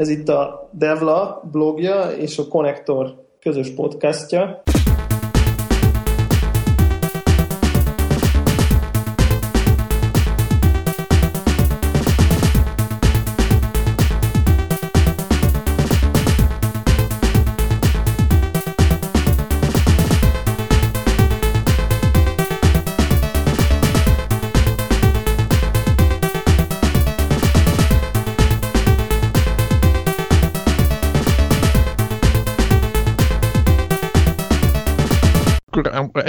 Ez 0.00 0.08
itt 0.08 0.28
a 0.28 0.68
Devla 0.72 1.42
blogja 1.50 2.10
és 2.10 2.38
a 2.38 2.48
Connector 2.48 3.26
közös 3.40 3.70
podcastja. 3.70 4.62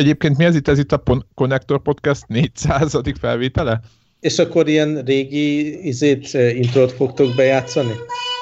Egyébként 0.01 0.37
mi 0.37 0.43
ez 0.43 0.55
itt? 0.55 0.67
Ez 0.67 0.79
itt 0.79 0.91
a 0.91 1.03
Connector 1.33 1.81
Podcast 1.81 2.27
400. 2.27 2.99
felvétele? 3.19 3.79
És 4.19 4.39
akkor 4.39 4.67
ilyen 4.67 5.03
régi 5.03 5.87
izét, 5.87 6.35
eh, 6.35 6.55
introt 6.55 6.91
fogtok 6.91 7.35
bejátszani? 7.35 7.93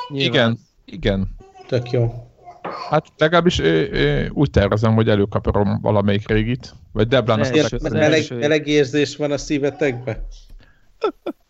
Nyilván. 0.10 0.30
Igen, 0.32 0.60
igen. 0.86 1.36
Tök 1.68 1.92
jó. 1.92 2.14
Hát 2.90 3.06
legalábbis 3.18 3.60
ő, 3.60 3.90
ő, 3.92 4.30
úgy 4.34 4.50
tervezem, 4.50 4.94
hogy 4.94 5.10
előkaparom 5.10 5.80
valamelyik 5.82 6.28
régit. 6.28 6.74
Vagy 6.92 7.08
Deblán 7.08 7.40
azt 7.40 7.74
a 7.74 7.90
meleg, 7.90 8.26
meleg 8.30 8.68
érzés 8.68 9.16
van 9.16 9.32
a 9.32 9.38
szívetekbe? 9.38 10.26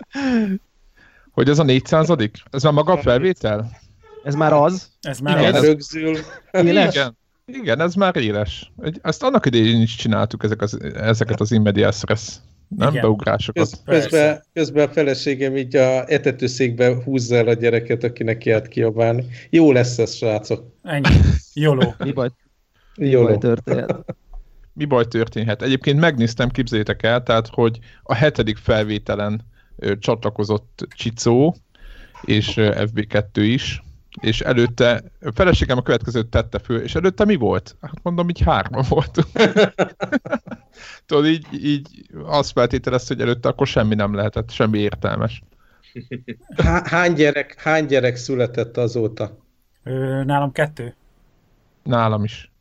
hogy 1.35 1.49
ez 1.49 1.60
a 1.60 1.63
400 1.63 2.10
Ez 2.52 2.63
már 2.63 2.73
maga 2.73 2.94
a 2.94 2.98
felvétel? 2.98 3.70
Ez 4.23 4.35
már 4.35 4.54
az? 4.54 4.90
Ez 5.02 5.20
már 5.20 5.40
igen, 5.40 5.54
az. 5.54 5.63
Rögzül. 5.63 6.18
Igen. 6.52 7.18
Igen, 7.53 7.79
ez 7.79 7.93
már 7.93 8.15
éles. 8.15 8.71
Ezt 9.01 9.24
annak 9.24 9.46
idején 9.46 9.82
is 9.82 9.96
csináltuk 9.96 10.43
ezek 10.43 10.62
az, 10.62 10.77
ezeket 10.93 11.40
az 11.40 11.51
immediate 11.51 11.91
stress 11.91 12.35
nem 12.77 12.90
Igen. 12.90 13.01
beugrásokat. 13.01 13.70
Köz, 13.70 13.82
közben, 13.85 14.43
közben 14.54 14.87
a 14.87 14.91
feleségem 14.91 15.57
így 15.57 15.76
a 15.76 16.12
etetőszékbe 16.12 17.04
húzza 17.04 17.35
el 17.35 17.48
a 17.48 17.54
gyereket, 17.54 18.04
akinek 18.04 18.37
kiállt 18.37 18.68
kiabálni. 18.68 19.26
Jó 19.49 19.71
lesz 19.71 19.98
ez, 19.98 20.15
srácok. 20.15 20.63
Ennyi. 20.84 21.07
Jóló. 21.54 21.96
Mi 22.04 22.12
baj, 22.12 22.29
Mi 22.96 23.15
baj 23.15 23.37
történhet? 23.37 24.15
Mi 24.74 24.85
baj 24.85 25.05
történhet? 25.05 25.62
Egyébként 25.62 25.99
megnéztem, 25.99 26.49
képzeljétek 26.49 27.04
el, 27.04 27.24
tehát, 27.24 27.48
hogy 27.48 27.79
a 28.04 28.13
hetedik 28.13 28.57
felvételen 28.57 29.41
ö, 29.76 29.98
csatlakozott 29.98 30.87
Csicó, 30.96 31.55
és 32.21 32.54
FB2 32.57 33.24
is, 33.34 33.84
és 34.20 34.41
előtte, 34.41 35.03
a 35.21 35.31
feleségem 35.31 35.77
a 35.77 35.81
következőt 35.81 36.27
tette 36.27 36.59
föl, 36.59 36.81
és 36.81 36.95
előtte 36.95 37.25
mi 37.25 37.35
volt? 37.35 37.75
Hát 37.81 38.03
mondom, 38.03 38.29
így 38.29 38.41
hárma 38.41 38.81
voltunk. 38.89 39.27
Tudod, 41.05 41.25
így, 41.25 41.65
így 41.65 42.09
azt 42.25 42.51
feltételezte, 42.51 43.13
hogy 43.13 43.23
előtte 43.23 43.49
akkor 43.49 43.67
semmi 43.67 43.95
nem 43.95 44.15
lehetett, 44.15 44.51
semmi 44.51 44.79
értelmes. 44.79 45.43
Hány 46.84 47.13
gyerek, 47.13 47.62
hány 47.62 47.85
gyerek 47.85 48.15
született 48.15 48.77
azóta? 48.77 49.37
Ö, 49.84 50.23
nálam 50.23 50.51
kettő. 50.51 50.95
Nálam 51.84 52.23
is. 52.23 52.51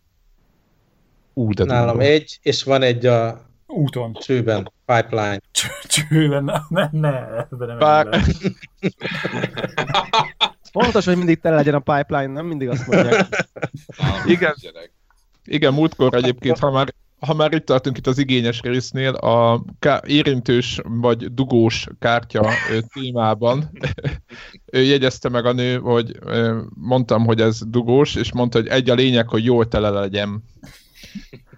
Ú, 1.35 1.53
de 1.53 1.65
Nálam 1.65 1.87
tudom. 1.87 2.01
egy, 2.01 2.39
és 2.43 2.63
van 2.63 2.83
egy 2.83 3.07
a 3.07 3.47
úton. 3.67 4.13
Csőben, 4.13 4.73
pipeline. 4.85 5.41
Csőben, 5.89 6.45
ne, 6.69 6.89
ne, 6.91 7.37
ebben 7.37 7.69
nem 7.69 7.79
Bár... 7.79 8.07
Fontos, 10.73 11.05
hogy 11.05 11.17
mindig 11.17 11.41
tele 11.41 11.57
legyen 11.57 11.75
a 11.75 11.79
pipeline, 11.79 12.33
nem 12.33 12.47
mindig 12.47 12.69
azt 12.69 12.87
mondják. 12.87 13.27
Igen, 14.27 14.55
igen, 15.45 15.75
múltkor 15.75 16.15
egyébként, 16.15 16.59
ha 16.59 16.71
már, 16.71 16.95
ha 17.19 17.35
már 17.35 17.53
itt 17.53 17.65
tartunk 17.65 17.97
itt 17.97 18.07
az 18.07 18.19
igényes 18.19 18.61
résznél, 18.61 19.15
a 19.15 19.65
ká- 19.79 20.07
érintős 20.07 20.81
vagy 20.85 21.35
dugós 21.35 21.87
kártya 21.99 22.49
témában 22.93 23.71
ő 24.73 24.83
jegyezte 24.83 25.29
meg 25.29 25.47
a 25.47 25.53
nő, 25.53 25.79
hogy 25.79 26.19
mondtam, 26.75 27.25
hogy 27.25 27.41
ez 27.41 27.59
dugós, 27.67 28.15
és 28.15 28.33
mondta, 28.33 28.59
hogy 28.59 28.69
egy 28.69 28.91
a 28.91 28.95
lényeg, 28.95 29.29
hogy 29.29 29.45
jól 29.45 29.69
tele 29.69 29.89
legyen. 29.89 30.45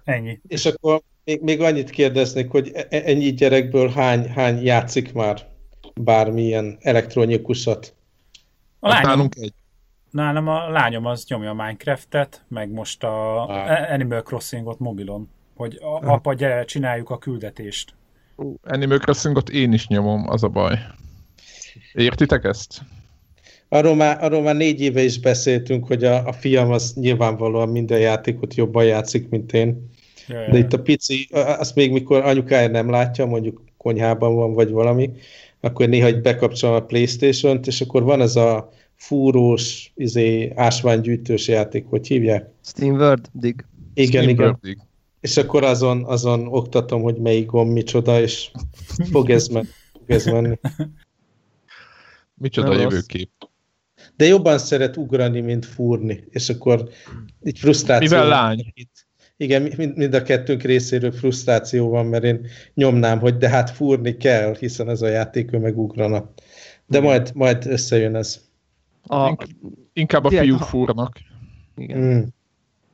Ennyi. 0.05 0.41
És 0.49 0.67
akkor 0.67 1.03
még, 1.25 1.41
még 1.41 1.61
annyit 1.61 1.91
kérdeznék, 1.91 2.51
hogy 2.51 2.71
e-, 2.75 2.87
e-, 2.91 3.03
ennyi 3.05 3.33
gyerekből 3.33 3.89
hány, 3.89 4.29
hány 4.29 4.65
játszik 4.65 5.13
már 5.13 5.49
bármilyen 5.95 6.79
elektronikusat? 6.81 7.95
A 8.81 8.89
lányom, 8.89 9.09
nálunk 9.09 9.35
egy. 9.37 9.53
Nálam 10.11 10.49
a 10.49 10.69
lányom 10.69 11.07
az 11.07 11.25
nyomja 11.29 11.51
a 11.51 11.55
Minecraft-et, 11.55 12.45
meg 12.49 12.71
most 12.71 13.05
a 13.05 13.43
ah. 13.49 13.93
Animal 13.93 14.23
Crossingot 14.23 14.79
mobilon, 14.79 15.29
hogy 15.57 15.79
a, 15.83 16.13
apa, 16.13 16.35
gyere, 16.35 16.65
csináljuk 16.65 17.11
a 17.11 17.19
küldetést. 17.19 17.95
Uh, 18.37 18.55
Animal 18.63 18.99
Crossingot 18.99 19.49
én 19.49 19.73
is 19.73 19.87
nyomom, 19.87 20.29
az 20.29 20.43
a 20.43 20.49
baj. 20.49 20.79
Értitek 21.93 22.45
ezt? 22.45 22.83
Arról 23.69 23.95
már, 23.95 24.25
arról 24.25 24.43
már 24.43 24.57
négy 24.57 24.81
éve 24.81 25.03
is 25.03 25.21
beszéltünk, 25.21 25.87
hogy 25.87 26.05
a, 26.05 26.27
a 26.27 26.33
fiam 26.33 26.71
az 26.71 26.93
nyilvánvalóan 26.95 27.69
minden 27.69 27.99
játékot 27.99 28.55
jobban 28.55 28.85
játszik, 28.85 29.29
mint 29.29 29.53
én. 29.53 29.91
Jaj, 30.29 30.51
De 30.51 30.59
itt 30.59 30.73
a 30.73 30.83
pici, 30.83 31.29
azt 31.33 31.75
még 31.75 31.93
mikor 31.93 32.25
anyukája 32.25 32.69
nem 32.69 32.91
látja, 32.91 33.27
mondjuk 33.27 33.65
konyhában 33.77 34.35
van, 34.35 34.53
vagy 34.53 34.71
valami, 34.71 35.11
akkor 35.61 35.89
néha 35.89 36.07
egy 36.07 36.21
bekapcsolom 36.21 36.75
a 36.75 36.85
Playstation-t, 36.85 37.67
és 37.67 37.81
akkor 37.81 38.03
van 38.03 38.21
ez 38.21 38.37
a 38.37 38.73
fúrós, 38.95 39.93
izé, 39.95 40.53
ásványgyűjtős 40.55 41.49
játék, 41.49 41.87
hogy 41.87 42.07
hívják? 42.07 42.51
Steamworld 42.65 43.29
Dig. 43.33 43.65
Igen, 43.95 44.23
Steam 44.23 44.29
igen. 44.29 44.59
Dig. 44.63 44.79
És 45.21 45.37
akkor 45.37 45.65
azon, 45.65 46.05
azon 46.05 46.47
oktatom, 46.47 47.03
hogy 47.03 47.17
melyik 47.17 47.47
gomb 47.47 47.73
micsoda, 47.73 48.21
és 48.21 48.51
fog 49.11 49.31
ez, 49.31 49.49
men 49.49 49.69
fog 49.93 50.11
ez 50.11 50.25
menni. 50.25 50.59
Micsoda 52.35 52.69
Nem 52.69 52.81
jövőkép. 52.81 53.31
De 54.17 54.25
jobban 54.25 54.59
szeret 54.59 54.97
ugrani, 54.97 55.41
mint 55.41 55.67
fúrni, 55.67 56.25
és 56.31 56.49
akkor 56.49 56.89
így 57.45 57.59
frusztráció. 57.59 58.09
Mivel 58.09 58.29
lány? 58.29 58.73
Itt 58.75 59.07
igen, 59.41 59.63
mind, 59.77 59.97
mind 59.97 60.15
a 60.15 60.23
kettőnk 60.23 60.63
részéről 60.63 61.13
frusztráció 61.13 61.89
van, 61.89 62.07
mert 62.07 62.25
én 62.25 62.47
nyomnám, 62.75 63.19
hogy 63.19 63.37
de 63.37 63.49
hát 63.49 63.71
fúrni 63.71 64.17
kell, 64.17 64.55
hiszen 64.59 64.89
ez 64.89 65.03
a 65.03 65.09
játék, 65.09 65.53
ő 65.53 65.59
megugrana. 65.59 66.31
De 66.87 67.01
majd, 67.01 67.31
majd 67.35 67.67
összejön 67.67 68.17
ez. 68.17 68.41
A... 69.03 69.37
Inkább 69.93 70.25
a 70.25 70.31
fiúk 70.31 70.63
fúrnak. 70.63 71.19
Igen. 71.77 71.99
Mm. 71.99 72.21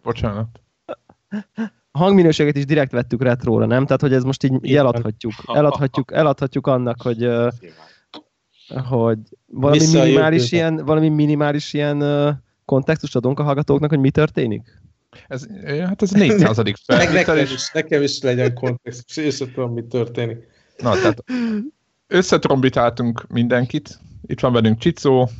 Bocsánat. 0.03 0.61
A 1.91 1.99
hangminőséget 1.99 2.57
is 2.57 2.65
direkt 2.65 2.93
vettük 2.93 3.23
retróra, 3.23 3.67
nem? 3.67 3.84
Tehát, 3.84 4.01
hogy 4.01 4.13
ez 4.13 4.23
most 4.23 4.45
így 4.45 4.53
Igen. 4.61 4.78
eladhatjuk. 4.78 5.33
Eladhatjuk, 5.47 6.13
eladhatjuk 6.13 6.67
annak, 6.67 7.03
hogy 7.03 7.28
hogy 8.89 9.19
valami 9.47 9.87
minimális 9.93 10.53
ilyen, 10.53 10.77
valami 10.77 11.09
minimális 11.09 11.73
ilyen 11.73 12.05
kontextust 12.65 13.17
adunk 13.17 13.39
a 13.39 13.43
hallgatóknak, 13.43 13.91
hogy 13.91 14.01
mi 14.01 14.11
történik? 14.11 14.84
Ez, 15.28 15.47
hát 15.65 16.03
ez 16.03 16.10
400. 16.10 16.56
felvétel. 16.56 17.12
nekem, 17.12 17.37
is, 17.37 17.71
nekem 17.72 18.03
is 18.03 18.22
legyen 18.22 18.54
kontextus, 18.54 19.16
és 19.16 19.37
tudom, 19.37 19.72
mi 19.72 19.82
történik. 19.87 20.47
Na, 20.77 20.93
tehát 20.93 21.25
összetrombitáltunk 22.06 23.27
mindenkit. 23.28 23.99
Itt 24.27 24.41
van 24.41 24.53
velünk 24.53 24.78
Csicó, 24.78 25.31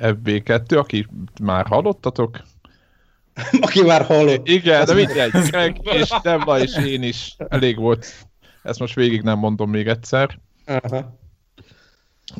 FB2, 0.00 0.78
aki 0.78 1.06
már 1.42 1.66
hallottatok. 1.66 2.42
aki 3.60 3.82
már 3.82 4.04
hallott. 4.04 4.48
Igen, 4.48 4.84
de 4.84 4.94
mindegy. 4.94 5.30
Greg 5.50 5.80
és 5.82 6.14
Debla 6.22 6.60
és 6.60 6.76
én 6.76 7.02
is 7.02 7.36
elég 7.48 7.76
volt. 7.76 8.26
Ezt 8.62 8.78
most 8.78 8.94
végig 8.94 9.22
nem 9.22 9.38
mondom 9.38 9.70
még 9.70 9.86
egyszer. 9.86 10.38
Aha. 10.66 11.18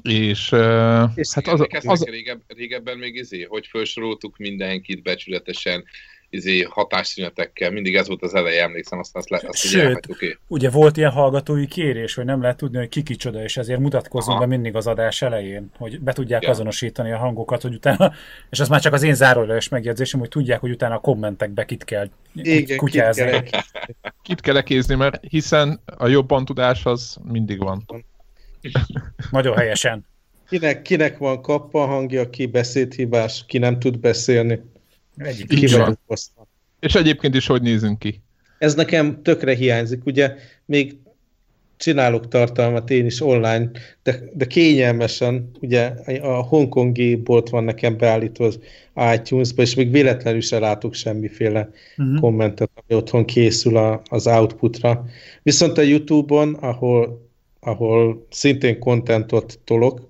És, 0.02 0.52
uh, 0.52 1.10
és 1.14 1.34
hát 1.34 1.46
az, 1.46 1.66
az. 1.84 2.04
Régebb, 2.04 2.40
régebben 2.46 2.98
még 2.98 3.14
izé, 3.14 3.42
hogy 3.42 3.66
felsoroltuk 3.66 4.36
mindenkit 4.36 5.02
becsületesen, 5.02 5.84
izé, 6.30 6.62
hatásszünetekkel, 6.62 7.70
mindig 7.70 7.94
ez 7.94 8.06
volt 8.06 8.22
az 8.22 8.34
eleje, 8.34 8.62
emlékszem, 8.62 8.98
aztán 8.98 9.22
azt, 9.22 9.30
le, 9.30 9.48
azt 9.48 9.58
Sőt, 9.58 10.06
okay. 10.08 10.36
ugye 10.46 10.70
volt 10.70 10.96
ilyen 10.96 11.10
hallgatói 11.10 11.66
kérés, 11.66 12.14
hogy 12.14 12.24
nem 12.24 12.42
lehet 12.42 12.56
tudni, 12.56 12.78
hogy 12.78 12.88
ki 12.88 13.02
kicsoda, 13.02 13.42
és 13.42 13.56
ezért 13.56 13.80
mutatkozunk 13.80 14.36
Aha. 14.36 14.46
be 14.46 14.46
mindig 14.46 14.76
az 14.76 14.86
adás 14.86 15.22
elején, 15.22 15.70
hogy 15.76 16.00
be 16.00 16.12
tudják 16.12 16.42
ja. 16.42 16.50
azonosítani 16.50 17.12
a 17.12 17.18
hangokat, 17.18 17.62
hogy 17.62 17.74
utána, 17.74 18.12
és 18.50 18.60
az 18.60 18.68
már 18.68 18.80
csak 18.80 18.92
az 18.92 19.02
én 19.02 19.14
zárójelös 19.14 19.68
megjegyzésem, 19.68 20.20
hogy 20.20 20.28
tudják, 20.28 20.60
hogy 20.60 20.70
utána 20.70 20.94
a 20.94 20.98
kommentekbe 20.98 21.64
kit 21.64 21.84
kell 21.84 22.10
Igen, 22.34 22.78
kutyázni. 22.78 23.30
Kit 23.30 23.50
kell, 23.50 24.12
kit 24.22 24.40
kell 24.40 24.56
ekézni, 24.56 24.94
mert 24.94 25.20
hiszen 25.28 25.80
a 25.96 26.06
jobban 26.08 26.44
tudás 26.44 26.84
az 26.84 27.16
mindig 27.24 27.58
van. 27.58 27.84
Nagyon 29.30 29.56
helyesen. 29.56 30.06
Kinek, 30.48 30.82
kinek 30.82 31.18
van 31.18 31.42
kappa 31.42 31.86
hangja, 31.86 32.30
ki 32.30 32.46
beszédhibás, 32.46 33.44
ki 33.46 33.58
nem 33.58 33.78
tud 33.78 33.98
beszélni. 33.98 34.60
Egyik 35.16 35.46
ki 35.46 35.66
van. 35.66 35.98
És 36.80 36.94
egyébként 36.94 37.34
is 37.34 37.46
hogy 37.46 37.62
nézünk 37.62 37.98
ki? 37.98 38.20
Ez 38.58 38.74
nekem 38.74 39.22
tökre 39.22 39.54
hiányzik. 39.54 40.04
Ugye 40.04 40.34
még 40.64 40.96
csinálok 41.80 42.28
tartalmat 42.28 42.90
én 42.90 43.06
is 43.06 43.20
online, 43.20 43.70
de, 44.02 44.20
de 44.32 44.44
kényelmesen, 44.44 45.50
ugye 45.60 45.92
a 46.20 46.42
hongkongi 46.42 47.16
bolt 47.16 47.48
van 47.48 47.64
nekem 47.64 47.96
beállítva 47.96 48.44
az 48.44 48.58
iTunes-ba, 49.14 49.62
és 49.62 49.74
még 49.74 49.90
véletlenül 49.90 50.40
se 50.40 50.58
látok 50.58 50.94
semmiféle 50.94 51.70
uh-huh. 51.96 52.20
kommentet, 52.20 52.70
ami 52.74 52.98
otthon 53.00 53.24
készül 53.24 53.76
a, 53.76 54.02
az 54.08 54.26
outputra. 54.26 55.04
Viszont 55.42 55.78
a 55.78 55.82
YouTube-on, 55.82 56.54
ahol, 56.54 57.29
ahol 57.60 58.26
szintén 58.30 58.78
kontentot 58.78 59.58
tolok, 59.64 60.08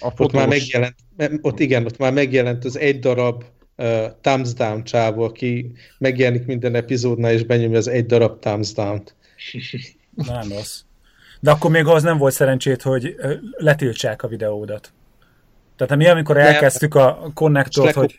a 0.00 0.12
ott 0.16 0.32
már 0.32 0.48
megjelent, 0.48 0.94
ott 1.40 1.60
igen, 1.60 1.84
ott 1.84 1.98
már 1.98 2.12
megjelent 2.12 2.64
az 2.64 2.78
egy 2.78 2.98
darab 2.98 3.44
uh, 3.76 4.04
thumbs 4.20 4.52
down 4.52 4.84
csávó, 4.84 5.22
aki 5.22 5.72
megjelenik 5.98 6.46
minden 6.46 6.74
epizódnál, 6.74 7.32
és 7.32 7.44
benyomja 7.44 7.78
az 7.78 7.88
egy 7.88 8.06
darab 8.06 8.38
thumbs 8.38 8.72
down-t. 8.72 9.14
Nem 10.14 10.48
rossz. 10.48 10.80
De 11.40 11.50
akkor 11.50 11.70
még 11.70 11.86
az 11.86 12.02
nem 12.02 12.18
volt 12.18 12.34
szerencsét, 12.34 12.82
hogy 12.82 13.14
letiltsák 13.56 14.22
a 14.22 14.28
videódat. 14.28 14.92
Tehát 15.76 15.96
mi, 15.96 16.06
amikor 16.06 16.36
elkezdtük 16.36 16.94
a 16.94 17.30
konnektort, 17.34 17.94
hogy, 17.94 18.18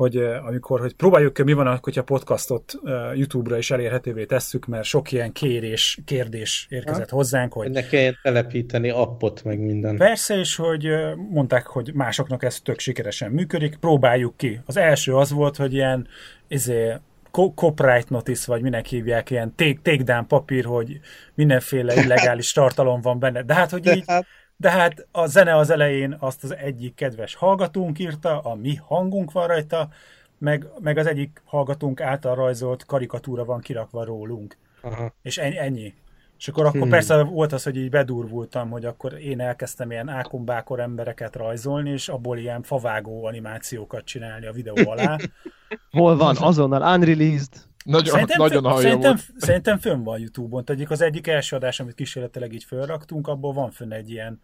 hogy 0.00 0.16
amikor 0.16 0.80
hogy 0.80 0.92
próbáljuk 0.92 1.38
mi 1.38 1.52
van, 1.52 1.78
hogyha 1.82 2.02
podcastot 2.02 2.74
YouTube-ra 3.14 3.58
is 3.58 3.70
elérhetővé 3.70 4.24
tesszük, 4.24 4.66
mert 4.66 4.84
sok 4.84 5.12
ilyen 5.12 5.32
kérés, 5.32 5.98
kérdés 6.04 6.66
érkezett 6.70 7.10
ha? 7.10 7.16
hozzánk, 7.16 7.52
hogy... 7.52 7.70
Ne 7.70 7.86
kelljen 7.86 8.18
telepíteni 8.22 8.90
appot, 8.90 9.44
meg 9.44 9.58
minden. 9.58 9.96
Persze, 9.96 10.38
és 10.38 10.56
hogy 10.56 10.88
mondták, 11.30 11.66
hogy 11.66 11.90
másoknak 11.94 12.42
ez 12.42 12.60
tök 12.60 12.78
sikeresen 12.78 13.30
működik, 13.30 13.76
próbáljuk 13.76 14.36
ki. 14.36 14.60
Az 14.66 14.76
első 14.76 15.14
az 15.14 15.30
volt, 15.30 15.56
hogy 15.56 15.72
ilyen 15.72 16.06
izé, 16.48 16.92
copyright 17.54 18.08
notice, 18.08 18.44
vagy 18.46 18.62
minek 18.62 18.86
hívják, 18.86 19.30
ilyen 19.30 19.54
take, 19.56 19.78
takedown 19.82 20.26
papír, 20.26 20.64
hogy 20.64 21.00
mindenféle 21.34 21.94
illegális 22.04 22.52
tartalom 22.52 23.00
van 23.00 23.18
benne. 23.18 23.42
De 23.42 23.54
hát, 23.54 23.70
hogy 23.70 23.86
így, 23.86 24.04
hát- 24.06 24.26
de 24.60 24.70
hát 24.70 25.06
a 25.12 25.26
zene 25.26 25.56
az 25.56 25.70
elején 25.70 26.16
azt 26.18 26.44
az 26.44 26.56
egyik 26.56 26.94
kedves 26.94 27.34
hallgatónk 27.34 27.98
írta, 27.98 28.40
a 28.40 28.54
mi 28.54 28.74
hangunk 28.74 29.32
van 29.32 29.46
rajta, 29.46 29.88
meg, 30.38 30.66
meg 30.78 30.98
az 30.98 31.06
egyik 31.06 31.42
hallgatónk 31.44 32.00
által 32.00 32.34
rajzolt 32.34 32.84
karikatúra 32.84 33.44
van 33.44 33.60
kirakva 33.60 34.04
rólunk. 34.04 34.56
Aha. 34.80 35.12
És 35.22 35.38
ennyi. 35.38 35.94
És 36.40 36.48
akkor, 36.48 36.66
akkor 36.66 36.80
hmm. 36.80 36.90
persze 36.90 37.22
volt 37.22 37.52
az, 37.52 37.62
hogy 37.62 37.76
így 37.76 37.90
bedurvultam, 37.90 38.70
hogy 38.70 38.84
akkor 38.84 39.12
én 39.12 39.40
elkezdtem 39.40 39.90
ilyen 39.90 40.08
ákombákor 40.08 40.80
embereket 40.80 41.36
rajzolni, 41.36 41.90
és 41.90 42.08
abból 42.08 42.38
ilyen 42.38 42.62
favágó 42.62 43.24
animációkat 43.24 44.04
csinálni 44.04 44.46
a 44.46 44.52
videó 44.52 44.74
alá. 44.90 45.16
Hol 45.90 46.16
van? 46.16 46.36
Azonnal 46.36 46.94
unreleased? 46.96 47.48
Nagyon, 47.84 48.04
szerintem, 48.04 48.38
nagyon 48.38 48.62
fön, 48.62 48.80
szerintem, 48.80 49.10
volt. 49.10 49.42
szerintem 49.42 49.78
fönn 49.78 50.02
van 50.02 50.18
Youtube-on. 50.18 50.62
Egyik 50.66 50.90
az 50.90 51.00
egyik 51.00 51.26
első 51.26 51.56
adás, 51.56 51.80
amit 51.80 51.94
kísérletileg 51.94 52.52
így 52.52 52.64
felraktunk, 52.64 53.28
abból 53.28 53.52
van 53.52 53.70
fönn 53.70 53.92
egy 53.92 54.10
ilyen, 54.10 54.40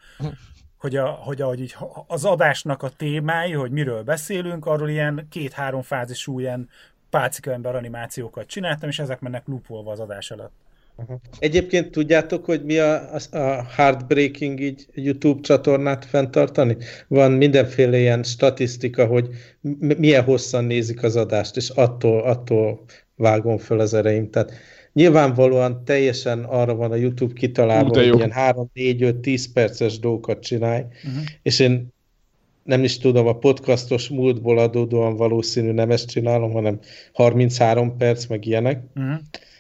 hogy, 0.79 0.97
a, 0.97 1.07
hogy 1.07 1.43
ahogy 1.43 1.61
így 1.61 1.77
az 2.07 2.25
adásnak 2.25 2.83
a 2.83 2.89
témái, 2.89 3.53
hogy 3.53 3.71
miről 3.71 4.03
beszélünk, 4.03 4.67
arról 4.67 4.89
ilyen 4.89 5.27
két-három 5.31 5.83
fázisú 5.83 6.39
ilyen 6.39 6.69
pálcika 7.11 7.53
ember 7.53 7.77
animációkat 7.77 8.47
csináltam, 8.47 8.89
és 8.89 8.99
ezek 8.99 9.21
mennek 9.21 9.47
loopolva 9.47 9.91
az 9.91 10.01
adás 10.01 10.31
alatt. 10.31 10.66
Aha. 10.97 11.21
Egyébként 11.39 11.91
tudjátok, 11.91 12.45
hogy 12.45 12.65
mi 12.65 12.79
a, 12.79 13.15
a, 13.15 13.37
a 13.37 13.67
heartbreaking 13.77 14.61
így 14.61 14.87
YouTube 14.95 15.41
csatornát 15.41 16.05
fenntartani? 16.05 16.77
Van 17.09 17.33
mindenféle 17.33 17.99
ilyen 17.99 18.23
statisztika, 18.23 19.07
hogy 19.07 19.29
milyen 19.79 20.25
hosszan 20.25 20.65
nézik 20.65 21.03
az 21.03 21.17
adást, 21.17 21.57
és 21.57 21.69
attól, 21.69 22.23
attól 22.23 22.85
vágom 23.15 23.59
fel 23.59 23.79
az 23.79 23.95
ereim. 23.95 24.31
Tehát 24.31 24.53
nyilvánvalóan 24.93 25.85
teljesen 25.85 26.45
arra 26.45 26.75
van 26.75 26.93
a 26.93 26.97
YouTube 26.97 27.33
kitalálva, 27.33 27.95
hogy 27.95 28.15
ilyen 28.17 28.31
3, 28.31 28.71
4, 28.73 29.03
5, 29.03 29.17
10 29.17 29.53
perces 29.53 29.99
dolgokat 29.99 30.43
csinálj, 30.43 30.83
uh-huh. 30.83 31.23
és 31.43 31.59
én 31.59 31.95
nem 32.63 32.85
is 32.85 32.99
tudom, 32.99 33.27
a 33.27 33.39
podcastos 33.39 34.09
múltból 34.09 34.59
adódóan 34.59 35.17
valószínű 35.17 35.73
nem 35.73 35.91
ezt 35.91 36.11
csinálom, 36.11 36.53
hanem 36.53 36.79
33 37.13 37.97
perc, 37.97 38.27
meg 38.27 38.47
ilyenek. 38.47 38.83
Uh-huh 38.95 39.19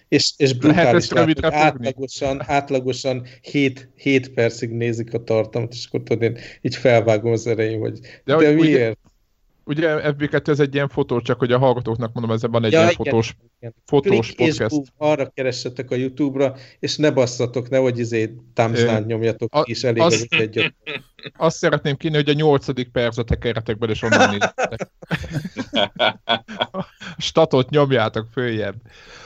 és, 0.08 0.32
és 0.36 0.52
brutális. 0.52 1.10
Lehet 1.10 1.44
átlagosan, 1.44 2.42
átlagosan 2.46 3.26
7, 3.40 3.88
7 3.96 4.28
percig 4.28 4.70
nézik 4.70 5.14
a 5.14 5.24
tartalmat, 5.24 5.72
és 5.72 5.86
akkor 5.86 6.02
tudod, 6.02 6.22
én 6.22 6.38
így 6.60 6.76
felvágom 6.76 7.32
az 7.32 7.46
erején, 7.46 7.78
hogy 7.78 7.98
de, 8.24 8.36
de 8.36 8.50
miért? 8.50 8.58
Ugye, 8.58 8.94
ugye 9.66 10.00
FB2 10.02 10.48
ez 10.48 10.60
egy 10.60 10.74
ilyen 10.74 10.88
fotó, 10.88 11.20
csak 11.20 11.38
hogy 11.38 11.52
a 11.52 11.58
hallgatóknak 11.58 12.12
mondom, 12.12 12.36
ezzel 12.36 12.50
van 12.50 12.64
egy 12.64 12.72
ja, 12.72 12.78
ilyen 12.78 12.90
igen, 12.90 13.04
fotós, 13.04 13.36
igen. 13.58 13.74
fotós 13.86 14.32
podcast. 14.32 14.74
És 14.82 14.88
arra 14.96 15.28
keressetek 15.28 15.90
a 15.90 15.94
Youtube-ra, 15.94 16.54
és 16.78 16.96
ne 16.96 17.10
basszatok, 17.10 17.68
nehogy 17.68 17.98
izé 17.98 18.34
thumbs 18.54 18.84
nyomjatok 19.06 19.54
a, 19.54 19.62
is 19.64 19.84
elég 19.84 20.02
az 20.02 20.26
egy 20.30 20.74
Azt 21.36 21.56
szeretném 21.56 21.96
kínni, 21.96 22.16
hogy 22.16 22.28
a 22.28 22.32
nyolcadik 22.32 22.88
percet 22.88 23.26
tekeretekből, 23.26 23.90
és 23.90 24.02
onnan 24.02 24.30
nézzetek. 24.30 24.90
Statot 27.18 27.70
nyomjátok 27.70 28.26
följebb. 28.32 28.74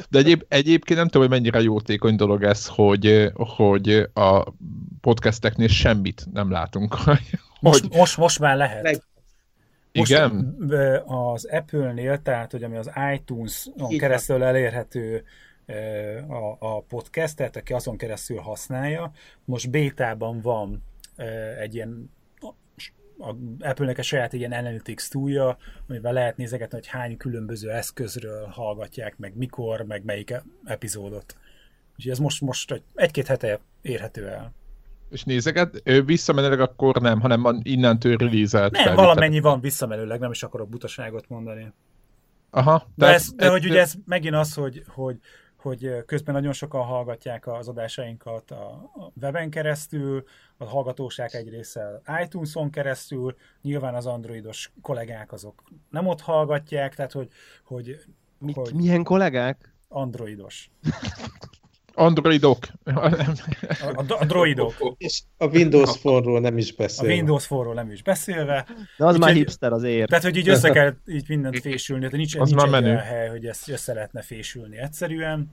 De 0.09 0.19
egyéb, 0.19 0.45
egyébként 0.49 0.99
nem 0.99 1.09
tudom, 1.09 1.29
hogy 1.29 1.39
mennyire 1.39 1.61
jótékony 1.61 2.17
dolog 2.17 2.43
ez, 2.43 2.67
hogy, 2.67 3.31
hogy 3.35 4.09
a 4.15 4.53
podcasteknél 5.01 5.69
semmit 5.69 6.27
nem 6.33 6.51
látunk. 6.51 6.97
Most, 7.61 7.81
hogy... 7.81 7.91
most, 7.99 8.17
most 8.17 8.39
már 8.39 8.57
lehet. 8.57 8.83
Meg... 8.83 9.03
Most 9.93 10.11
Igen? 10.11 10.57
az 11.07 11.45
Apple-nél, 11.45 12.23
tehát 12.23 12.51
hogy 12.51 12.63
ami 12.63 12.77
az 12.77 12.91
iTunes-on 13.15 13.99
keresztül 13.99 14.43
elérhető 14.43 15.25
a, 16.29 16.57
a 16.67 16.81
podcast, 16.81 17.37
tehát 17.37 17.57
aki 17.57 17.73
azon 17.73 17.97
keresztül 17.97 18.39
használja, 18.39 19.13
most 19.45 19.71
bétában 19.71 20.41
van 20.41 20.83
egy 21.61 21.75
ilyen 21.75 22.11
a 23.19 23.35
Apple-nek 23.61 23.99
a 23.99 24.03
saját 24.03 24.33
ilyen 24.33 24.53
analytics 24.53 25.09
túlja, 25.09 25.59
amivel 25.89 26.13
lehet 26.13 26.37
nézegetni, 26.37 26.77
hogy 26.77 26.87
hány 26.87 27.17
különböző 27.17 27.71
eszközről 27.71 28.47
hallgatják, 28.47 29.19
meg 29.19 29.37
mikor, 29.37 29.83
meg 29.83 30.05
melyik 30.05 30.35
epizódot. 30.65 31.37
Úgyhogy 31.97 32.13
ez 32.13 32.19
most, 32.19 32.41
most 32.41 32.83
egy-két 32.95 33.27
hete 33.27 33.61
érhető 33.83 34.29
el. 34.29 34.53
És 35.11 35.25
nézeget, 35.25 35.83
visszamenőleg 36.05 36.61
akkor 36.61 37.01
nem, 37.01 37.21
hanem 37.21 37.61
innentől 37.63 38.17
release-elt. 38.17 38.73
Nem, 38.73 38.83
felvétel. 38.83 39.07
valamennyi 39.07 39.41
van 39.41 39.61
visszamenőleg, 39.61 40.21
nem 40.21 40.31
is 40.31 40.43
akarok 40.43 40.69
butaságot 40.69 41.29
mondani. 41.29 41.73
Aha. 42.51 42.87
De, 42.95 43.07
ez, 43.07 43.33
de 43.33 43.51
hogy 43.51 43.65
ugye 43.65 43.81
ez 43.81 43.95
megint 44.05 44.35
az, 44.35 44.55
hogy, 44.55 44.85
hogy 44.89 45.17
hogy 45.63 46.05
közben 46.07 46.35
nagyon 46.35 46.53
sokan 46.53 46.85
hallgatják 46.85 47.47
az 47.47 47.69
adásainkat 47.69 48.51
a 48.51 48.91
weben 49.21 49.51
keresztül, 49.51 50.25
a 50.57 50.65
hallgatóság 50.65 51.35
egy 51.35 51.49
része 51.49 52.01
iTunes-on 52.23 52.71
keresztül, 52.71 53.37
nyilván 53.63 53.95
az 53.95 54.07
androidos 54.07 54.73
kollégák 54.83 55.33
azok 55.33 55.63
nem 55.91 56.07
ott 56.07 56.21
hallgatják, 56.21 56.95
tehát 56.95 57.13
hogy... 57.13 57.29
hogy, 57.65 58.05
Mi, 58.39 58.53
hogy 58.53 58.75
milyen 58.75 59.05
kollégák? 59.05 59.75
Androidos. 59.89 60.71
Androidok. 62.01 62.59
A, 62.85 64.05
a 64.09 64.25
droidok. 64.25 64.75
És 64.99 65.21
a 65.37 65.47
Windows 65.47 65.99
Phone-ról 65.99 66.41
nem 66.41 66.59
is 66.59 66.73
beszélve. 66.73 67.13
A 67.13 67.17
Windows 67.17 67.47
Phone-ról 67.47 67.75
nem 67.75 67.91
is 67.91 68.03
beszélve. 68.03 68.67
De 68.97 69.05
az 69.05 69.15
úgy, 69.15 69.21
már 69.21 69.33
hipster 69.33 69.73
azért. 69.73 70.09
Tehát, 70.09 70.25
hogy 70.25 70.37
így 70.37 70.49
össze 70.49 70.71
kell 70.71 70.95
így 71.07 71.29
mindent 71.29 71.61
fésülni, 71.61 72.09
de 72.09 72.17
nincs, 72.17 72.37
az 72.37 72.49
nincs 72.49 72.63
egy 72.63 72.71
menő. 72.71 72.87
olyan 72.87 72.99
hely, 72.99 73.29
hogy 73.29 73.47
ezt 73.47 73.69
össze 73.69 73.93
lehetne 73.93 74.23
fésülni 74.23 74.79
egyszerűen. 74.79 75.51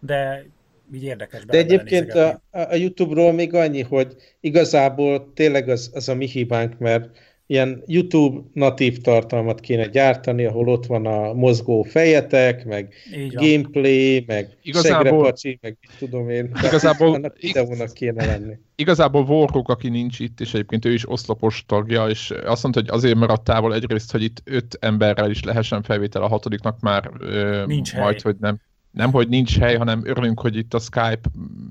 De 0.00 0.46
így 0.94 1.02
érdekes. 1.02 1.44
De 1.44 1.58
egyébként 1.58 2.12
a, 2.12 2.42
a 2.50 2.74
YouTube-ról 2.74 3.32
még 3.32 3.54
annyi, 3.54 3.82
hogy 3.82 4.16
igazából 4.40 5.32
tényleg 5.34 5.68
az, 5.68 5.90
az 5.94 6.08
a 6.08 6.14
mi 6.14 6.26
hibánk, 6.26 6.78
mert 6.78 7.18
ilyen 7.46 7.82
YouTube 7.86 8.40
natív 8.52 9.00
tartalmat 9.00 9.60
kéne 9.60 9.86
gyártani, 9.86 10.44
ahol 10.44 10.68
ott 10.68 10.86
van 10.86 11.06
a 11.06 11.32
mozgó 11.32 11.82
fejetek, 11.82 12.64
meg 12.64 12.94
gameplay, 13.30 14.24
meg 14.26 14.48
igazából, 14.62 15.22
pacsi, 15.22 15.58
meg 15.62 15.76
mit 15.80 15.90
tudom 15.98 16.28
én. 16.28 16.50
Igazából, 16.68 17.14
annak 17.14 17.38
videónak 17.38 17.92
kéne 17.92 18.26
lenni. 18.26 18.58
Igazából 18.76 19.22
Warhawk, 19.22 19.68
aki 19.68 19.88
nincs 19.88 20.20
itt, 20.20 20.40
és 20.40 20.54
egyébként 20.54 20.84
ő 20.84 20.92
is 20.92 21.10
oszlopos 21.10 21.64
tagja, 21.66 22.08
és 22.08 22.30
azt 22.44 22.62
mondta, 22.62 22.80
hogy 22.80 22.90
azért 22.90 23.18
maradt 23.18 23.44
távol 23.44 23.74
egyrészt, 23.74 24.12
hogy 24.12 24.22
itt 24.22 24.42
öt 24.44 24.76
emberrel 24.80 25.30
is 25.30 25.42
lehessen 25.42 25.82
felvétel, 25.82 26.22
a 26.22 26.28
hatodiknak 26.28 26.80
már 26.80 27.10
ö, 27.18 27.64
nincs 27.66 27.94
majd, 27.94 28.12
hely. 28.12 28.20
hogy 28.22 28.36
nem. 28.40 28.60
Nem, 28.90 29.12
hogy 29.12 29.28
nincs 29.28 29.58
hely, 29.58 29.76
hanem 29.76 30.02
örülünk, 30.04 30.40
hogy 30.40 30.56
itt 30.56 30.74
a 30.74 30.78
Skype 30.78 31.20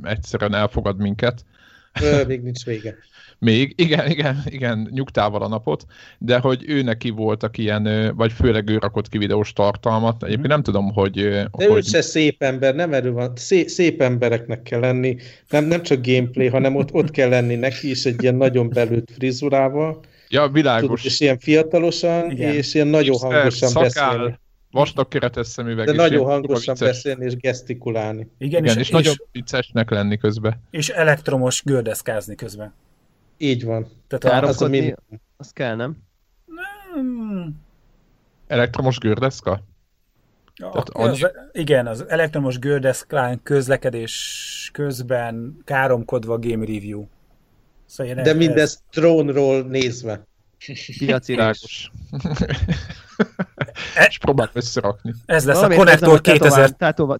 egyszerűen 0.03 0.53
elfogad 0.53 0.97
minket. 0.97 1.45
Ö, 2.01 2.23
még 2.27 2.41
nincs 2.41 2.65
vége. 2.65 2.95
Még, 3.39 3.73
igen, 3.75 4.09
igen, 4.09 4.41
igen, 4.45 4.89
nyugtával 4.91 5.41
a 5.41 5.47
napot, 5.47 5.85
de 6.17 6.37
hogy 6.37 6.63
ő 6.67 6.81
neki 6.81 7.09
voltak 7.09 7.57
ilyen, 7.57 8.13
vagy 8.15 8.31
főleg 8.31 8.69
ő 8.69 8.77
rakott 8.77 9.09
ki 9.09 9.17
videós 9.17 9.53
tartalmat. 9.53 10.23
Egyébként 10.23 10.47
nem 10.47 10.63
tudom, 10.63 10.93
hogy... 10.93 11.29
De 11.29 11.47
hogy... 11.51 11.75
ő 11.75 11.81
se 11.81 12.01
szép 12.01 12.43
ember, 12.43 12.75
nem 12.75 12.93
erről 12.93 13.13
van. 13.13 13.31
Szép, 13.35 13.67
szép 13.67 14.01
embereknek 14.01 14.63
kell 14.63 14.79
lenni, 14.79 15.17
nem, 15.49 15.65
nem 15.65 15.83
csak 15.83 16.05
gameplay, 16.05 16.47
hanem 16.47 16.75
ott, 16.75 16.93
ott 16.93 17.11
kell 17.11 17.29
lenni 17.29 17.55
neki 17.55 17.89
is 17.89 18.05
egy 18.05 18.23
ilyen 18.23 18.35
nagyon 18.35 18.69
belőtt 18.69 19.09
frizurával. 19.15 19.99
Ja, 20.29 20.47
világos. 20.47 21.01
Tudod, 21.01 21.05
és 21.05 21.19
ilyen 21.19 21.39
fiatalosan, 21.39 22.31
igen. 22.31 22.53
és 22.53 22.73
ilyen 22.73 22.87
nagyon 22.87 23.17
hangosan 23.17 23.69
szakál, 23.69 23.83
beszélni 23.83 24.41
vastag 24.73 25.07
keretes 25.07 25.47
szemüveg. 25.47 25.85
De 25.85 25.93
nagyon 25.93 26.25
hangosan 26.25 26.75
beszélni 26.79 27.25
és 27.25 27.35
gesztikulálni. 27.35 28.29
Igen, 28.37 28.63
Igen 28.63 28.63
és, 28.63 28.75
és, 28.75 28.79
és 28.79 28.89
nagyon 28.89 29.13
viccesnek 29.31 29.89
lenni 29.89 30.17
közben. 30.17 30.61
És 30.69 30.89
elektromos 30.89 31.63
gördeszkázni 31.63 32.35
közben. 32.35 32.73
Így 33.37 33.63
van. 33.63 33.87
Tehát 34.07 34.43
az, 34.43 34.59
mi... 34.59 34.93
az 35.37 35.51
kell, 35.51 35.75
nem? 35.75 35.97
nem. 36.95 37.61
Elektromos 38.47 38.97
gördeszka? 38.97 39.63
Tehát 40.55 40.89
az, 40.89 41.27
igen, 41.51 41.87
az 41.87 42.05
elektromos 42.07 42.59
gördeszkán 42.59 43.39
közlekedés 43.43 44.69
közben 44.73 45.57
káromkodva 45.63 46.39
game 46.39 46.65
review. 46.65 47.05
Szóval 47.85 48.13
De 48.13 48.21
ez, 48.21 48.35
mindez 48.37 48.83
trónról 48.91 49.61
nézve. 49.61 50.27
Piaci 50.97 51.35
rákos. 51.35 51.91
E- 53.95 54.05
És 54.07 54.17
próbálj 54.17 54.49
összerakni. 54.53 55.13
Ez 55.25 55.45
lesz 55.45 55.55
valamiért 55.55 56.01
a 56.01 56.05
Connector 56.05 56.21
2000. 56.21 56.69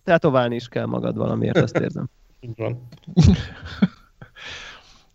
Tetoválni 0.03 0.55
is 0.55 0.67
kell 0.67 0.85
magad 0.85 1.17
valamiért, 1.17 1.57
ezt 1.57 1.77
érzem. 1.77 2.09
van. 2.55 2.87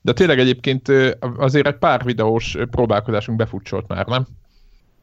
De 0.01 0.13
tényleg 0.13 0.39
egyébként 0.39 0.89
azért 1.37 1.67
egy 1.67 1.79
pár 1.79 2.05
videós 2.05 2.57
próbálkozásunk 2.71 3.39
befutcsolt 3.39 3.89
már, 3.89 4.07
nem? 4.07 4.27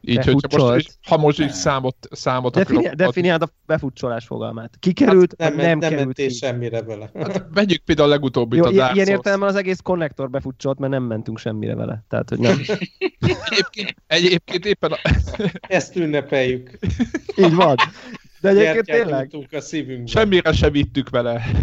Így, 0.08 0.24
hogy 0.24 0.58
most, 0.58 0.98
ha 1.06 1.16
most 1.16 1.40
így 1.40 1.50
számot, 1.50 1.96
számot 2.10 2.54
Defini- 2.54 2.78
akarok... 2.78 2.96
Definiáld 2.96 3.42
a 3.42 3.48
befutcsolás 3.66 4.26
fogalmát. 4.26 4.76
Kikerült, 4.78 5.34
hát 5.38 5.54
nem, 5.54 5.66
nem, 5.66 5.78
nem 5.78 5.90
került 5.90 6.16
ki. 6.16 6.28
semmire 6.28 6.82
vele. 6.82 7.10
Hát 7.14 7.46
vegyük 7.52 7.82
például 7.84 8.08
a 8.08 8.10
legutóbbi 8.10 8.58
a 8.58 8.70
Dark 8.70 8.94
Ilyen 8.94 9.08
értelemben 9.08 9.48
az 9.48 9.54
egész 9.54 9.80
konnektor 9.82 10.30
befutcsolt, 10.30 10.78
mert 10.78 10.92
nem 10.92 11.02
mentünk 11.02 11.38
semmire 11.38 11.74
vele. 11.74 12.04
Tehát, 12.08 12.28
hogy 12.28 12.38
nem. 12.38 12.60
egyébként, 13.50 13.94
egyébként 14.06 14.66
éppen 14.66 14.92
a... 14.92 14.98
Ezt 15.68 15.96
ünnepeljük. 15.96 16.78
így 17.36 17.54
van. 17.54 17.76
De 18.40 18.48
egyébként 18.48 18.84
tényleg. 18.84 19.30
A 19.50 19.60
szívünkbe. 19.60 20.10
Semmire 20.10 20.52
se 20.52 20.70
vittük 20.70 21.10
vele. 21.10 21.42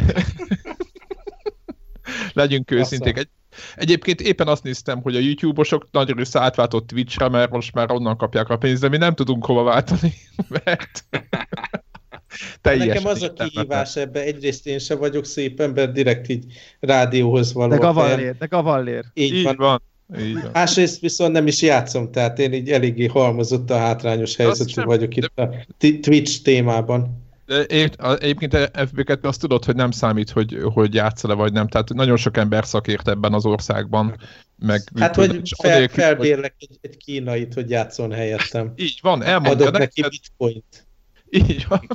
Legyünk 2.34 2.72
őszinték. 2.72 3.18
Egy, 3.18 3.30
Egyébként 3.76 4.22
éppen 4.22 4.48
azt 4.48 4.64
néztem, 4.64 5.02
hogy 5.02 5.16
a 5.16 5.20
YouTube-osok 5.20 5.88
nagy 5.92 6.10
része 6.10 6.40
átváltott 6.40 6.88
Twitch-re, 6.88 7.30
mert 7.30 7.52
most 7.52 7.74
már 7.74 7.92
onnan 7.92 8.18
kapják 8.18 8.50
a 8.50 8.58
pénzt, 8.58 8.82
de 8.82 8.90
mi 8.90 8.98
nem 8.98 9.14
tudunk 9.14 9.46
hova 9.46 9.64
váltani, 9.64 10.14
mert 10.64 11.06
teljes 12.62 12.88
Nekem 12.88 13.06
az 13.06 13.22
a 13.22 13.34
kihívás 13.34 13.96
ebbe, 13.96 14.22
egyrészt 14.22 14.68
én 14.68 14.80
sem 14.80 14.98
vagyok 14.98 15.26
szép 15.26 15.60
ember, 15.60 15.92
direkt 15.92 16.30
így 16.30 16.46
rádióhoz 16.80 17.54
való. 17.54 17.70
De 17.70 17.78
gavallér, 17.78 18.38
de 18.38 18.46
gavallér. 18.46 19.06
Így, 19.14 19.34
így 19.34 19.44
van. 19.44 19.56
van. 19.56 19.82
Így 20.20 20.34
van. 20.34 20.50
Másrészt 20.54 21.00
viszont 21.00 21.32
nem 21.32 21.48
is 21.48 21.62
játszom, 21.62 22.12
tehát 22.12 22.40
én 22.40 22.54
így 22.54 22.70
eléggé 22.70 23.06
halmozott 23.06 23.70
a 23.70 23.78
hátrányos 23.78 24.36
helyzetű 24.36 24.82
vagyok 24.82 25.16
itt 25.16 25.40
a 25.40 25.50
Twitch 25.78 26.42
témában. 26.42 27.23
Egyébként 27.46 28.54
FB2 28.74 29.22
azt 29.22 29.40
tudod, 29.40 29.66
hogy 29.66 29.76
nem 29.76 29.92
számít, 29.92 30.30
hogy, 30.30 30.58
hogy 30.74 30.94
játszol-e 30.94 31.34
vagy 31.34 31.54
nem. 31.54 31.68
Tehát 31.68 31.94
nagyon 31.94 32.18
sok 32.18 32.38
ember 32.38 32.66
szakért 32.66 33.08
ebben 33.08 33.34
az 33.34 33.46
országban. 33.46 34.16
Meg, 34.60 34.82
hát, 35.00 35.16
hogy 35.16 35.42
fel, 35.62 35.88
felbérlek 35.88 36.56
hogy... 36.60 36.68
egy, 36.70 36.90
egy 36.92 36.98
kínait, 36.98 37.54
hogy 37.54 37.70
játszon 37.70 38.12
helyettem. 38.12 38.74
Így 38.76 39.00
van, 39.02 39.24
elmondja 39.24 39.68
Adok 39.68 39.80
neked. 39.80 40.04
neki 40.04 40.10
bitcoint. 40.10 40.88
Így 41.30 41.66
van. 41.70 41.88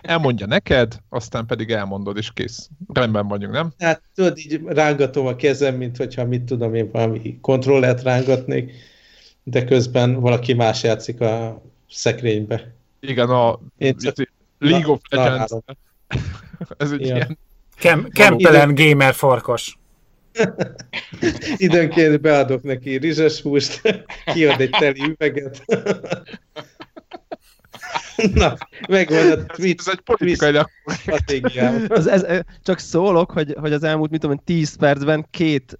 Elmondja 0.00 0.46
neked, 0.46 0.96
aztán 1.08 1.46
pedig 1.46 1.70
elmondod, 1.70 2.16
és 2.16 2.32
kész. 2.32 2.68
Rendben 2.92 3.28
vagyunk, 3.28 3.52
nem? 3.52 3.72
Hát 3.78 4.02
tudod, 4.14 4.38
így 4.38 4.60
rángatom 4.66 5.26
a 5.26 5.36
kezem, 5.36 5.74
mint 5.74 5.96
hogyha 5.96 6.24
mit 6.24 6.42
tudom 6.42 6.74
én, 6.74 6.90
valami 6.90 7.38
kontrollert 7.40 8.02
rángatnék, 8.02 8.72
de 9.42 9.64
közben 9.64 10.20
valaki 10.20 10.52
más 10.52 10.82
játszik 10.82 11.20
a 11.20 11.62
szekrénybe. 11.88 12.74
Igen, 13.00 13.28
a 13.28 13.58
csak 13.78 14.16
League 14.58 14.92
of 14.92 15.00
Legends. 15.08 15.52
Ez 16.76 16.92
egy 16.92 17.06
ja. 17.06 17.14
ilyen... 17.14 17.38
Kem, 17.76 18.08
kempelen 18.08 18.74
gamer 18.74 19.14
farkas. 19.14 19.78
Időnként 21.56 22.20
beadok 22.20 22.62
neki 22.62 22.96
rizses 22.96 23.40
húst, 23.40 23.82
kiad 24.32 24.60
egy 24.60 24.70
teli 24.70 25.00
üveget. 25.02 25.64
Na, 28.34 28.56
megvan 28.88 29.30
a 29.30 29.44
Twitch, 29.44 29.88
ez 29.88 29.94
egy 29.94 30.00
politikai 30.00 30.62
stratégiám. 30.88 31.84
Az, 31.88 32.06
ez, 32.06 32.42
csak 32.62 32.78
szólok, 32.78 33.30
hogy, 33.30 33.56
hogy 33.60 33.72
az 33.72 33.82
elmúlt, 33.82 34.10
mit 34.10 34.20
tudom, 34.20 34.40
10 34.44 34.76
percben 34.76 35.26
két 35.30 35.78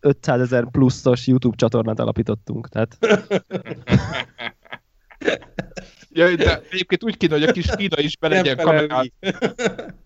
500 0.00 0.40
ezer 0.40 0.70
pluszos 0.70 1.26
YouTube 1.26 1.56
csatornát 1.56 2.00
alapítottunk. 2.00 2.68
Tehát... 2.68 2.98
Ja, 6.12 6.34
de 6.34 6.62
egyébként 6.70 7.04
úgy 7.04 7.16
kéne, 7.16 7.32
hogy 7.32 7.42
a 7.42 7.52
kis 7.52 7.66
Kína 7.76 8.00
is 8.00 8.16
belegyen 8.16 8.56
kamerát. 8.56 9.12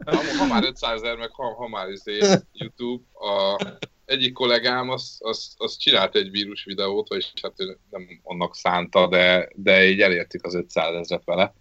Ha, 0.04 0.16
ha, 0.38 0.46
már 0.46 0.64
500 0.64 1.02
ezer, 1.02 1.16
meg 1.16 1.30
ha, 1.30 1.54
ha 1.54 1.68
már 1.68 1.88
izé, 1.88 2.18
YouTube, 2.52 3.04
a 3.12 3.60
egyik 4.04 4.32
kollégám 4.32 4.90
az, 4.90 5.18
az, 5.18 5.54
az 5.56 5.76
csinált 5.76 6.16
egy 6.16 6.30
vírus 6.30 6.64
videót, 6.64 7.14
és 7.14 7.32
hát 7.42 7.52
nem 7.90 8.20
annak 8.22 8.56
szánta, 8.56 9.06
de, 9.06 9.48
de 9.54 9.88
így 9.88 10.00
elértük 10.00 10.44
az 10.44 10.54
500 10.54 10.94
ezeret 10.94 11.24
vele. 11.24 11.54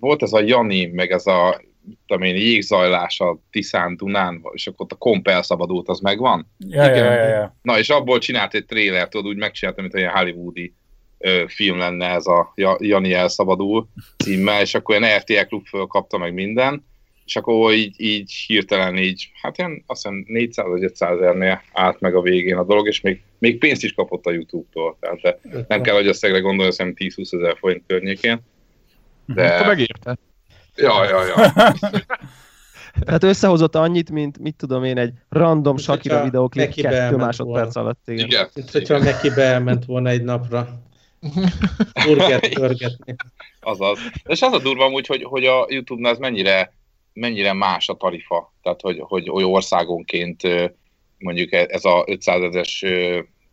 Volt 0.00 0.22
ez 0.22 0.32
a 0.32 0.40
Jani, 0.40 0.86
meg 0.86 1.10
ez 1.10 1.26
a 1.26 1.62
tudom 2.06 2.22
én, 2.22 2.36
jégzajlás 2.36 3.20
a 3.20 3.38
Tiszán, 3.50 3.96
Dunán, 3.96 4.42
és 4.52 4.66
akkor 4.66 4.84
ott 4.84 4.92
a 4.92 4.96
komp 4.96 5.28
elszabadult, 5.28 5.88
az 5.88 6.00
megvan? 6.00 6.50
Ja, 6.58 6.84
ja, 6.84 7.12
ja, 7.12 7.28
ja. 7.28 7.56
Na, 7.62 7.78
és 7.78 7.90
abból 7.90 8.18
csinált 8.18 8.54
egy 8.54 8.64
trélert, 8.64 9.10
tudod, 9.10 9.26
úgy 9.26 9.36
megcsináltam, 9.36 9.84
mint 9.84 9.96
olyan 9.96 10.16
hollywoodi 10.16 10.74
film 11.46 11.78
lenne 11.78 12.06
ez 12.06 12.26
a 12.26 12.52
Jani 12.78 13.12
elszabadul 13.12 13.88
címmel, 14.16 14.60
és 14.60 14.74
akkor 14.74 14.96
ilyen 14.96 15.18
RTL 15.18 15.46
klub 15.46 15.66
fölkapta 15.66 16.18
meg 16.18 16.34
minden, 16.34 16.84
és 17.24 17.36
akkor 17.36 17.72
így, 17.72 17.94
így 17.96 18.32
hirtelen 18.46 18.96
így, 18.96 19.30
hát 19.42 19.58
ilyen 19.58 19.82
azt 19.86 20.02
hiszem 20.02 20.24
400 20.26 20.66
vagy 20.66 20.84
500 20.84 21.18
ezernél 21.18 21.62
állt 21.72 22.00
meg 22.00 22.14
a 22.14 22.20
végén 22.20 22.56
a 22.56 22.64
dolog, 22.64 22.86
és 22.86 23.00
még, 23.00 23.22
még 23.38 23.58
pénzt 23.58 23.84
is 23.84 23.92
kapott 23.92 24.26
a 24.26 24.32
YouTube-tól, 24.32 24.96
tehát 25.00 25.38
nem 25.68 25.82
kell, 25.82 25.94
hogy 25.94 26.06
összegre 26.06 26.38
gondolni, 26.38 26.70
azt 26.70 26.82
hiszem 26.82 26.94
10-20 26.96 27.34
ezer 27.34 27.56
forint 27.58 27.82
környékén. 27.86 28.40
De... 29.26 29.46
Akkor 29.46 29.66
megérte. 29.66 30.18
Ja, 30.76 31.04
ja, 31.04 31.24
ja. 31.24 31.52
Tehát 33.04 33.22
összehozott 33.22 33.74
annyit, 33.74 34.10
mint 34.10 34.38
mit 34.38 34.54
tudom 34.56 34.84
én, 34.84 34.98
egy 34.98 35.12
random 35.28 35.76
Shakira 35.76 36.22
videóklip 36.22 36.74
kettő 36.74 37.16
másodperc 37.16 37.76
alatt. 37.76 38.00
Igen. 38.06 38.26
igen. 38.26 38.48
Mint 38.54 38.70
hogyha 38.70 38.98
neki 38.98 39.30
beelment 39.30 39.84
volna 39.84 40.08
egy 40.08 40.22
napra. 40.22 40.68
Azaz. 43.60 43.98
És 44.24 44.42
az 44.42 44.52
a 44.52 44.58
durva 44.58 44.88
úgy, 44.88 45.06
hogy, 45.06 45.22
hogy 45.22 45.44
a 45.44 45.66
YouTube-nál 45.68 46.12
ez 46.12 46.18
mennyire, 46.18 46.72
mennyire 47.12 47.52
más 47.52 47.88
a 47.88 47.94
tarifa. 47.94 48.52
Tehát, 48.62 48.80
hogy, 48.80 48.98
hogy 49.00 49.30
olyan 49.30 49.50
országonként 49.50 50.42
mondjuk 51.18 51.52
e, 51.52 51.66
ez 51.68 51.84
a 51.84 52.04
500 52.06 52.42
ezeres 52.42 52.84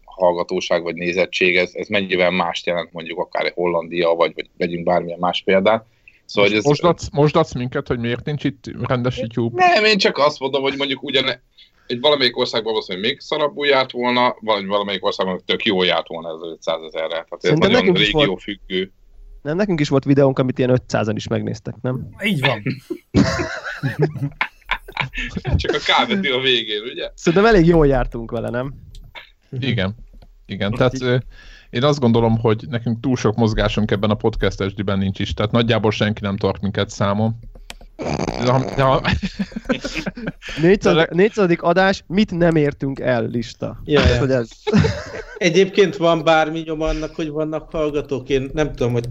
hallgatóság 0.06 0.84
vagy 0.84 0.96
nézettség, 0.96 1.58
ez, 1.58 1.72
ez 1.74 1.88
mennyivel 1.88 2.32
mást 2.32 2.66
jelent 2.66 2.94
mondjuk 2.94 3.20
akár 3.20 3.46
egy 3.46 3.54
Hollandia, 3.56 4.13
vagy, 4.13 4.32
vagy 4.36 4.50
vegyünk 4.58 4.84
bármilyen 4.84 5.20
más 5.20 5.42
példát. 5.46 5.86
Szóval, 6.25 6.54
ez... 6.54 6.63
most, 6.63 7.12
most 7.12 7.36
adsz 7.36 7.54
minket, 7.54 7.88
hogy 7.88 8.00
miért 8.00 8.25
nincs 8.25 8.44
itt 8.44 8.63
rendes 8.88 9.18
YouTube? 9.18 9.66
Nem, 9.66 9.84
én 9.84 9.98
csak 9.98 10.18
azt 10.18 10.40
mondom, 10.40 10.62
hogy 10.62 10.78
mondjuk 10.78 11.04
ugyan 11.04 11.42
egy 11.88 12.00
valamelyik 12.00 12.38
országban 12.38 12.71
valószínűleg 12.71 13.09
még 13.09 13.19
szarabbul 13.19 13.67
járt 13.67 13.91
volna, 13.91 14.35
vagy 14.39 14.65
valamelyik 14.65 15.05
országban 15.05 15.41
tök 15.45 15.65
jól 15.65 15.85
járt 15.85 16.07
volna 16.07 16.29
ez 16.29 16.41
az 16.41 16.51
500 16.51 16.81
ezerre. 16.83 17.07
Tehát 17.07 17.39
ez 17.41 17.57
nagyon 17.57 17.93
régió 17.93 18.25
volt... 18.25 18.41
függő. 18.41 18.91
Nem, 19.41 19.55
nekünk 19.55 19.79
is 19.79 19.89
volt 19.89 20.03
videónk, 20.03 20.39
amit 20.39 20.57
ilyen 20.59 20.81
500-an 20.88 21.13
is 21.15 21.27
megnéztek, 21.27 21.75
nem? 21.81 22.09
Így 22.23 22.39
van. 22.39 22.63
Csak 25.55 25.75
a 25.75 25.79
kábetű 25.85 26.31
a 26.31 26.39
végén, 26.39 26.81
ugye? 26.81 27.11
Szerintem 27.15 27.53
elég 27.53 27.65
jól 27.65 27.88
jártunk 27.88 28.31
vele, 28.31 28.50
nem? 28.50 28.73
Igen. 29.59 29.95
Igen, 30.45 30.71
tehát 30.71 31.23
én 31.69 31.83
azt 31.83 32.00
gondolom, 32.00 32.38
hogy 32.38 32.65
nekünk 32.69 33.00
túl 33.00 33.15
sok 33.15 33.35
mozgásunk 33.35 33.91
ebben 33.91 34.09
a 34.09 34.15
podcast 34.15 34.61
esdben 34.61 34.97
nincs 34.97 35.19
is, 35.19 35.33
tehát 35.33 35.51
nagyjából 35.51 35.91
senki 35.91 36.21
nem 36.21 36.38
tart 36.38 36.61
minket 36.61 36.89
számon. 36.89 37.39
400, 40.62 41.08
400. 41.12 41.58
adás, 41.60 42.03
mit 42.08 42.31
nem 42.31 42.55
értünk 42.55 43.00
el 43.00 43.27
lista. 43.27 43.81
Ja, 43.86 44.01
ja. 44.01 44.20
Hogy 44.20 44.31
ez. 44.31 44.50
Egyébként 45.38 45.98
van 45.98 46.24
bármi 46.24 46.60
nyom 46.65 46.81
annak, 46.81 47.15
hogy 47.15 47.29
vannak 47.29 47.70
hallgatók? 47.72 48.29
Én 48.29 48.50
nem 48.53 48.72
tudom, 48.75 48.91
hogy 48.91 49.05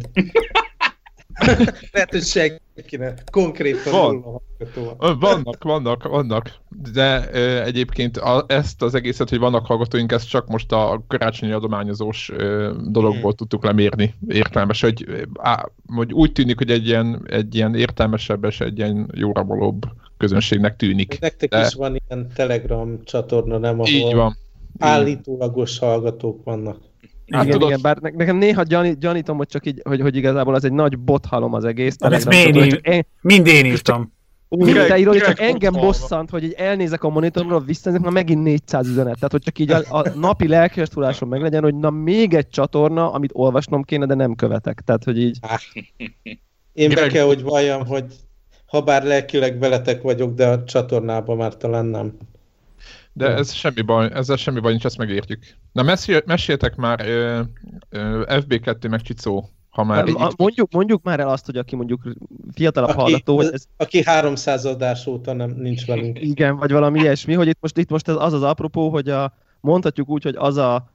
lehet, 1.92 2.10
hogy 2.10 2.22
senkinek. 2.22 3.22
Konkrétan 3.30 3.92
Van. 3.92 5.18
Vannak, 5.18 5.64
vannak, 5.64 6.02
vannak. 6.02 6.50
De 6.92 7.28
ö, 7.32 7.62
egyébként 7.62 8.16
a, 8.16 8.44
ezt 8.48 8.82
az 8.82 8.94
egészet, 8.94 9.28
hogy 9.28 9.38
vannak 9.38 9.66
hallgatóink, 9.66 10.12
ezt 10.12 10.28
csak 10.28 10.48
most 10.48 10.72
a 10.72 11.02
karácsonyi 11.08 11.52
adományozós 11.52 12.30
ö, 12.36 12.72
dologból 12.86 13.20
hmm. 13.20 13.36
tudtuk 13.36 13.64
lemérni 13.64 14.14
értelmes, 14.28 14.80
hogy, 14.80 15.26
á, 15.38 15.68
hogy 15.94 16.12
úgy 16.12 16.32
tűnik, 16.32 16.58
hogy 16.58 16.70
egy 16.70 16.86
ilyen, 16.86 17.26
egy 17.30 17.54
ilyen 17.54 17.74
értelmesebb 17.74 18.44
és 18.44 18.60
egy 18.60 18.78
ilyen 18.78 19.10
jórabolóbb 19.14 19.82
közönségnek 20.16 20.76
tűnik. 20.76 21.20
Nektek 21.20 21.50
De... 21.50 21.60
is 21.60 21.74
van 21.74 21.96
ilyen 22.08 22.30
Telegram 22.34 23.04
csatorna, 23.04 23.58
nem? 23.58 23.80
Ahol 23.80 23.92
Így 23.92 24.14
van. 24.14 24.36
Állítólagos 24.78 25.78
hallgatók 25.78 26.44
vannak. 26.44 26.89
Hát, 27.30 27.44
igen, 27.44 27.58
tudod... 27.58 27.68
igen, 27.68 27.80
bár 27.82 27.96
nekem 27.96 28.36
néha 28.36 28.62
gyani, 28.62 28.96
gyanítom, 28.98 29.36
hogy 29.36 29.46
csak 29.46 29.66
így, 29.66 29.80
hogy, 29.84 30.00
hogy 30.00 30.16
igazából 30.16 30.54
az 30.54 30.64
egy 30.64 30.72
nagy 30.72 30.98
bothalom 30.98 31.54
az 31.54 31.64
egész. 31.64 31.96
Hát 32.00 32.12
ezt 32.12 32.32
én, 32.32 32.78
én, 32.82 33.06
mind 33.20 33.46
én 33.46 33.64
írtam. 33.64 34.12
Úgy, 34.52 34.72
te 34.72 34.98
írod, 34.98 35.16
csak 35.16 35.40
engem 35.40 35.72
bosszant, 35.72 36.30
hogy 36.30 36.44
így 36.44 36.52
elnézek 36.52 37.04
a 37.04 37.08
monitorról, 37.08 37.60
visszanézek, 37.60 38.04
na 38.04 38.10
megint 38.10 38.42
400 38.42 38.88
üzenet. 38.88 39.14
Tehát, 39.14 39.30
hogy 39.30 39.42
csak 39.42 39.58
így 39.58 39.70
a, 39.70 39.82
a 39.88 40.08
napi 40.14 40.48
lelkiastulásom 40.48 41.28
meg 41.28 41.40
legyen, 41.40 41.62
hogy 41.62 41.74
na 41.74 41.90
még 41.90 42.34
egy 42.34 42.48
csatorna, 42.48 43.12
amit 43.12 43.30
olvasnom 43.34 43.82
kéne, 43.82 44.06
de 44.06 44.14
nem 44.14 44.34
követek. 44.34 44.82
Tehát, 44.84 45.04
hogy 45.04 45.18
így... 45.18 45.38
Én 46.72 46.94
be 46.94 47.06
kell, 47.06 47.24
hogy 47.24 47.42
valljam, 47.42 47.86
hogy 47.86 48.04
ha 48.66 48.80
bár 48.80 49.04
lelkileg 49.04 49.58
veletek 49.58 50.02
vagyok, 50.02 50.34
de 50.34 50.48
a 50.48 50.64
csatornában 50.64 51.36
már 51.36 51.56
talán 51.56 51.86
nem. 51.86 52.16
De 53.12 53.28
ez 53.28 53.52
semmi 53.52 53.82
baj, 53.82 54.10
ezzel 54.12 54.36
semmi 54.36 54.60
baj 54.60 54.70
nincs, 54.70 54.84
ezt 54.84 54.96
megértjük. 54.96 55.44
Na 55.72 55.82
mesél, 55.82 56.22
meséltek 56.26 56.76
már 56.76 57.00
ö, 57.06 57.40
ö, 57.88 58.22
FB2 58.26 58.88
meg 58.88 59.00
Csicó, 59.00 59.50
ha 59.70 59.84
már 59.84 60.08
a, 60.08 60.30
mondjuk, 60.36 60.72
mondjuk 60.72 61.02
már 61.02 61.20
el 61.20 61.28
azt, 61.28 61.46
hogy 61.46 61.56
aki 61.56 61.76
mondjuk 61.76 62.02
fiatalabb 62.54 62.88
aki, 62.88 62.98
hallgató, 62.98 63.36
hogy 63.36 63.50
ez... 63.52 63.64
Aki 63.76 64.02
300 64.04 64.64
adás 64.64 65.06
óta 65.06 65.32
nem, 65.32 65.50
nincs 65.50 65.86
velünk. 65.86 66.20
Igen, 66.32 66.56
vagy 66.56 66.72
valami 66.72 67.00
ilyesmi, 67.00 67.34
hogy 67.34 67.48
itt 67.48 67.58
most, 67.60 67.78
itt 67.78 67.90
most 67.90 68.08
az 68.08 68.32
az 68.32 68.42
apropó, 68.42 68.88
hogy 68.88 69.08
a, 69.08 69.32
mondhatjuk 69.60 70.08
úgy, 70.08 70.22
hogy 70.22 70.36
az 70.38 70.56
a, 70.56 70.92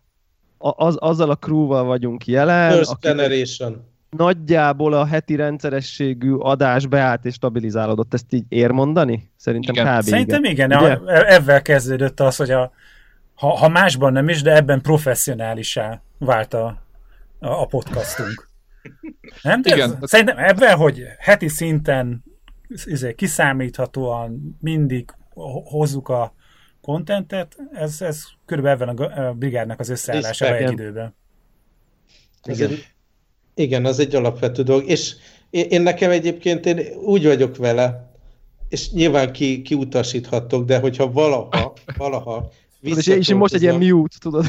az, 0.57 0.95
azzal 0.99 1.29
a 1.29 1.35
crewval 1.35 1.83
vagyunk 1.83 2.27
jelen. 2.27 2.71
First 2.71 2.91
aki, 2.91 3.07
generation 3.07 3.93
nagyjából 4.17 4.93
a 4.93 5.05
heti 5.05 5.35
rendszerességű 5.35 6.33
adás 6.33 6.87
beállt 6.87 7.25
és 7.25 7.33
stabilizálódott. 7.33 8.13
Ezt 8.13 8.33
így 8.33 8.45
ér 8.49 8.71
mondani? 8.71 9.31
Szerintem 9.35 9.75
igen. 9.75 9.97
kb. 9.97 10.03
Szerintem 10.03 10.43
igen. 10.43 10.71
igen. 10.71 11.09
Ebben 11.09 11.61
kezdődött 11.61 12.19
az, 12.19 12.35
hogy 12.35 12.51
a, 12.51 12.71
ha, 13.35 13.47
ha 13.57 13.69
másban 13.69 14.13
nem 14.13 14.29
is, 14.29 14.41
de 14.41 14.55
ebben 14.55 14.81
professzionálisá 14.81 16.01
vált 16.17 16.53
a, 16.53 16.65
a, 17.39 17.47
a 17.47 17.65
podcastunk. 17.65 18.49
Nem? 19.41 19.61
De 19.61 19.75
igen. 19.75 19.97
Ez, 20.01 20.09
szerintem 20.09 20.37
ebben, 20.37 20.77
hogy 20.77 21.03
heti 21.17 21.47
szinten 21.47 22.23
izé, 22.85 23.13
kiszámíthatóan 23.13 24.57
mindig 24.61 25.09
hozzuk 25.63 26.09
a 26.09 26.33
kontentet, 26.81 27.55
ez, 27.73 28.01
ez 28.01 28.23
körülbelül 28.45 28.89
ebben 28.89 29.11
a, 29.11 29.27
a 29.27 29.33
brigádnak 29.33 29.79
az 29.79 29.89
összeállása 29.89 30.55
egy 30.55 30.71
időben. 30.71 31.15
Igen. 32.43 32.71
Igen, 33.55 33.85
az 33.85 33.99
egy 33.99 34.15
alapvető 34.15 34.63
dolog. 34.63 34.89
És 34.89 35.15
én, 35.49 35.65
én 35.69 35.81
nekem 35.81 36.11
egyébként 36.11 36.65
én 36.65 36.79
úgy 37.03 37.25
vagyok 37.25 37.57
vele, 37.57 38.13
és 38.69 38.91
nyilván 38.91 39.31
ki, 39.31 39.61
kiutasíthatok, 39.61 40.65
de 40.65 40.79
hogyha 40.79 41.11
valaha, 41.11 41.73
valaha 41.97 42.51
és, 42.81 43.07
és 43.07 43.33
most 43.33 43.53
egy 43.53 43.61
ilyen 43.61 43.75
mute, 43.75 44.15
tudod. 44.19 44.45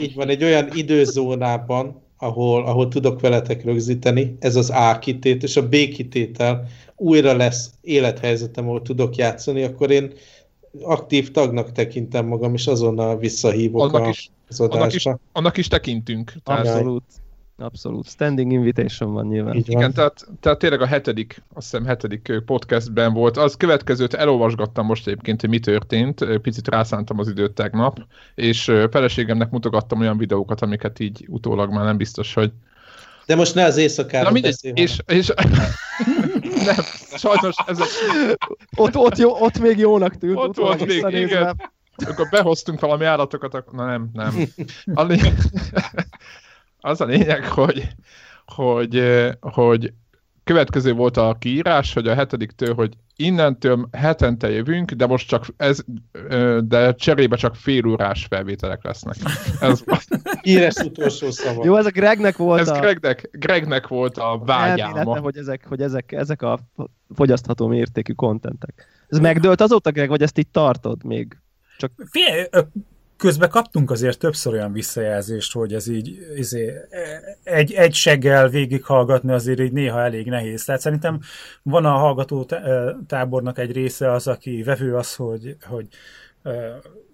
Így 0.00 0.14
van, 0.14 0.28
egy 0.28 0.44
olyan 0.44 0.68
időzónában, 0.72 2.02
ahol, 2.16 2.64
ahol 2.66 2.88
tudok 2.88 3.20
veletek 3.20 3.64
rögzíteni, 3.64 4.36
ez 4.40 4.56
az 4.56 4.70
A 4.70 4.98
kitét, 4.98 5.42
és 5.42 5.56
a 5.56 5.68
B 5.68 5.70
kitétel 5.70 6.68
újra 6.96 7.36
lesz 7.36 7.70
élethelyzetem, 7.80 8.64
ahol 8.64 8.82
tudok 8.82 9.16
játszani, 9.16 9.62
akkor 9.62 9.90
én 9.90 10.12
aktív 10.82 11.30
tagnak 11.30 11.72
tekintem 11.72 12.26
magam, 12.26 12.54
és 12.54 12.66
azonnal 12.66 13.18
visszahívok 13.18 13.82
annak 13.82 14.06
a, 14.06 14.08
is, 14.08 14.30
az 14.48 14.60
adásba. 14.60 14.78
Annak 14.80 14.94
is, 14.94 15.06
annak 15.32 15.56
is 15.56 15.68
tekintünk. 15.68 16.32
Abszolút. 16.44 17.04
Abszolút. 17.60 18.08
Standing 18.08 18.52
invitation 18.52 19.12
van 19.12 19.26
nyilván. 19.26 19.54
Így 19.54 19.68
Igen, 19.68 19.92
tehát, 19.92 20.26
tehát 20.40 20.58
tényleg 20.58 20.80
a 20.80 20.86
hetedik, 20.86 21.42
azt 21.54 21.70
hiszem 21.70 21.86
hetedik 21.86 22.32
podcastben 22.46 23.12
volt. 23.12 23.36
Az 23.36 23.56
következőt 23.56 24.14
elolvasgattam 24.14 24.86
most 24.86 25.06
egyébként, 25.06 25.40
hogy 25.40 25.50
mi 25.50 25.58
történt. 25.58 26.38
Picit 26.42 26.68
rászántam 26.68 27.18
az 27.18 27.28
időt 27.28 27.52
tegnap, 27.52 28.00
és 28.34 28.72
feleségemnek 28.90 29.50
mutogattam 29.50 30.00
olyan 30.00 30.18
videókat, 30.18 30.60
amiket 30.60 30.98
így 30.98 31.24
utólag 31.28 31.70
már 31.72 31.84
nem 31.84 31.96
biztos, 31.96 32.34
hogy 32.34 32.52
de 33.26 33.34
most 33.34 33.54
ne 33.54 33.64
az 33.64 33.76
éjszakára 33.76 34.24
Na 34.24 34.30
mindegy, 34.30 34.72
és, 34.74 34.98
és 35.06 35.32
nem, 36.68 36.84
sajnos 37.16 37.54
ez 37.66 37.80
a... 37.80 37.84
ott, 38.76 38.96
ott, 38.96 39.16
jó, 39.16 39.42
ott 39.42 39.58
még 39.58 39.78
jónak 39.78 40.16
tűnt. 40.18 40.36
Ott 40.36 40.56
volt 40.56 40.86
még, 40.86 41.04
igen. 41.12 41.60
Akkor 42.06 42.28
behoztunk 42.30 42.80
valami 42.80 43.04
állatokat, 43.04 43.54
akkor... 43.54 43.74
na 43.74 43.86
nem, 43.86 44.10
nem. 44.12 44.34
A 44.94 45.02
az 46.80 47.00
a 47.00 47.04
lényeg, 47.04 47.44
hogy, 47.44 47.88
hogy, 48.46 49.02
hogy 49.40 49.92
következő 50.44 50.92
volt 50.92 51.16
a 51.16 51.36
kiírás, 51.38 51.92
hogy 51.92 52.08
a 52.08 52.14
hetediktől, 52.14 52.74
hogy 52.74 52.92
innentől 53.16 53.88
hetente 53.92 54.50
jövünk, 54.50 54.90
de 54.90 55.06
most 55.06 55.28
csak 55.28 55.46
ez, 55.56 55.84
de 56.64 56.94
cserébe 56.94 57.36
csak 57.36 57.54
félórás 57.54 58.26
felvételek 58.30 58.84
lesznek. 58.84 59.16
Ez 59.60 59.84
Híres 60.42 60.74
utolsó 60.74 61.30
szava. 61.30 61.64
Jó, 61.64 61.76
ez 61.76 61.86
a 61.86 61.90
Gregnek 61.90 62.36
volt 62.36 62.60
ez 62.60 62.68
a... 62.68 62.78
Gregnek, 62.78 63.28
Gregnek 63.32 63.86
volt 63.86 64.16
a 64.16 64.42
vágyáma. 64.44 64.98
Elmélete, 64.98 65.20
hogy 65.20 65.36
ezek, 65.36 65.66
hogy 65.68 65.80
ezek, 65.80 66.12
ezek 66.12 66.42
a 66.42 66.58
fogyasztható 67.14 67.66
mértékű 67.66 68.12
kontentek. 68.12 68.86
Ez 69.08 69.18
megdőlt 69.18 69.60
azóta, 69.60 69.90
Greg, 69.90 70.08
vagy 70.08 70.22
ezt 70.22 70.38
itt 70.38 70.52
tartod 70.52 71.04
még? 71.04 71.38
Csak... 71.78 71.92
Figyelj, 72.10 72.44
közben 73.18 73.50
kaptunk 73.50 73.90
azért 73.90 74.18
többször 74.18 74.52
olyan 74.52 74.72
visszajelzést, 74.72 75.52
hogy 75.52 75.74
ez 75.74 75.88
így 75.88 76.18
izé, 76.36 76.74
egy, 77.42 77.72
egy 77.72 77.94
seggel 77.94 78.48
végighallgatni 78.48 79.32
azért 79.32 79.60
így 79.60 79.72
néha 79.72 80.00
elég 80.00 80.26
nehéz. 80.26 80.64
Tehát 80.64 80.80
szerintem 80.80 81.20
van 81.62 81.84
a 81.84 81.96
hallgató 81.96 82.46
tábornak 83.06 83.58
egy 83.58 83.72
része 83.72 84.12
az, 84.12 84.26
aki 84.26 84.62
vevő 84.62 84.96
az, 84.96 85.14
hogy, 85.14 85.56
hogy 85.62 85.86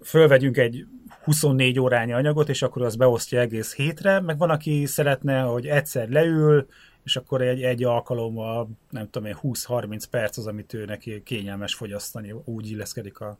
fölvegyünk 0.03 0.57
egy 0.57 0.85
24 1.23 1.79
órányi 1.79 2.13
anyagot, 2.13 2.49
és 2.49 2.61
akkor 2.61 2.81
az 2.81 2.95
beosztja 2.95 3.39
egész 3.39 3.75
hétre, 3.75 4.19
meg 4.19 4.37
van, 4.37 4.49
aki 4.49 4.85
szeretne, 4.85 5.39
hogy 5.41 5.65
egyszer 5.65 6.09
leül, 6.09 6.67
és 7.03 7.15
akkor 7.15 7.41
egy, 7.41 7.61
egy 7.61 7.83
alkalommal, 7.83 8.69
nem 8.89 9.09
tudom 9.09 9.27
én, 9.27 9.37
20-30 9.43 10.03
perc 10.09 10.37
az, 10.37 10.47
amit 10.47 10.73
ő 10.73 10.85
neki 10.85 11.23
kényelmes 11.23 11.73
fogyasztani, 11.73 12.35
úgy 12.45 12.71
illeszkedik 12.71 13.19
a, 13.19 13.37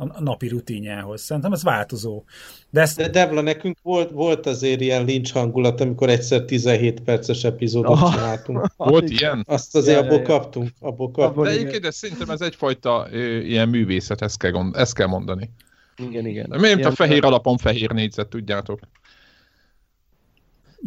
a 0.00 0.20
napi 0.22 0.48
rutinjához. 0.48 1.20
Szerintem 1.20 1.52
ez 1.52 1.62
változó. 1.62 2.24
De, 2.70 2.80
ezt... 2.80 2.96
De 2.96 3.08
Devla, 3.08 3.40
nekünk 3.40 3.78
volt, 3.82 4.10
volt 4.10 4.46
azért 4.46 4.80
ilyen 4.80 5.04
lincs 5.04 5.32
hangulat, 5.32 5.80
amikor 5.80 6.08
egyszer 6.08 6.44
17 6.44 7.00
perces 7.00 7.44
epizódot 7.44 8.02
oh. 8.02 8.12
csináltunk. 8.12 8.66
Volt 8.76 9.10
ilyen? 9.10 9.44
Azt 9.46 9.76
azért 9.76 9.98
ja, 9.98 10.04
abból 10.04 10.18
ja, 10.18 10.24
kaptunk. 10.24 10.70
Abból 10.80 11.10
kaptunk. 11.10 11.46
De 11.46 11.52
egyébként 11.52 11.82
de 11.82 11.90
szerintem 11.90 12.30
ez 12.30 12.40
egyfajta 12.40 13.08
ö, 13.10 13.38
ilyen 13.38 13.68
művészet, 13.68 14.22
ezt 14.22 14.38
kell, 14.38 14.50
gond, 14.50 14.76
ezt 14.76 14.94
kell 14.94 15.06
mondani. 15.06 15.50
Igen, 15.96 16.26
igen. 16.26 16.48
De 16.48 16.58
miért 16.58 16.84
a 16.84 16.90
fehér 16.90 17.24
alapon 17.24 17.56
fehér 17.56 17.90
négyzet, 17.90 18.28
tudjátok? 18.28 18.80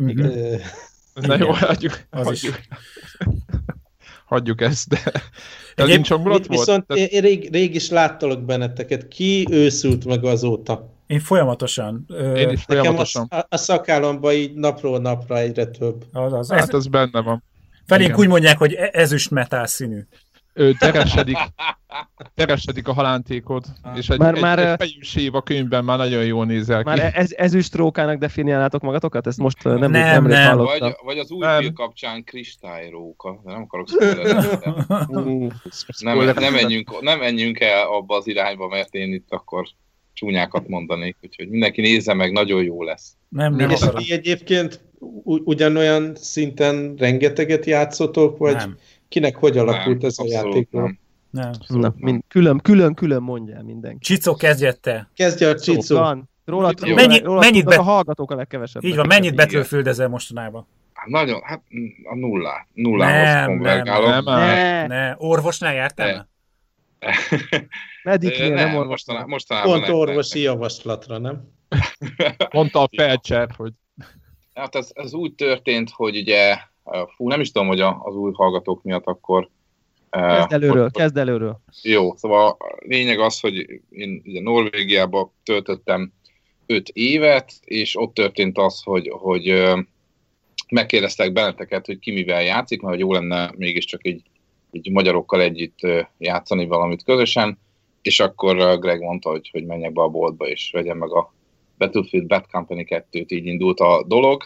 Igen. 0.07 0.59
Na 1.13 1.35
jó, 1.37 1.51
hagyjuk. 1.51 1.93
Az 2.09 2.25
hagyjuk. 2.25 2.57
Is. 2.57 2.67
Hagyjuk 4.31 4.61
ezt, 4.61 4.87
de 5.75 5.85
nincs 5.85 6.09
hangulat 6.09 6.45
volt? 6.45 6.59
Viszont 6.59 6.85
Tehát... 6.85 7.11
én 7.11 7.21
rég, 7.21 7.49
rég 7.51 7.75
is 7.75 7.89
láttalak 7.89 8.45
benneteket. 8.45 9.07
Ki 9.07 9.47
őszült 9.49 10.05
meg 10.05 10.25
azóta? 10.25 10.89
Én 11.07 11.19
folyamatosan. 11.19 12.05
Én 12.35 12.49
is 12.49 12.63
folyamatosan. 12.63 13.27
a, 13.29 13.45
a 13.49 13.57
szakállamban 13.57 14.33
így 14.33 14.53
napról 14.53 14.99
napra 14.99 15.37
egyre 15.37 15.65
több. 15.65 16.05
Az, 16.11 16.33
az, 16.33 16.51
hát 16.51 16.67
ez, 16.67 16.73
ez 16.73 16.87
benne 16.87 17.21
van. 17.21 17.43
Felénk 17.85 18.17
úgy 18.17 18.27
mondják, 18.27 18.57
hogy 18.57 18.73
e- 18.73 18.89
ezüst 18.93 19.31
metál 19.31 19.67
színű 19.67 19.99
ő 20.53 20.73
teresedik, 20.79 21.37
teresedik 22.35 22.87
a 22.87 22.93
halántékod, 22.93 23.63
ah. 23.81 23.97
és 23.97 24.09
egy, 24.09 24.19
már, 24.19 24.35
egy, 24.35 24.41
már, 24.41 24.59
egy 24.59 24.75
fejűsév 24.77 25.35
a 25.35 25.41
könyvben 25.41 25.83
már 25.83 25.97
nagyon 25.97 26.25
jól 26.25 26.45
nézel 26.45 26.83
ki. 26.83 26.89
Már 26.89 27.11
ez, 27.15 27.31
ezüstrókának 27.31 28.17
definiálnátok 28.17 28.81
magatokat? 28.81 29.27
Ezt 29.27 29.37
most 29.37 29.63
nem, 29.63 29.77
nem, 29.77 29.91
nem, 29.91 30.25
nem. 30.25 30.57
Vagy, 30.57 30.95
vagy 31.03 31.17
az 31.17 31.31
új 31.31 31.45
nem. 31.45 31.73
kapcsán 31.73 32.23
kristályróka, 32.23 33.41
de 33.43 33.51
nem 33.51 33.61
akarok 33.61 33.87
nem, 35.99 36.17
nem, 36.33 36.53
menjünk, 36.53 37.01
nem 37.01 37.19
menjünk 37.19 37.59
el 37.59 37.87
abba 37.87 38.15
az 38.15 38.27
irányba, 38.27 38.67
mert 38.67 38.93
én 38.93 39.13
itt 39.13 39.27
akkor 39.29 39.67
csúnyákat 40.13 40.67
mondanék, 40.67 41.17
úgyhogy 41.21 41.49
mindenki 41.49 41.81
nézze 41.81 42.13
meg, 42.13 42.31
nagyon 42.31 42.63
jó 42.63 42.83
lesz. 42.83 43.13
Nem, 43.29 43.55
nem 43.55 43.69
és 43.69 43.81
egyébként 44.09 44.81
ugyanolyan 45.23 46.15
szinten 46.15 46.95
rengeteget 46.97 47.65
játszotok, 47.65 48.37
vagy 48.37 48.55
nem 48.55 48.77
kinek 49.11 49.35
hogy 49.35 49.57
alakult 49.57 49.97
nem, 49.97 50.07
ez 50.07 50.19
a 50.19 50.25
játék? 50.27 50.71
Nem. 50.71 50.99
Nem. 51.29 51.51
Na, 51.67 51.93
mind, 51.97 52.23
külön, 52.27 52.57
külön, 52.57 52.93
külön 52.93 53.21
mondja 53.21 53.61
mindenki. 53.63 53.99
Csicó 53.99 54.35
kezdjette. 54.35 55.09
Kezdje 55.15 55.49
a 55.49 55.59
Csicó. 55.59 55.97
Van. 55.97 56.29
Róla, 56.45 56.73
mennyi, 56.95 57.19
róla 57.19 57.39
mennyit 57.39 57.65
be... 57.65 57.75
a 57.75 57.81
hallgatók 57.81 58.31
a 58.31 58.35
legkevesebb. 58.35 58.83
Így 58.83 58.95
van, 58.95 59.07
mennyit 59.07 59.35
betölföldezel 59.35 60.07
mostanában? 60.07 60.67
Hát 60.93 61.07
nagyon, 61.07 61.41
hát 61.43 61.63
a 62.03 62.15
nullá. 62.15 62.67
Nullához 62.73 63.45
konvergálok. 63.45 64.09
Nem, 64.09 64.23
nem, 64.23 64.87
ne. 64.87 64.87
ne. 64.87 65.15
Orvosnál 65.17 65.73
jártál? 65.73 66.29
Mediknél, 68.03 68.53
nem, 68.53 68.75
nem 68.75 68.87
mostanában, 68.87 69.29
mostanában 69.29 69.71
Pont 69.71 69.89
orvosi 69.89 70.43
nem. 70.43 70.53
javaslatra, 70.53 71.17
nem? 71.17 71.51
Mondta 72.51 72.81
a 72.81 72.89
felcser, 72.95 73.49
hogy... 73.57 73.73
Hát 74.53 74.75
ez, 74.75 74.89
ez 74.93 75.13
úgy 75.13 75.33
történt, 75.33 75.89
hogy 75.89 76.17
ugye 76.17 76.57
Fú, 77.15 77.27
nem 77.27 77.39
is 77.39 77.51
tudom, 77.51 77.67
hogy 77.67 77.79
az 77.79 78.15
új 78.15 78.31
hallgatók 78.33 78.83
miatt 78.83 79.05
akkor... 79.05 79.49
Kezd 80.09 80.53
előről, 80.53 80.83
hogy, 80.83 80.91
kezd 80.91 81.17
előről. 81.17 81.59
Jó, 81.81 82.15
szóval 82.15 82.55
a 82.59 82.77
lényeg 82.79 83.19
az, 83.19 83.39
hogy 83.39 83.81
én 83.89 84.21
ugye 84.25 84.41
Norvégiába 84.41 85.33
töltöttem 85.43 86.11
öt 86.65 86.89
évet, 86.89 87.53
és 87.65 87.97
ott 87.97 88.13
történt 88.13 88.57
az, 88.57 88.81
hogy, 88.83 89.09
hogy 89.11 89.63
megkérdeztek 90.69 91.33
benneteket, 91.33 91.85
hogy 91.85 91.99
ki 91.99 92.11
mivel 92.11 92.43
játszik, 92.43 92.81
mert 92.81 92.93
hogy 92.93 93.03
jó 93.03 93.13
lenne 93.13 93.53
mégiscsak 93.57 94.07
így, 94.07 94.21
így 94.71 94.91
magyarokkal 94.91 95.41
együtt 95.41 95.79
játszani 96.17 96.65
valamit 96.65 97.03
közösen, 97.03 97.57
és 98.01 98.19
akkor 98.19 98.79
Greg 98.79 99.01
mondta, 99.01 99.29
hogy, 99.29 99.49
hogy 99.51 99.65
menjek 99.65 99.93
be 99.93 100.01
a 100.01 100.09
boltba, 100.09 100.47
és 100.47 100.69
vegyem 100.73 100.97
meg 100.97 101.11
a 101.11 101.33
Battlefield 101.77 102.27
Bad 102.27 102.45
Company 102.51 102.85
2-t, 102.89 103.27
így 103.27 103.45
indult 103.45 103.79
a 103.79 104.03
dolog. 104.07 104.43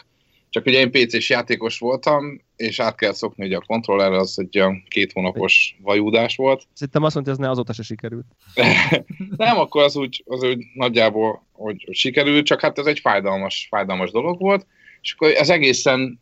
Csak 0.56 0.66
ugye 0.66 0.78
én 0.78 0.90
PC-s 0.90 1.30
játékos 1.30 1.78
voltam, 1.78 2.40
és 2.56 2.80
át 2.80 2.96
kell 2.96 3.12
szokni 3.12 3.44
hogy 3.44 3.52
a 3.52 3.60
kontrollerre, 3.66 4.16
az 4.16 4.38
egy 4.38 4.58
olyan 4.58 4.82
két 4.88 5.12
hónapos 5.12 5.76
vajúdás 5.82 6.36
volt. 6.36 6.66
Szerintem 6.72 7.02
azt 7.02 7.14
mondta, 7.14 7.32
hogy 7.32 7.40
ez 7.40 7.46
ne 7.46 7.52
azóta 7.52 7.72
se 7.72 7.82
sikerült. 7.82 8.26
nem, 9.36 9.58
akkor 9.58 9.82
az 9.82 9.96
úgy, 9.96 10.24
az 10.26 10.42
úgy 10.42 10.64
nagyjából 10.74 11.46
hogy, 11.52 11.82
hogy 11.86 11.94
sikerült, 11.94 12.46
csak 12.46 12.60
hát 12.60 12.78
ez 12.78 12.86
egy 12.86 12.98
fájdalmas, 12.98 13.66
fájdalmas 13.70 14.10
dolog 14.10 14.40
volt, 14.40 14.66
és 15.00 15.12
akkor 15.12 15.30
ez 15.30 15.50
egészen 15.50 16.20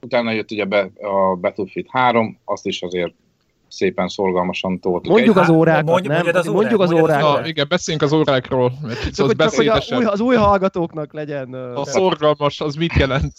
utána 0.00 0.30
jött 0.30 0.50
ugye 0.50 0.64
be, 0.64 0.90
a 1.00 1.34
Battlefield 1.34 1.88
3, 1.90 2.38
azt 2.44 2.66
is 2.66 2.82
azért 2.82 3.14
szépen 3.76 4.08
szorgalmasan 4.08 4.80
toltuk. 4.80 5.12
Mondjuk 5.12 5.36
az 5.36 5.48
órákat, 5.48 5.84
mondjuk, 5.84 6.12
nem? 6.12 6.22
Mondjuk 6.22 6.44
az, 6.44 6.52
mondjuk 6.52 6.80
az 6.80 6.92
órákat. 6.92 7.40
Na, 7.40 7.46
igen, 7.46 7.66
beszéljünk 7.68 8.04
az 8.04 8.12
órákról. 8.12 8.72
Csak, 9.14 9.26
hogy, 9.26 9.36
csak 9.36 9.54
hogy 9.54 9.68
az, 9.68 9.92
új, 9.92 10.04
az 10.04 10.20
új 10.20 10.36
hallgatóknak 10.36 11.12
legyen. 11.12 11.54
A 11.54 11.84
szorgalmas, 11.84 12.60
az 12.60 12.74
mit 12.74 12.92
jelent? 12.92 13.32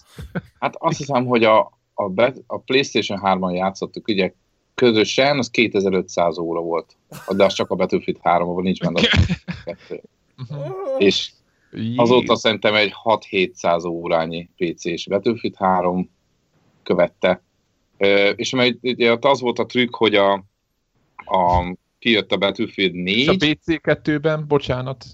Hát 0.59 0.75
azt 0.77 0.97
hiszem, 0.97 1.25
hogy 1.25 1.43
a, 1.43 1.59
a, 1.93 2.21
a 2.47 2.57
PlayStation 2.57 3.19
3-on 3.23 3.53
játszottuk, 3.53 4.07
ugye 4.07 4.33
közösen, 4.75 5.37
az 5.37 5.49
2500 5.49 6.37
óra 6.37 6.59
volt. 6.59 6.97
De 7.35 7.43
az 7.43 7.53
csak 7.53 7.71
a 7.71 7.75
Battlefield 7.75 8.19
3-ban 8.23 8.61
nincs 8.61 8.79
benne. 8.79 9.01
És 10.97 11.31
azóta 11.95 12.35
szerintem 12.35 12.75
egy 12.75 12.93
6-700 13.03 13.89
órányi 13.89 14.49
PC-s 14.57 15.07
Battlefield 15.07 15.55
3 15.55 16.09
követte. 16.83 17.43
És 18.35 18.49
mert 18.49 18.75
ugye 18.81 19.17
az 19.21 19.41
volt 19.41 19.59
a 19.59 19.65
trükk, 19.65 19.95
hogy 19.95 20.15
a, 20.15 20.33
a 21.15 21.75
kijött 21.99 22.31
a 22.31 22.37
Battlefield 22.37 22.93
4. 22.93 23.17
És 23.17 23.27
a 23.27 23.33
PC2-ben, 23.33 24.47
bocsánat, 24.47 25.05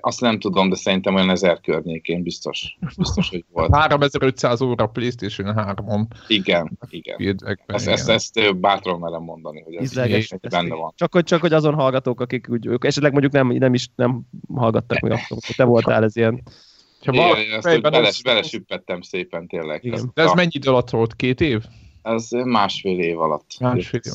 azt 0.00 0.20
nem 0.20 0.38
tudom, 0.38 0.68
de 0.68 0.74
szerintem 0.74 1.14
olyan 1.14 1.30
ezer 1.30 1.60
környékén 1.60 2.22
biztos, 2.22 2.78
biztos 2.96 3.28
hogy 3.28 3.44
volt. 3.52 3.74
3500 3.74 4.60
óra 4.60 4.86
PlayStation 4.86 5.54
3-on. 5.56 6.02
Igen, 6.26 6.78
igen. 6.88 7.38
Ezt, 7.66 7.88
ezt, 7.88 8.08
ezt 8.08 8.56
bátran 8.56 8.98
merem 8.98 9.22
mondani, 9.22 9.60
hogy 9.60 9.74
ez 9.74 9.82
Izleges, 9.82 10.34
benne 10.40 10.74
van. 10.74 10.92
Csak 10.96 11.12
hogy, 11.12 11.24
csak 11.24 11.40
hogy 11.40 11.52
azon 11.52 11.74
hallgatók, 11.74 12.20
akik 12.20 12.46
úgy, 12.50 12.66
ők 12.66 12.84
esetleg 12.84 13.12
mondjuk 13.12 13.32
nem, 13.32 13.48
nem 13.48 13.74
is 13.74 13.88
nem 13.94 14.20
hallgattak 14.54 15.00
meg 15.00 15.12
akkor, 15.12 15.38
te 15.56 15.64
voltál 15.64 16.04
ez 16.04 16.16
ilyen. 16.16 16.42
Ha 17.04 17.12
Igen, 17.12 17.58
ezt 17.58 17.80
bele, 17.80 18.10
belesüppettem 18.24 19.00
szépen 19.00 19.46
tényleg. 19.46 19.84
Igen. 19.84 20.10
De 20.14 20.22
ez 20.22 20.32
mennyi 20.32 20.50
idő 20.52 20.70
alatt 20.70 20.90
volt? 20.90 21.16
Két 21.16 21.40
év? 21.40 21.64
Ez 22.02 22.28
másfél 22.30 22.98
év 22.98 23.20
alatt. 23.20 23.46
Másfél 23.60 24.00
év. 24.02 24.12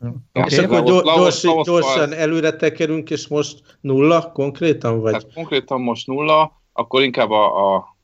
Okay. 0.00 0.44
És 0.46 0.58
akkor 0.58 0.82
gyors, 0.82 1.42
gyors, 1.42 1.66
gyorsan 1.66 2.12
előre 2.12 2.56
tekerünk, 2.56 3.10
és 3.10 3.28
most 3.28 3.78
nulla 3.80 4.32
konkrétan? 4.32 5.00
Vagy? 5.00 5.12
Hát 5.12 5.32
konkrétan 5.34 5.80
most 5.80 6.06
nulla, 6.06 6.60
akkor 6.72 7.02
inkább 7.02 7.30
a, 7.30 7.74
a, 7.74 7.96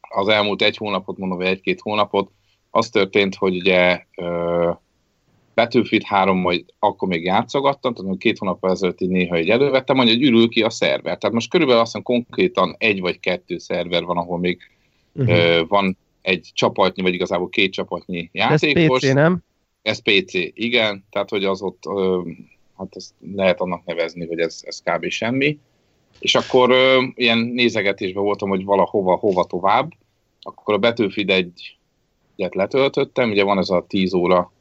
az 0.00 0.28
elmúlt 0.28 0.62
egy 0.62 0.76
hónapot, 0.76 1.18
mondom, 1.18 1.38
vagy 1.38 1.46
egy-két 1.46 1.80
hónapot, 1.80 2.30
az 2.70 2.88
történt, 2.88 3.34
hogy 3.34 3.56
ugye 3.56 4.02
ö, 4.16 4.70
Battlefield 5.54 6.04
3 6.04 6.38
majd 6.38 6.64
akkor 6.78 7.08
még 7.08 7.24
játszogattam, 7.24 7.94
tehát 7.94 8.18
két 8.18 8.38
hónap 8.38 8.64
ezelőtt 8.64 9.00
így 9.00 9.08
néha 9.08 9.34
egy 9.36 9.48
elővettem, 9.48 9.96
hogy 9.96 10.22
ürül 10.22 10.48
ki 10.48 10.62
a 10.62 10.70
szerver. 10.70 11.18
Tehát 11.18 11.32
most 11.32 11.50
körülbelül 11.50 11.80
azt 11.80 11.90
hiszem 11.90 12.14
konkrétan 12.14 12.74
egy 12.78 13.00
vagy 13.00 13.20
kettő 13.20 13.58
szerver 13.58 14.04
van, 14.04 14.16
ahol 14.16 14.38
még 14.38 14.60
uh-huh. 15.12 15.36
ö, 15.36 15.62
van 15.68 15.96
egy 16.26 16.50
csapatnyi, 16.54 17.02
vagy 17.02 17.14
igazából 17.14 17.48
két 17.48 17.72
csapatnyi 17.72 18.28
játékos. 18.32 19.02
Ez 19.02 19.10
PC, 19.10 19.14
nem? 19.14 19.38
Ez 19.82 19.98
PC, 19.98 20.32
igen, 20.54 21.04
tehát 21.10 21.30
hogy 21.30 21.44
az 21.44 21.62
ott, 21.62 21.82
hát 22.76 22.88
ezt 22.90 23.14
lehet 23.34 23.60
annak 23.60 23.84
nevezni, 23.84 24.26
hogy 24.26 24.38
ez, 24.38 24.60
ez 24.64 24.82
kb. 24.82 25.08
semmi. 25.08 25.58
És 26.18 26.34
akkor 26.34 26.74
ilyen 27.14 27.38
nézegetésben 27.38 28.22
voltam, 28.22 28.48
hogy 28.48 28.64
valahova, 28.64 29.16
hova 29.16 29.44
tovább. 29.44 29.92
Akkor 30.40 30.74
a 30.74 30.78
Battlefield 30.78 31.30
egy 31.30 31.76
egyet 32.36 32.54
letöltöttem, 32.54 33.30
ugye 33.30 33.44
van 33.44 33.58
ez 33.58 33.70
a 33.70 33.84
10 33.88 34.14
óra 34.14 34.52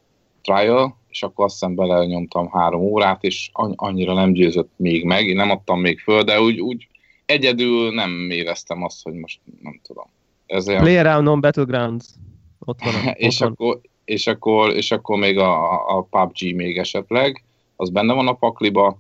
trial, 0.42 0.98
és 1.10 1.24
akkor 1.24 1.46
azt 1.46 1.54
hiszem 1.54 1.76
belenyomtam 1.76 2.50
három 2.52 2.82
órát, 2.82 3.24
és 3.24 3.50
annyira 3.76 4.14
nem 4.14 4.34
győzött 4.34 4.72
még 4.76 5.04
meg, 5.04 5.28
én 5.28 5.36
nem 5.36 5.52
adtam 5.52 5.80
még 5.80 6.00
föl, 6.00 6.24
de 6.24 6.42
úgy, 6.42 6.60
úgy 6.60 6.88
egyedül 7.26 7.94
nem 7.94 8.30
éreztem 8.30 8.84
azt, 8.84 9.04
hogy 9.04 9.14
most 9.14 9.40
nem 9.62 9.80
tudom. 9.84 10.06
Ez 10.46 10.68
olyan... 10.68 10.82
Player 10.82 11.28
on 11.28 11.42
Battlegrounds. 11.42 12.06
Ott 12.60 12.80
van. 12.84 12.94
és, 13.14 13.40
ott 13.40 13.50
akkor, 13.50 13.80
és 14.06 14.28
akkor, 14.28 14.70
és 14.76 14.92
akkor 14.92 15.18
még 15.18 15.38
a, 15.38 15.98
a 15.98 16.02
PUBG 16.02 16.56
még 16.56 16.78
esetleg, 16.78 17.44
az 17.76 17.90
benne 17.90 18.14
van 18.14 18.28
a 18.28 18.34
pakliba. 18.34 18.98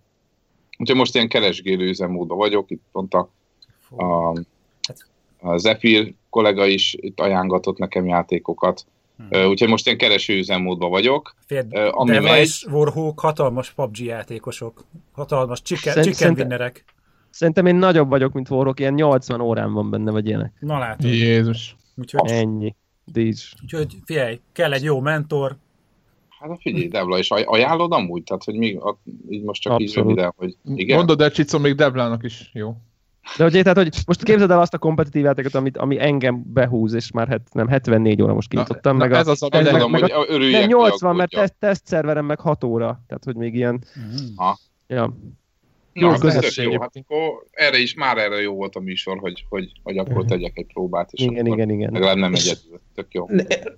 Úgyhogy 0.77 0.97
most 0.97 1.15
ilyen 1.15 1.29
keresgélő 1.29 1.87
üzemmódban 1.87 2.37
vagyok, 2.37 2.71
itt 2.71 2.83
pont 2.91 3.13
a, 3.13 3.29
a, 3.97 4.29
a 5.39 5.57
Zephyr 5.57 6.13
kollega 6.29 6.65
is 6.65 6.95
itt 6.99 7.19
ajángatott 7.19 7.77
nekem 7.77 8.05
játékokat, 8.05 8.85
Hmm. 9.17 9.47
Úgyhogy 9.47 9.69
most 9.69 9.85
ilyen 9.85 9.97
kereső 9.97 10.37
üzemmódban 10.37 10.89
vagyok. 10.89 11.35
Fél, 11.45 11.67
ami 11.91 12.11
de 12.11 12.19
megy... 12.19 12.65
Warhawk 12.71 13.19
hatalmas 13.19 13.71
PUBG 13.71 13.99
játékosok, 13.99 14.85
hatalmas 15.11 15.61
chicken, 15.61 15.93
Szerint, 15.93 16.15
chicken 16.15 16.33
winnerek. 16.33 16.85
Szerintem 17.35 17.65
én 17.65 17.75
nagyobb 17.75 18.09
vagyok, 18.09 18.33
mint 18.33 18.49
Warhawk, 18.49 18.79
ilyen 18.79 18.93
80 18.93 19.41
órán 19.41 19.73
van 19.73 19.89
benne, 19.89 20.11
vagy 20.11 20.27
ilyenek. 20.27 20.53
Na 20.59 20.79
látod. 20.79 21.05
Jézus. 21.05 21.75
Úgyhogy... 21.95 22.31
Ennyi. 22.31 22.75
Díj. 23.05 23.33
Úgyhogy 23.63 23.97
figyelj, 24.05 24.39
kell 24.51 24.73
egy 24.73 24.83
jó 24.83 24.99
mentor. 24.99 25.57
Hát 26.39 26.57
figyelj, 26.61 26.87
Devla, 26.87 27.17
és 27.17 27.31
ajánlod 27.31 27.91
amúgy? 27.91 28.23
Tehát, 28.23 28.43
hogy 28.43 28.55
még, 28.55 28.79
így 29.29 29.43
most 29.43 29.61
csak 29.61 29.73
Abszolút. 29.73 29.89
így 29.89 29.95
röviden, 29.95 30.33
hogy 30.37 30.55
igen? 30.75 30.97
Mondod 30.97 31.21
el, 31.21 31.31
Csicó, 31.31 31.59
még 31.59 31.75
Devlának 31.75 32.23
is 32.23 32.49
jó. 32.53 32.77
De 33.37 33.43
hogy, 33.43 33.51
tehát, 33.51 33.77
hogy 33.77 33.97
most 34.05 34.23
képzeld 34.23 34.51
el 34.51 34.59
azt 34.59 34.73
a 34.73 34.77
kompetitív 34.77 35.23
játékot, 35.23 35.55
amit, 35.55 35.77
ami 35.77 35.99
engem 35.99 36.43
behúz, 36.53 36.93
és 36.93 37.11
már 37.11 37.27
het, 37.27 37.53
nem, 37.53 37.67
74 37.67 38.21
óra 38.21 38.33
most 38.33 38.49
kinyitottam. 38.49 38.97
meg 38.97 39.11
ez 39.11 39.27
a, 39.27 39.31
az 39.31 39.43
a, 39.43 39.47
meg, 39.51 39.67
tudom, 39.67 39.91
meg, 39.91 40.11
hogy 40.11 40.51
nem, 40.51 40.67
80, 40.67 41.15
mert 41.15 41.31
teszt, 41.31 41.55
teszt 41.59 41.87
szerverem 41.87 42.25
meg 42.25 42.39
6 42.39 42.63
óra. 42.63 43.03
Tehát, 43.07 43.23
hogy 43.23 43.35
még 43.35 43.55
ilyen... 43.55 43.83
Ha. 44.35 44.57
Ja. 44.87 45.13
Jó, 45.97 46.09
Na, 46.09 46.17
közösség. 46.17 46.71
Jó. 46.71 46.81
Hát 46.81 46.95
akkor 46.95 47.43
erre 47.51 47.77
is, 47.77 47.93
már 47.93 48.17
erre 48.17 48.41
jó 48.41 48.53
volt 48.53 48.75
a 48.75 48.79
műsor, 48.79 49.17
hogy, 49.17 49.45
hogy, 49.49 49.71
hogy 49.83 49.97
akkor 49.97 50.25
tegyek 50.25 50.57
egy 50.57 50.65
próbát, 50.73 51.11
és 51.11 51.21
igen, 51.21 51.45
igen, 51.45 51.69
igen. 51.69 51.91
legalább 51.91 52.17
nem 52.17 52.33
egyedül. 52.33 52.79
Tök 52.95 53.13
jó. 53.13 53.27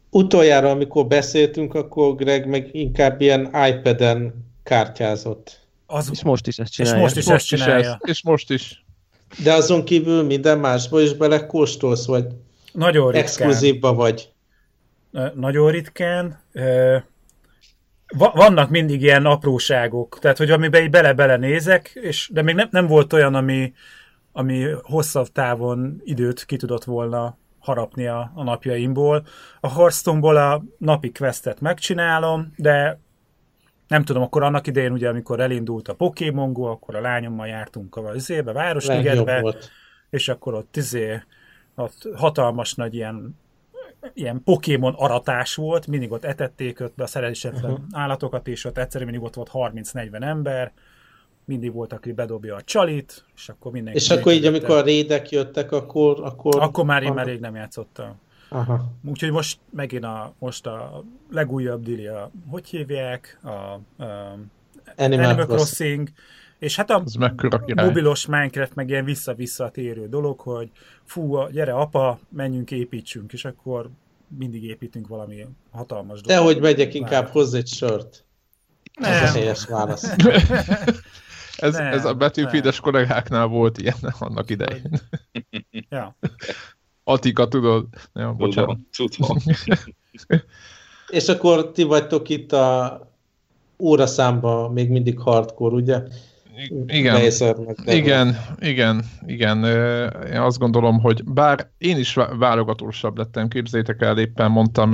Utoljára, 0.10 0.70
amikor 0.70 1.08
beszéltünk, 1.08 1.74
akkor 1.74 2.16
Greg 2.16 2.48
meg 2.48 2.70
inkább 2.72 3.22
ilyen 3.22 3.52
iPad-en 3.68 4.46
kártyázott. 4.64 5.60
Az... 5.86 6.10
És 6.12 6.24
most 6.24 6.48
is 6.48 6.58
ezt 6.60 6.72
csinálja. 6.72 6.98
És 6.98 7.04
most 7.04 7.18
is 7.18 7.26
most 7.26 7.38
ezt 7.38 7.48
csinálja. 7.48 7.80
Is 7.80 7.86
ez, 7.86 8.10
és 8.10 8.24
most 8.24 8.52
is. 8.52 8.86
De 9.44 9.54
azon 9.54 9.84
kívül 9.84 10.24
minden 10.24 10.60
másba 10.60 11.02
is 11.02 11.14
belekóstolsz, 11.14 12.06
vagy 12.06 12.26
Nagyon 12.72 13.06
ritkán. 13.06 13.22
exkluzívba 13.22 13.94
vagy? 13.94 14.30
Nagyon 15.34 15.72
ritkán. 15.72 16.40
Vannak 18.16 18.70
mindig 18.70 19.02
ilyen 19.02 19.26
apróságok, 19.26 20.20
tehát 20.20 20.38
hogy 20.38 20.52
amiben 20.52 20.84
így 20.84 20.90
bele-bele 20.90 21.38
nézek, 21.38 21.92
és, 21.94 22.30
de 22.34 22.42
még 22.42 22.56
nem, 22.56 22.68
nem 22.72 22.88
volt 22.88 23.14
olyan, 23.14 23.36
ami, 23.36 23.74
ami 24.32 24.66
hosszabb 24.82 25.28
távon 25.28 26.02
időt 26.04 26.46
ki 26.46 26.56
tudott 26.56 26.84
volna 26.84 27.38
harapni 27.60 28.08
a, 28.08 28.32
a 28.36 28.44
napjaimból. 28.44 29.26
A 29.60 29.74
Hearthstone-ból 29.74 30.38
a 30.38 30.64
napi 30.78 31.12
questet 31.12 31.62
megcsinálom, 31.62 32.54
de 32.56 33.00
nem 33.88 34.04
tudom, 34.04 34.22
akkor 34.22 34.44
annak 34.44 34.68
idején, 34.68 34.92
ugye, 34.92 35.10
amikor 35.10 35.40
elindult 35.40 35.88
a 35.88 35.96
Pokémon 35.96 36.54
Go, 36.54 36.64
akkor 36.64 36.96
a 36.96 37.02
lányommal 37.02 37.48
jártunk 37.48 37.96
a 37.96 38.16
izébe, 38.16 38.52
Városligetbe, 38.52 39.56
és 40.10 40.30
akkor 40.30 40.54
ott, 40.54 40.76
izé, 40.76 41.22
ott 41.76 42.08
hatalmas 42.16 42.74
nagy 42.74 42.94
ilyen 42.94 43.38
ilyen 44.14 44.44
Pokémon 44.44 44.94
aratás 44.94 45.56
volt, 45.56 45.88
mindig 45.88 46.12
ott 46.12 46.24
etették 46.24 46.80
ott 46.80 46.96
be 46.96 47.04
a 47.04 47.08
szerelésetlen 47.08 47.72
uh-huh. 47.72 47.86
állatokat, 47.92 48.48
és 48.48 48.66
ott 48.66 48.78
egyszerűen 48.78 49.10
mindig 49.10 49.28
ott 49.28 49.36
volt 49.36 49.50
30-40 49.54 50.24
ember, 50.24 50.72
mindig 51.46 51.74
volt, 51.74 51.94
aki 51.94 52.12
bedobja 52.12 52.56
a 52.56 52.62
csalit, 52.62 53.26
és 53.36 53.50
akkor 53.50 53.72
mindenki... 53.72 54.00
És 54.00 54.10
akkor 54.10 54.34
így, 54.34 54.46
amikor 54.46 54.78
a 54.78 54.82
rédek 54.82 55.30
jöttek, 55.30 55.72
akkor... 55.72 56.20
Akkor, 56.24 56.62
akkor 56.62 56.86
már 56.86 57.04
én 57.04 57.14
már 57.14 57.26
rég 57.26 57.40
nem 57.40 57.56
játszottam. 57.56 58.20
Aha. 58.50 58.92
Úgyhogy 59.06 59.32
most 59.32 59.60
megint 59.70 60.04
a, 60.04 60.34
most 60.40 60.68
a 60.68 61.04
legújabb 61.32 61.84
dili 61.84 62.08
a, 62.08 62.32
hogy 62.50 62.68
hívják, 62.68 63.40
a, 63.44 63.50
a 63.50 64.38
Animal, 64.98 65.26
Animal 65.26 65.46
Crossing, 65.46 66.10
és 66.60 66.76
hát 66.76 66.90
a 66.90 67.04
mobilos 67.76 68.26
Minecraft 68.26 68.76
meg 68.76 68.90
ilyen 68.90 69.06
vissza-vissza 69.06 69.70
térő 69.70 70.08
dolog, 70.10 70.40
hogy 70.40 70.70
fú, 71.04 71.48
gyere 71.48 71.74
apa, 71.74 72.20
menjünk, 72.30 72.72
építsünk, 72.72 73.34
és 73.34 73.46
akkor 73.46 73.90
mindig 74.38 74.64
építünk 74.64 75.08
valami 75.08 75.46
hatalmas 75.72 76.22
dolgot. 76.22 76.28
De 76.28 76.38
hogy 76.38 76.62
megyek 76.62 76.94
inkább 76.94 77.28
hozzá 77.28 77.58
egy 77.58 77.68
sört. 77.68 78.26
Nem. 79.00 79.12
Ez 79.12 79.22
a 79.22 79.34
helyes 79.34 79.66
válasz. 79.66 80.04
Ez, 81.58 81.74
nem, 81.78 81.94
ez 81.94 82.06
a 82.06 82.14
betűfides 82.14 82.80
kollégáknál 82.80 83.46
volt 83.46 83.78
ilyen 83.78 84.14
annak 84.20 84.50
idején. 84.50 84.90
Ja. 85.90 86.18
Atika, 87.04 87.48
tudod? 87.48 87.86
Nem, 88.14 88.38
bocsánat. 88.38 88.78
Tudom. 88.96 89.38
És 91.08 91.28
akkor 91.28 91.72
ti 91.72 91.84
vagytok 91.84 92.30
itt 92.30 92.52
a 92.52 93.02
óraszámba 93.80 94.70
még 94.70 94.90
mindig 94.90 95.20
hardcore, 95.20 95.76
ugye? 95.76 96.04
Igen, 96.86 97.32
igen, 97.86 98.36
igen, 98.60 99.04
igen. 99.26 99.64
Én 100.34 100.40
azt 100.40 100.60
gondolom, 100.60 101.00
hogy 101.00 101.24
bár 101.24 101.70
én 101.78 101.98
is 101.98 102.18
válogatósabb 102.38 103.18
lettem, 103.18 103.48
képzétek 103.48 104.02
el, 104.02 104.18
éppen 104.18 104.52
mondtam. 104.52 104.92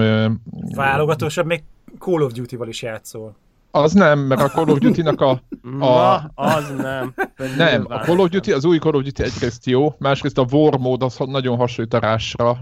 Válogatósabb, 0.75 1.45
még 1.45 1.63
Call 1.99 2.21
of 2.21 2.31
Duty-val 2.31 2.67
is 2.67 2.81
játszol. 2.81 3.35
Az 3.75 3.93
nem, 3.93 4.19
mert 4.19 4.41
a 4.41 4.47
Call 4.47 4.69
of 4.69 4.77
Duty-nak 4.77 5.21
a... 5.21 5.41
a... 5.85 6.31
az 6.35 6.73
nem. 6.77 7.13
Nem, 7.57 7.85
a 7.89 7.97
Call 7.97 8.17
of 8.17 8.29
Duty, 8.29 8.51
az 8.51 8.65
új 8.65 8.77
Call 8.77 8.93
of 8.93 9.03
Duty 9.03 9.23
egyrészt 9.23 9.65
jó, 9.65 9.95
másrészt 9.99 10.37
a 10.37 10.45
War 10.51 10.77
mód 10.77 11.03
az 11.03 11.17
nagyon 11.25 11.57
hasonlít 11.57 11.93
a 11.93 11.99
Rásra 11.99 12.57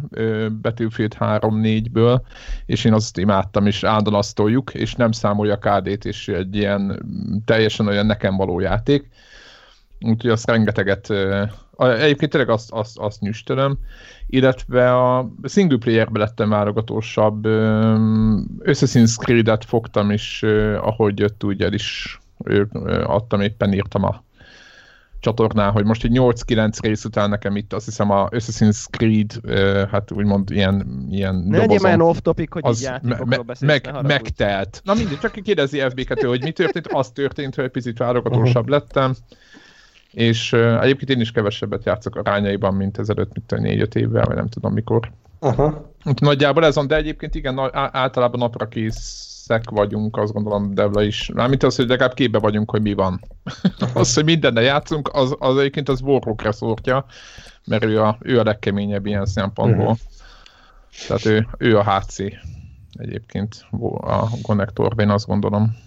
Battlefield 0.61 1.15
3-4-ből, 1.19 2.21
és 2.65 2.85
én 2.85 2.93
azt 2.93 3.17
imádtam, 3.17 3.65
és 3.65 3.83
áldalasztoljuk, 3.83 4.73
és 4.73 4.95
nem 4.95 5.11
számolja 5.11 5.57
KD-t, 5.57 6.05
és 6.05 6.27
egy 6.27 6.55
ilyen 6.55 7.05
teljesen 7.45 7.87
olyan 7.87 8.05
nekem 8.05 8.35
való 8.35 8.59
játék. 8.59 9.09
Úgyhogy 10.01 10.29
azt 10.29 10.49
rengeteget... 10.49 11.09
Egyébként 11.77 12.31
tényleg 12.31 12.49
azt, 12.49 12.71
azt, 12.71 12.97
azt 12.97 13.19
nyüstölöm 13.19 13.77
illetve 14.33 14.95
a 14.97 15.31
single 15.43 15.77
player-be 15.77 16.19
lettem 16.19 16.49
válogatósabb. 16.49 17.45
Assassin's 18.63 19.15
Creed-et 19.17 19.65
fogtam, 19.65 20.11
és 20.11 20.43
ahogy 20.81 21.19
jött, 21.19 21.43
úgy 21.43 21.61
el 21.61 21.73
is 21.73 22.19
adtam, 23.03 23.41
éppen 23.41 23.73
írtam 23.73 24.03
a 24.03 24.23
csatornán, 25.19 25.71
hogy 25.71 25.85
most 25.85 26.03
egy 26.03 26.11
8-9 26.13 26.77
rész 26.81 27.05
után 27.05 27.29
nekem 27.29 27.55
itt 27.55 27.73
azt 27.73 27.85
hiszem 27.85 28.11
a 28.11 28.29
Assassin's 28.29 28.85
Creed, 28.89 29.31
hát 29.91 30.11
úgymond 30.11 30.51
ilyen, 30.51 31.07
ilyen 31.09 31.35
ne 31.35 31.59
dobozom, 31.59 31.83
legyen 31.83 32.01
off-topic, 32.01 32.53
hogy 32.53 32.67
így 32.69 32.81
játékokról 32.81 33.25
me- 33.25 33.45
beszélsz, 33.45 33.83
meg, 33.83 34.05
Megtelt. 34.05 34.81
Na 34.83 34.93
mindig, 34.93 35.17
csak 35.17 35.31
kérdezi 35.31 35.79
FB2, 35.81 36.23
hogy 36.27 36.43
mi 36.43 36.51
történt, 36.51 36.87
az 36.87 37.11
történt, 37.11 37.55
hogy 37.55 37.63
egy 37.63 37.71
picit 37.71 37.97
válogatósabb 37.97 38.69
uh-huh. 38.69 38.69
lettem 38.69 39.15
és 40.11 40.51
uh, 40.51 40.81
egyébként 40.81 41.09
én 41.09 41.19
is 41.19 41.31
kevesebbet 41.31 41.85
játszok 41.85 42.15
a 42.15 42.21
rányaiban, 42.23 42.73
mint 42.73 42.97
ezelőtt, 42.97 43.31
mint 43.33 43.61
négy-öt 43.61 43.95
évvel, 43.95 44.25
vagy 44.25 44.35
nem 44.35 44.47
tudom 44.47 44.73
mikor. 44.73 45.11
Aha. 45.39 45.93
Nagyjából 46.21 46.65
ez 46.65 46.75
van, 46.75 46.87
de 46.87 46.95
egyébként 46.95 47.35
igen, 47.35 47.69
általában 47.73 48.39
napra 48.39 48.67
készek 48.67 49.69
vagyunk, 49.69 50.17
azt 50.17 50.33
gondolom 50.33 50.73
Devla 50.73 51.03
is. 51.03 51.31
Mármint 51.33 51.63
az, 51.63 51.75
hogy 51.75 51.87
legalább 51.87 52.13
képbe 52.13 52.39
vagyunk, 52.39 52.71
hogy 52.71 52.81
mi 52.81 52.93
van. 52.93 53.21
az, 53.93 54.13
hogy 54.13 54.23
mindenne 54.23 54.61
játszunk, 54.61 55.09
az, 55.13 55.35
az 55.39 55.57
egyébként 55.57 55.89
az 55.89 56.01
Warrock 56.01 56.53
szórtja, 56.53 57.05
mert 57.65 57.83
ő 57.83 58.01
a, 58.01 58.17
ő 58.19 58.39
a 58.39 58.43
legkeményebb 58.43 59.05
ilyen 59.05 59.25
szempontból. 59.25 59.85
Uh-huh. 59.85 59.97
Tehát 61.07 61.25
ő, 61.25 61.47
ő 61.57 61.77
a 61.77 61.99
HC 61.99 62.17
egyébként 62.91 63.65
a 64.01 64.41
konnektor, 64.41 64.93
én 64.97 65.09
azt 65.09 65.27
gondolom. 65.27 65.77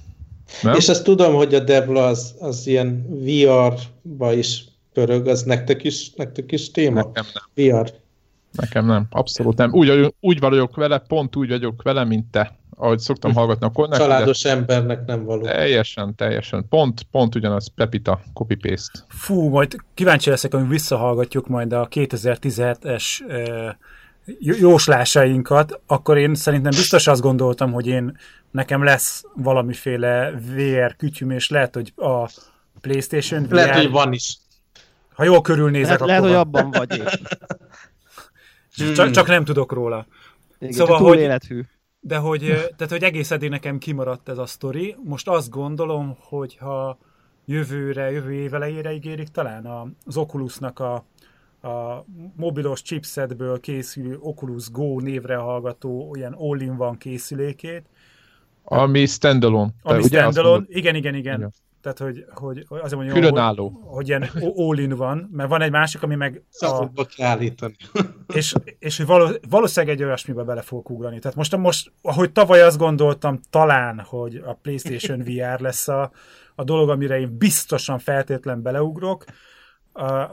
Nem? 0.62 0.74
És 0.74 0.88
azt 0.88 1.04
tudom, 1.04 1.34
hogy 1.34 1.54
a 1.54 1.60
Devla 1.60 2.06
az, 2.06 2.34
az 2.38 2.66
ilyen 2.66 3.06
VR-ba 3.24 4.32
is 4.32 4.64
pörög, 4.92 5.26
az 5.26 5.42
nektek 5.42 5.84
is, 5.84 6.10
nektek 6.14 6.52
is 6.52 6.70
téma? 6.70 6.94
Nekem 6.94 7.24
nem. 7.54 7.80
VR. 7.80 7.92
Nekem 8.52 8.86
nem, 8.86 9.06
abszolút 9.10 9.56
nem. 9.56 9.72
Úgy, 9.72 10.14
úgy 10.20 10.38
vagyok 10.38 10.76
vele, 10.76 10.98
pont 10.98 11.36
úgy 11.36 11.48
vagyok 11.48 11.82
vele, 11.82 12.04
mint 12.04 12.30
te. 12.30 12.56
Ahogy 12.76 12.98
szoktam 12.98 13.30
hm. 13.30 13.36
hallgatni 13.36 13.66
a 13.66 13.70
konnek. 13.70 13.98
Családos 13.98 14.42
de... 14.42 14.50
embernek 14.50 15.06
nem 15.06 15.24
való. 15.24 15.42
Teljesen, 15.42 16.14
teljesen. 16.14 16.68
Pont, 16.68 17.02
pont 17.10 17.34
ugyanaz, 17.34 17.68
Pepita, 17.74 18.20
copy-paste. 18.32 18.98
Fú, 19.08 19.48
majd 19.48 19.76
kíváncsi 19.94 20.30
leszek, 20.30 20.54
hogy 20.54 20.68
visszahallgatjuk 20.68 21.48
majd 21.48 21.72
a 21.72 21.88
2017-es 21.88 23.04
jóslásainkat, 24.38 25.80
akkor 25.86 26.18
én 26.18 26.34
szerintem 26.34 26.70
biztos 26.70 27.06
azt 27.06 27.20
gondoltam, 27.20 27.72
hogy 27.72 27.86
én 27.86 28.18
nekem 28.50 28.82
lesz 28.82 29.24
valamiféle 29.36 30.30
VR 30.30 30.96
kütyüm, 30.96 31.30
és 31.30 31.48
lehet, 31.48 31.74
hogy 31.74 31.92
a 31.96 32.30
Playstation 32.80 33.42
VR... 33.42 33.52
Lehet, 33.52 33.76
hogy 33.76 33.90
van 33.90 34.12
is. 34.12 34.38
Ha 35.14 35.24
jól 35.24 35.40
körülnézek, 35.40 36.00
lehet, 36.00 36.00
akkor 36.00 36.08
lehet, 36.08 36.24
hogy 36.24 36.34
abban 36.34 36.70
vagy 36.70 37.02
csak, 38.94 39.10
csak 39.10 39.26
nem 39.26 39.44
tudok 39.44 39.72
róla. 39.72 40.06
Igen, 40.58 40.72
szóval, 40.72 40.98
túl 40.98 41.08
hogy, 41.08 41.18
élethű. 41.18 41.62
De 42.00 42.16
hogy, 42.16 42.40
tehát, 42.76 42.88
hogy 42.88 43.02
egész 43.02 43.30
eddig 43.30 43.50
nekem 43.50 43.78
kimaradt 43.78 44.28
ez 44.28 44.38
a 44.38 44.46
sztori. 44.46 44.96
Most 45.04 45.28
azt 45.28 45.50
gondolom, 45.50 46.16
hogy 46.20 46.56
ha 46.56 46.98
jövőre, 47.44 48.10
jövő 48.10 48.32
év 48.32 48.54
elejére 48.54 48.92
ígérik 48.92 49.28
talán 49.28 49.96
az 50.04 50.16
Oculusnak 50.16 50.78
a 50.78 51.04
a 51.64 52.04
mobilos 52.36 52.82
chipsetből 52.82 53.60
készülő 53.60 54.16
Oculus 54.20 54.70
Go 54.70 55.00
névre 55.00 55.36
hallgató 55.36 56.10
olyan 56.10 56.32
all-in-one 56.38 56.96
készülékét. 56.98 57.86
Ami 58.64 59.06
standalone. 59.06 59.70
Ami 59.82 60.02
ugye 60.02 60.18
standalone, 60.20 60.64
igen, 60.68 60.94
igen, 60.94 61.14
igen. 61.14 61.36
igen. 61.36 61.52
Tehát, 61.84 61.98
hogy, 61.98 62.24
hogy 62.34 62.66
azért 62.68 62.94
mondjam, 62.94 63.14
Különálló. 63.14 63.68
Hogy, 63.68 63.94
hogy 63.94 64.08
ilyen 64.08 64.30
all-in 64.56 64.90
van, 64.90 65.28
mert 65.32 65.48
van 65.48 65.62
egy 65.62 65.70
másik, 65.70 66.02
ami 66.02 66.14
meg... 66.14 66.42
Szabadba 66.48 67.04
kell 67.04 67.28
állítani. 67.28 67.76
És, 68.34 68.54
és 68.78 68.98
való, 68.98 69.28
valószínűleg 69.48 69.96
egy 69.96 70.02
olyasmibe 70.02 70.42
bele 70.42 70.60
fogok 70.60 70.90
ugrani. 70.90 71.18
Tehát 71.18 71.36
most, 71.36 71.56
most, 71.56 71.92
ahogy 72.02 72.32
tavaly 72.32 72.62
azt 72.62 72.78
gondoltam, 72.78 73.40
talán, 73.50 74.00
hogy 74.00 74.42
a 74.46 74.52
PlayStation 74.52 75.22
VR 75.28 75.60
lesz 75.60 75.88
a, 75.88 76.10
a 76.54 76.64
dolog, 76.64 76.88
amire 76.88 77.20
én 77.20 77.36
biztosan 77.38 77.98
feltétlen 77.98 78.62
beleugrok, 78.62 79.24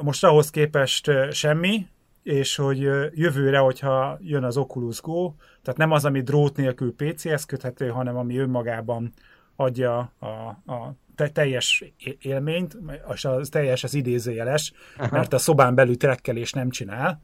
most 0.02 0.24
ahhoz 0.24 0.50
képest 0.50 1.12
semmi, 1.32 1.88
és 2.24 2.56
hogy 2.56 2.80
jövőre, 3.13 3.58
hogyha 3.58 4.17
jön 4.21 4.43
az 4.43 4.58
Oculus 4.58 5.02
Go, 5.02 5.34
tehát 5.63 5.80
nem 5.80 5.91
az, 5.91 6.06
ami 6.06 6.21
drót 6.21 6.56
nélkül 6.56 6.95
PC-hez 6.95 7.45
köthető, 7.45 7.88
hanem 7.88 8.17
ami 8.17 8.38
önmagában 8.38 9.13
adja 9.56 10.13
a, 10.19 10.26
a 10.74 10.95
teljes 11.34 11.84
élményt, 12.21 12.78
és 13.13 13.26
az 13.26 13.50
teljes 13.50 13.84
az 13.84 13.93
idézőjeles, 13.93 14.74
Aha. 14.97 15.10
mert 15.12 15.34
a 15.34 15.38
szobán 15.38 15.76
belül 15.76 15.97
trekkelés 15.97 16.52
nem 16.54 16.69
csinál, 16.69 17.21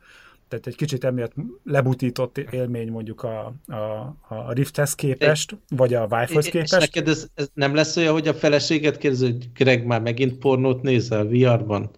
tehát 0.47 0.67
egy 0.67 0.75
kicsit 0.75 1.03
emiatt 1.03 1.33
lebutított 1.63 2.37
élmény 2.37 2.91
mondjuk 2.91 3.23
a, 3.23 3.53
a, 3.67 4.15
a 4.27 4.51
Rifthez 4.51 4.95
képest, 4.95 5.57
vagy 5.69 5.93
a 5.93 6.07
Wi-Fi-hez 6.09 6.45
képest. 6.45 6.73
És 6.73 6.79
neked 6.79 7.07
ez, 7.07 7.27
ez 7.33 7.49
nem 7.53 7.75
lesz 7.75 7.97
olyan, 7.97 8.13
hogy 8.13 8.27
a 8.27 8.33
feleséget 8.33 8.97
kérdez, 8.97 9.21
hogy 9.21 9.51
Greg 9.53 9.85
már 9.85 10.01
megint 10.01 10.37
pornót 10.37 10.81
nézel 10.81 11.25
VR-ban? 11.25 11.91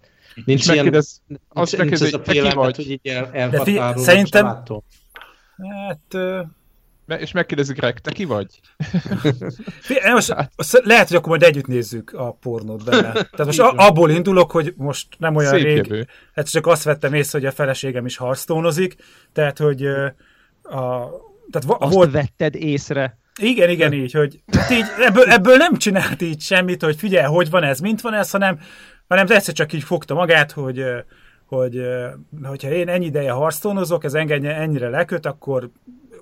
Nincs 0.45 0.65
ilyen, 0.65 0.75
megkérdez, 0.75 1.21
nincs, 1.27 1.41
azt 1.47 1.77
nincs 1.77 1.89
megkérdez, 1.89 2.41
ez 2.41 2.51
a 2.51 2.55
vagy. 2.55 2.75
hogy 2.75 2.91
így 2.91 3.07
el, 3.07 3.29
elhatárolod 3.33 3.97
Szerintem, 3.97 4.45
hát... 4.45 4.71
És 7.17 7.31
megkérdezik 7.31 7.79
Rek, 7.79 7.99
te 7.99 8.11
ki 8.11 8.25
vagy? 8.25 8.59
most, 10.13 10.31
hát. 10.31 10.51
lehet, 10.83 11.07
hogy 11.07 11.17
akkor 11.17 11.29
majd 11.29 11.43
együtt 11.43 11.67
nézzük 11.67 12.13
a 12.13 12.31
pornót 12.31 12.83
benne. 12.83 13.11
Tehát 13.35 13.45
most 13.45 13.59
abból 13.59 14.09
indulok, 14.09 14.51
hogy 14.51 14.73
most 14.77 15.07
nem 15.17 15.35
olyan 15.35 15.53
Szép 15.53 15.63
rég, 15.63 15.75
jövő. 15.75 16.07
hát 16.33 16.49
csak 16.49 16.67
azt 16.67 16.83
vettem 16.83 17.13
észre, 17.13 17.39
hogy 17.39 17.47
a 17.47 17.51
feleségem 17.51 18.05
is 18.05 18.17
harctónozik, 18.17 18.95
tehát, 19.33 19.57
hogy 19.57 19.85
a, 19.85 21.09
tehát 21.51 21.65
azt 21.79 21.93
volt, 21.93 22.11
vetted 22.11 22.55
észre. 22.55 23.17
Igen, 23.39 23.69
igen, 23.69 23.93
így, 23.93 24.11
hogy 24.11 24.39
hát 24.51 24.71
így, 24.71 24.85
ebből, 24.99 25.23
ebből 25.23 25.57
nem 25.57 25.77
csinált 25.77 26.21
így 26.21 26.41
semmit, 26.41 26.83
hogy 26.83 26.95
figyelj, 26.95 27.25
hogy 27.25 27.49
van 27.49 27.63
ez, 27.63 27.79
mint 27.79 28.01
van 28.01 28.13
ez, 28.13 28.31
hanem 28.31 28.59
hanem 29.09 29.25
egyszer 29.29 29.53
csak 29.53 29.73
így 29.73 29.83
fogta 29.83 30.13
magát, 30.13 30.51
hogy, 30.51 30.83
hogy 31.45 31.81
hogyha 32.43 32.69
én 32.69 32.89
ennyi 32.89 33.05
ideje 33.05 33.31
harctónozok, 33.31 34.03
ez 34.03 34.13
engem 34.13 34.45
ennyire 34.45 34.89
leköt, 34.89 35.25
akkor 35.25 35.69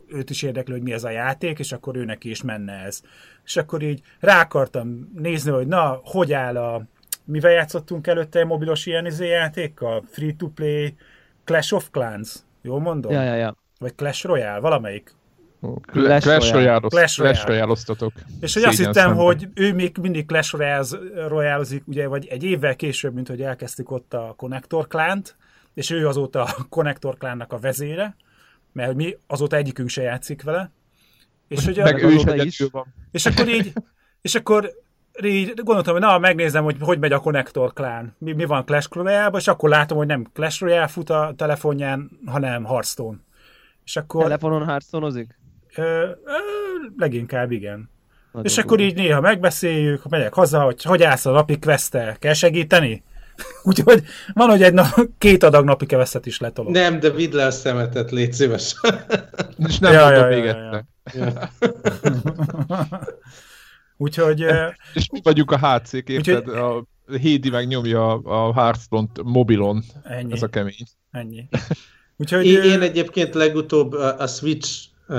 őt 0.07 0.29
is 0.29 0.43
érdekli, 0.43 0.73
hogy 0.73 0.81
mi 0.81 0.93
ez 0.93 1.03
a 1.03 1.09
játék, 1.09 1.59
és 1.59 1.71
akkor 1.71 1.95
őnek 1.95 2.23
is 2.23 2.41
menne 2.41 2.73
ez. 2.73 3.01
És 3.45 3.57
akkor 3.57 3.81
így 3.81 4.01
rá 4.19 4.41
akartam 4.41 5.11
nézni, 5.15 5.51
hogy 5.51 5.67
na, 5.67 6.01
hogy 6.03 6.33
áll 6.33 6.57
a... 6.57 6.83
Mivel 7.25 7.51
játszottunk 7.51 8.07
előtte 8.07 8.41
a 8.41 8.45
mobilos 8.45 8.85
ilyen 8.85 9.05
izé 9.05 9.27
játékkal? 9.27 10.03
Free-to-play 10.11 10.95
Clash 11.43 11.73
of 11.73 11.89
Clans. 11.91 12.35
Jól 12.61 12.79
mondom? 12.79 13.11
Ja, 13.11 13.23
ja, 13.23 13.35
ja. 13.35 13.55
Vagy 13.79 13.95
Clash 13.95 14.25
Royale, 14.25 14.59
valamelyik. 14.59 15.15
Clash, 15.85 16.25
Clash 16.25 16.53
Royale. 16.53 16.87
Clash 16.87 17.45
Royale. 17.47 17.75
És 18.39 18.53
hogy 18.53 18.63
azt 18.63 18.77
hittem, 18.77 18.93
szemben. 18.93 19.15
hogy 19.15 19.47
ő 19.53 19.73
még 19.73 19.97
mindig 20.01 20.25
Clash 20.25 20.55
royale 21.27 21.65
ugye, 21.85 22.07
vagy 22.07 22.27
egy 22.27 22.43
évvel 22.43 22.75
később, 22.75 23.13
mint 23.13 23.27
hogy 23.27 23.41
elkezdtük 23.41 23.91
ott 23.91 24.13
a 24.13 24.33
Connector 24.37 24.87
Clan-t, 24.87 25.35
és 25.73 25.89
ő 25.89 26.07
azóta 26.07 26.43
a 26.43 26.55
Connector 26.69 27.17
Clan-nak 27.17 27.53
a 27.53 27.57
vezére, 27.57 28.15
mert 28.71 28.95
mi 28.95 29.17
azóta 29.27 29.55
egyikünk 29.55 29.89
se 29.89 30.01
játszik 30.01 30.43
vele. 30.43 30.71
És 31.47 31.65
hogy 31.65 31.77
Meg 31.77 32.03
ő 32.03 32.11
is, 32.11 32.23
is. 32.59 32.67
Van. 32.71 32.93
És 33.11 33.25
akkor 33.25 33.47
így, 33.47 33.73
és 34.21 34.35
akkor 34.35 34.71
így 35.23 35.53
gondoltam, 35.63 35.93
hogy 35.93 36.01
na, 36.01 36.17
megnézem, 36.17 36.63
hogy 36.63 36.75
hogy 36.79 36.99
megy 36.99 37.11
a 37.11 37.19
Connector 37.19 37.73
Clan. 37.73 38.15
Mi, 38.17 38.33
mi 38.33 38.45
van 38.45 38.65
Clash 38.65 38.89
royale 38.91 39.37
és 39.37 39.47
akkor 39.47 39.69
látom, 39.69 39.97
hogy 39.97 40.07
nem 40.07 40.25
Clash 40.33 40.61
Royale 40.61 40.87
fut 40.87 41.09
a 41.09 41.33
telefonján, 41.37 42.09
hanem 42.25 42.65
Hearthstone. 42.65 43.17
És 43.83 43.95
akkor... 43.95 44.23
Telefonon 44.23 44.65
hearthstone 44.65 45.23
Ö, 45.77 46.01
ö, 46.25 46.37
leginkább 46.97 47.51
igen. 47.51 47.89
és 48.41 48.57
akkor 48.57 48.79
így 48.79 48.95
néha 48.95 49.21
megbeszéljük, 49.21 50.09
megyek 50.09 50.33
haza, 50.33 50.61
hogy 50.61 50.83
hogy 50.83 51.03
állsz 51.03 51.25
a 51.25 51.31
napi 51.31 51.59
quest 51.59 52.17
kell 52.19 52.33
segíteni? 52.33 53.03
Úgyhogy 53.63 54.03
van, 54.33 54.49
hogy 54.49 54.63
egy 54.63 54.73
nap, 54.73 55.09
két 55.17 55.43
adag 55.43 55.65
napi 55.65 55.85
keveszet 55.85 56.25
is 56.25 56.39
letolok. 56.39 56.71
Nem, 56.71 56.99
de 56.99 57.09
vidd 57.09 57.35
le 57.35 57.45
a 57.45 57.51
szemetet, 57.51 58.11
légy 58.11 58.33
szíves. 58.33 58.75
És 59.67 59.79
nem 59.79 59.93
ja, 59.93 60.11
ja, 60.11 60.29
ja, 60.29 60.43
ja, 60.43 60.85
ja. 61.13 61.49
Úgyhogy... 63.97 64.45
És 64.93 65.09
mi 65.11 65.19
vagyunk 65.23 65.51
a 65.51 65.57
HC-k, 65.57 66.09
érted? 66.09 66.47
Úgyhogy... 66.47 66.57
A 66.57 66.85
Hédi 67.17 67.49
meg 67.49 67.67
nyomja 67.67 68.13
a 68.13 68.53
hearthstone 68.53 69.07
mobilon. 69.23 69.83
Ennyi. 70.03 70.33
Ez 70.33 70.41
a 70.41 70.47
kemény. 70.47 70.85
Ennyi. 71.11 71.47
Úgyhogy... 72.17 72.45
Én, 72.45 72.61
én 72.61 72.81
egyébként 72.81 73.33
legutóbb 73.33 73.93
a 73.93 74.27
Switch 74.27 74.87
uh, 75.07 75.17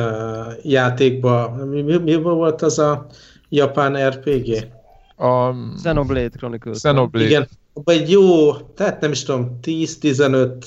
játékban, 0.63 1.51
mi, 1.51 1.83
mi, 1.83 1.97
mi 1.97 2.15
volt 2.15 2.63
az 2.63 2.79
a 2.79 3.07
japán 3.49 4.09
RPG? 4.09 4.67
A 5.17 5.53
Xenoblade 5.75 6.37
Chronicles. 6.37 6.77
Xenoblade. 6.77 7.27
Igen, 7.27 7.49
abban 7.73 7.95
egy 7.95 8.11
jó, 8.11 8.55
tehát 8.55 9.01
nem 9.01 9.11
is 9.11 9.23
tudom, 9.23 9.59
10-15 9.63 10.65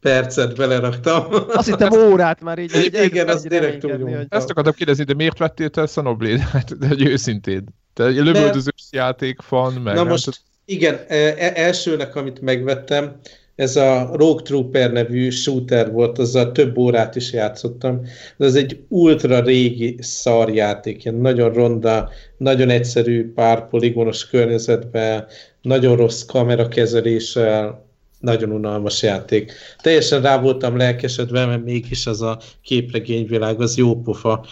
percet 0.00 0.56
beleraktam. 0.56 1.24
Azt 1.48 1.68
hittem 1.68 1.92
órát 1.92 2.40
már 2.40 2.58
így. 2.58 2.74
így 2.74 2.98
igen, 3.02 3.28
azt 3.28 3.48
direkt 3.48 3.84
úgy 3.84 4.00
hogy... 4.02 4.26
Ezt 4.28 4.50
akartam 4.50 4.72
kérdezni, 4.72 5.04
de 5.04 5.14
miért 5.14 5.38
vettél 5.38 5.68
te 5.70 5.84
Xenoblade? 5.84 6.48
Hát, 6.52 6.78
de 6.78 6.88
egy 6.88 7.02
őszintén. 7.02 7.64
Te 7.92 8.04
egy 8.04 8.16
lövöldözős 8.16 8.88
játék 8.90 9.48
van, 9.48 9.72
meg... 9.72 9.94
Na 9.94 10.04
most, 10.04 10.42
igen, 10.64 11.00
e, 11.08 11.16
e, 11.16 11.52
elsőnek, 11.54 12.16
amit 12.16 12.40
megvettem, 12.40 13.16
ez 13.54 13.76
a 13.76 14.10
Rogue 14.12 14.42
Trooper 14.42 14.92
nevű 14.92 15.30
shooter 15.30 15.92
volt, 15.92 16.18
azzal 16.18 16.52
több 16.52 16.76
órát 16.76 17.16
is 17.16 17.32
játszottam, 17.32 18.00
de 18.36 18.46
ez 18.46 18.54
egy 18.54 18.84
ultra 18.88 19.40
régi 19.40 19.96
szarjáték, 20.00 21.04
ilyen 21.04 21.16
nagyon 21.16 21.52
ronda, 21.52 22.10
nagyon 22.36 22.70
egyszerű 22.70 23.32
pár 23.32 23.68
poligonos 23.68 24.28
környezetben, 24.28 25.26
nagyon 25.62 25.96
rossz 25.96 26.22
kamerakezeléssel, 26.22 27.90
nagyon 28.20 28.50
unalmas 28.50 29.02
játék. 29.02 29.52
Teljesen 29.82 30.22
rá 30.22 30.40
voltam 30.40 30.76
lelkesedve, 30.76 31.46
mert 31.46 31.64
mégis 31.64 32.06
az 32.06 32.22
a 32.22 32.38
képregényvilág 32.62 33.60
az 33.60 33.76
jó 33.76 34.00
pofa, 34.00 34.46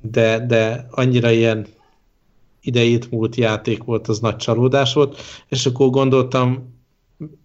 de, 0.00 0.46
de 0.46 0.86
annyira 0.90 1.30
ilyen 1.30 1.66
idejét 2.60 3.10
múlt 3.10 3.36
játék 3.36 3.82
volt, 3.82 4.08
az 4.08 4.18
nagy 4.18 4.36
csalódás 4.36 4.94
volt, 4.94 5.20
és 5.48 5.66
akkor 5.66 5.90
gondoltam, 5.90 6.71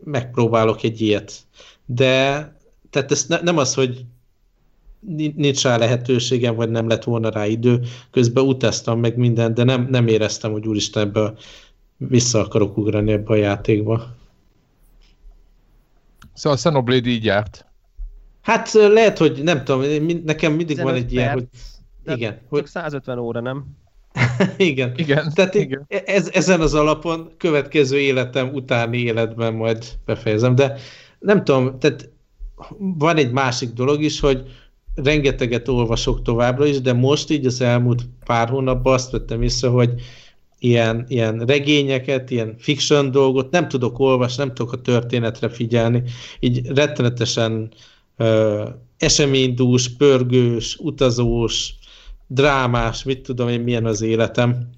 megpróbálok 0.03 0.83
egy 0.83 1.01
ilyet. 1.01 1.33
De 1.85 2.11
tehát 2.89 3.11
ez 3.11 3.25
ne, 3.27 3.41
nem 3.41 3.57
az, 3.57 3.73
hogy 3.73 4.05
nincs 5.35 5.63
rá 5.63 5.77
lehetőségem, 5.77 6.55
vagy 6.55 6.69
nem 6.69 6.87
lett 6.87 7.03
volna 7.03 7.29
rá 7.29 7.45
idő, 7.45 7.81
közben 8.11 8.43
utaztam 8.43 8.99
meg 8.99 9.17
mindent, 9.17 9.55
de 9.55 9.63
nem, 9.63 9.87
nem 9.89 10.07
éreztem, 10.07 10.51
hogy 10.51 10.67
úristen 10.67 11.03
ebből 11.03 11.37
vissza 11.97 12.39
akarok 12.39 12.77
ugrani 12.77 13.11
ebbe 13.11 13.31
a 13.33 13.35
játékba. 13.35 14.15
Szóval 16.33 16.57
a 16.57 16.61
Xenoblade 16.61 17.09
így 17.09 17.25
járt. 17.25 17.65
Hát 18.41 18.71
lehet, 18.73 19.17
hogy 19.17 19.43
nem 19.43 19.63
tudom, 19.63 20.05
nekem 20.23 20.53
mindig 20.53 20.81
van 20.81 20.95
egy 20.95 21.13
ilyen, 21.13 21.33
hogy 21.33 21.47
igen. 22.05 22.39
Hogy... 22.49 22.65
150 22.65 23.17
óra, 23.17 23.39
nem? 23.39 23.65
igen. 24.57 24.93
igen. 24.95 25.31
Tehát 25.33 25.55
igen. 25.55 25.85
Ez, 26.05 26.29
ezen 26.33 26.61
az 26.61 26.73
alapon 26.73 27.31
következő 27.37 27.99
életem 27.99 28.53
utáni 28.53 28.97
életben 28.97 29.53
majd 29.53 29.85
befejezem, 30.05 30.55
de 30.55 30.77
nem 31.19 31.43
tudom, 31.43 31.79
tehát 31.79 32.09
van 32.77 33.17
egy 33.17 33.31
másik 33.31 33.69
dolog 33.69 34.01
is, 34.01 34.19
hogy 34.19 34.43
rengeteget 34.95 35.67
olvasok 35.67 36.21
továbbra 36.21 36.65
is, 36.65 36.81
de 36.81 36.93
most 36.93 37.29
így 37.29 37.45
az 37.45 37.61
elmúlt 37.61 38.01
pár 38.25 38.49
hónapban 38.49 38.93
azt 38.93 39.11
vettem 39.11 39.41
észre, 39.41 39.67
hogy 39.67 39.93
ilyen, 40.59 41.05
ilyen 41.07 41.39
regényeket, 41.39 42.31
ilyen 42.31 42.55
fiction 42.57 43.11
dolgot 43.11 43.51
nem 43.51 43.67
tudok 43.67 43.99
olvasni, 43.99 44.43
nem 44.43 44.53
tudok 44.53 44.71
a 44.71 44.81
történetre 44.81 45.49
figyelni, 45.49 46.03
így 46.39 46.67
rettenetesen 46.67 47.71
ö, 48.17 48.63
eseménydús, 48.97 49.95
pörgős, 49.95 50.77
utazós, 50.79 51.73
drámás, 52.27 53.03
mit 53.03 53.21
tudom 53.21 53.49
én, 53.49 53.61
milyen 53.61 53.85
az 53.85 54.01
életem, 54.01 54.69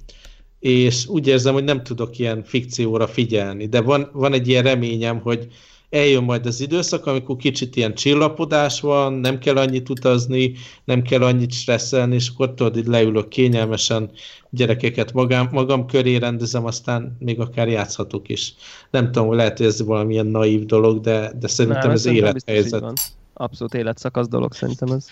és 0.60 1.08
úgy 1.08 1.28
érzem, 1.28 1.54
hogy 1.54 1.64
nem 1.64 1.84
tudok 1.84 2.18
ilyen 2.18 2.44
fikcióra 2.44 3.08
figyelni, 3.08 3.68
de 3.68 3.82
van, 3.82 4.10
van 4.14 4.34
egy 4.34 4.48
ilyen 4.48 4.64
reményem, 4.64 5.20
hogy 5.20 5.48
eljön 5.90 6.24
majd 6.24 6.46
az 6.46 6.62
időszak, 6.62 7.06
amikor 7.06 7.36
kicsit 7.36 7.76
ilyen 7.76 7.94
csillapodás 7.94 8.82
van, 8.82 9.14
nem 9.14 9.40
kell 9.40 9.58
annyit 9.58 9.90
utazni, 9.90 10.54
nem 10.84 11.02
kell 11.02 11.22
annyit 11.24 11.52
stresszelni, 11.52 12.16
és 12.16 12.30
akkor 12.30 12.54
tudod, 12.54 12.78
így 12.78 12.86
leülök 12.86 13.28
kényelmesen, 13.28 14.12
gyerekeket 14.50 15.14
magam, 15.14 15.50
magam 15.52 15.86
köré 15.86 16.16
rendezem, 16.16 16.66
aztán 16.66 17.16
még 17.20 17.40
akár 17.40 17.68
játszhatok 17.68 18.30
is. 18.30 18.54
Nem 18.92 19.12
tudom, 19.12 19.34
lehet, 19.34 19.58
hogy 19.58 19.66
ez 19.66 19.82
valamilyen 19.82 20.26
naív 20.26 20.66
dolog, 20.66 21.02
de, 21.02 21.32
de 21.40 21.48
szerintem 21.48 21.82
nem, 21.82 21.92
ez 21.92 22.06
élethelyzet. 22.06 22.84
Abszolút 23.34 23.74
életszakasz 23.74 24.28
dolog 24.28 24.54
szerintem 24.54 24.92
ez. 24.92 25.06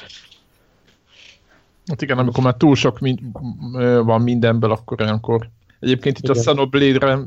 Hát 1.88 2.02
igen, 2.02 2.18
amikor 2.18 2.44
már 2.44 2.56
túl 2.56 2.76
sok 2.76 3.00
mind, 3.00 3.20
van 4.04 4.22
mindenből, 4.22 4.72
akkor 4.72 5.02
olyankor. 5.02 5.50
Egyébként 5.80 6.18
itt 6.18 6.24
igen. 6.24 6.36
a 6.36 6.40
Xenoblade-re 6.40 7.20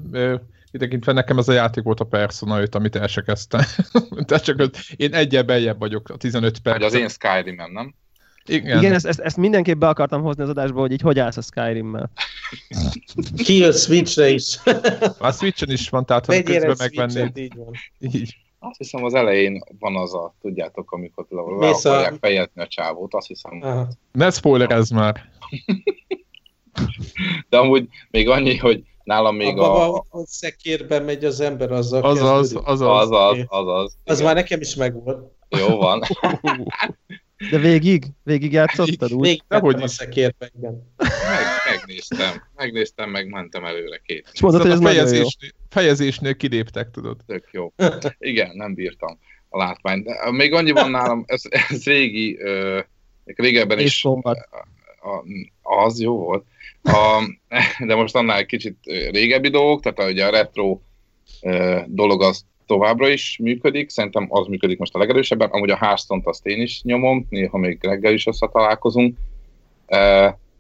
tekintve 0.78 1.12
nekem 1.12 1.38
ez 1.38 1.48
a 1.48 1.52
játék 1.52 1.84
volt 1.84 2.00
a 2.00 2.04
Persona 2.04 2.60
5, 2.60 2.74
amit 2.74 2.96
el 2.96 3.06
se 3.06 3.22
kezdtem. 3.22 3.60
Tehát 4.26 4.44
csak 4.44 4.58
az, 4.58 4.70
én 4.96 5.14
egyel 5.14 5.42
beljebb 5.42 5.78
vagyok 5.78 6.08
a 6.08 6.16
15 6.16 6.58
perc. 6.58 6.76
Vagy 6.76 6.86
az 6.86 6.94
én 6.94 7.08
Skyrim-em, 7.08 7.72
nem? 7.72 7.94
Igen, 8.44 8.78
Igen 8.78 8.92
ezt, 8.92 9.06
ezt, 9.06 9.20
ezt 9.20 9.36
mindenképp 9.36 9.78
be 9.78 9.88
akartam 9.88 10.22
hozni 10.22 10.42
az 10.42 10.48
adásba, 10.48 10.80
hogy 10.80 10.92
így 10.92 11.00
hogy 11.00 11.18
állsz 11.18 11.36
a 11.36 11.42
Skyrim-mel. 11.42 12.10
Ki 13.36 13.72
Switch-re 13.72 14.28
is. 14.28 14.58
a 15.18 15.32
Switch-en 15.32 15.70
is 15.70 15.88
van, 15.88 16.04
tehát 16.04 16.26
ha 16.26 16.42
közben 16.42 16.76
megvennéd. 16.78 17.36
Így 17.36 17.54
van. 17.56 17.72
Így. 17.98 18.36
Azt 18.62 18.78
hiszem 18.78 19.04
az 19.04 19.14
elején 19.14 19.64
van 19.78 19.96
az 19.96 20.14
a, 20.14 20.34
tudjátok, 20.40 20.92
amikor 20.92 21.26
le, 21.28 21.40
le 21.40 21.68
akarják 21.68 22.12
a... 22.12 22.16
fejetni 22.20 22.62
a 22.62 22.66
csávót, 22.66 23.14
azt 23.14 23.26
hiszem. 23.26 23.60
Aha. 23.62 23.88
Ne 24.12 24.30
spoilerezz 24.30 24.90
már! 24.90 25.30
De 27.48 27.58
amúgy 27.58 27.88
még 28.10 28.28
annyi, 28.28 28.56
hogy 28.56 28.82
nálam 29.04 29.36
még 29.36 29.58
a... 29.58 29.94
A, 29.94 30.04
a 30.10 30.26
szekérben 30.26 31.02
megy 31.02 31.24
az 31.24 31.40
ember, 31.40 31.72
azzal 31.72 32.02
az 32.02 32.20
az, 32.20 32.28
az, 32.28 32.54
az, 32.64 32.80
az, 32.80 33.10
az, 33.10 33.38
az, 33.48 33.66
az, 33.66 33.96
az 34.04 34.20
már 34.20 34.34
nekem 34.34 34.60
is 34.60 34.74
megvolt. 34.74 35.32
Jó 35.48 35.76
van. 35.76 36.02
De 37.50 37.58
végig? 37.58 38.06
Végig 38.22 38.52
játszottad 38.52 39.12
úgy? 39.12 39.20
Végig 39.20 39.42
hogy 39.48 39.82
a 39.82 39.88
szekérben, 39.88 40.50
igen. 40.58 40.94
Meg, 40.96 41.59
megnéztem, 41.86 42.42
megnéztem, 42.56 43.10
meg 43.10 43.28
mentem 43.28 43.64
előre 43.64 44.00
két. 44.04 44.28
És 44.32 44.40
mondod, 44.40 44.60
hogy 44.60 44.70
ez 44.70 44.78
a 44.78 44.82
fejezésnél, 44.82 45.50
fejezésnél 45.68 46.36
kiléptek, 46.36 46.90
tudod. 46.90 47.16
Tök 47.26 47.48
jó. 47.52 47.72
Igen, 48.18 48.50
nem 48.56 48.74
bírtam 48.74 49.18
a 49.48 49.58
látványt. 49.58 50.04
De 50.04 50.30
még 50.30 50.52
annyi 50.52 50.70
van 50.70 50.90
nálam, 50.90 51.24
ez, 51.26 51.42
ez 51.68 51.84
régi, 51.84 52.38
uh, 52.42 52.78
régebben 53.24 53.78
is 53.78 54.04
a, 54.04 54.10
a, 54.10 55.24
az 55.62 56.00
jó 56.00 56.16
volt. 56.16 56.44
A, 56.82 57.22
de 57.86 57.94
most 57.94 58.14
annál 58.14 58.38
egy 58.38 58.46
kicsit 58.46 58.76
régebbi 59.10 59.48
dolgok, 59.48 59.82
tehát 59.82 60.12
ugye 60.12 60.26
a 60.26 60.30
retro 60.30 60.80
uh, 61.42 61.82
dolog 61.86 62.22
az 62.22 62.44
továbbra 62.66 63.08
is 63.08 63.38
működik, 63.42 63.90
szerintem 63.90 64.26
az 64.28 64.46
működik 64.46 64.78
most 64.78 64.94
a 64.94 64.98
legerősebben, 64.98 65.48
amúgy 65.48 65.70
a 65.70 65.76
hearthstone 65.76 66.22
azt 66.24 66.46
én 66.46 66.60
is 66.60 66.82
nyomom, 66.82 67.26
néha 67.28 67.58
még 67.58 67.78
reggel 67.82 68.12
is 68.12 68.26
összetalálkozunk, 68.26 69.18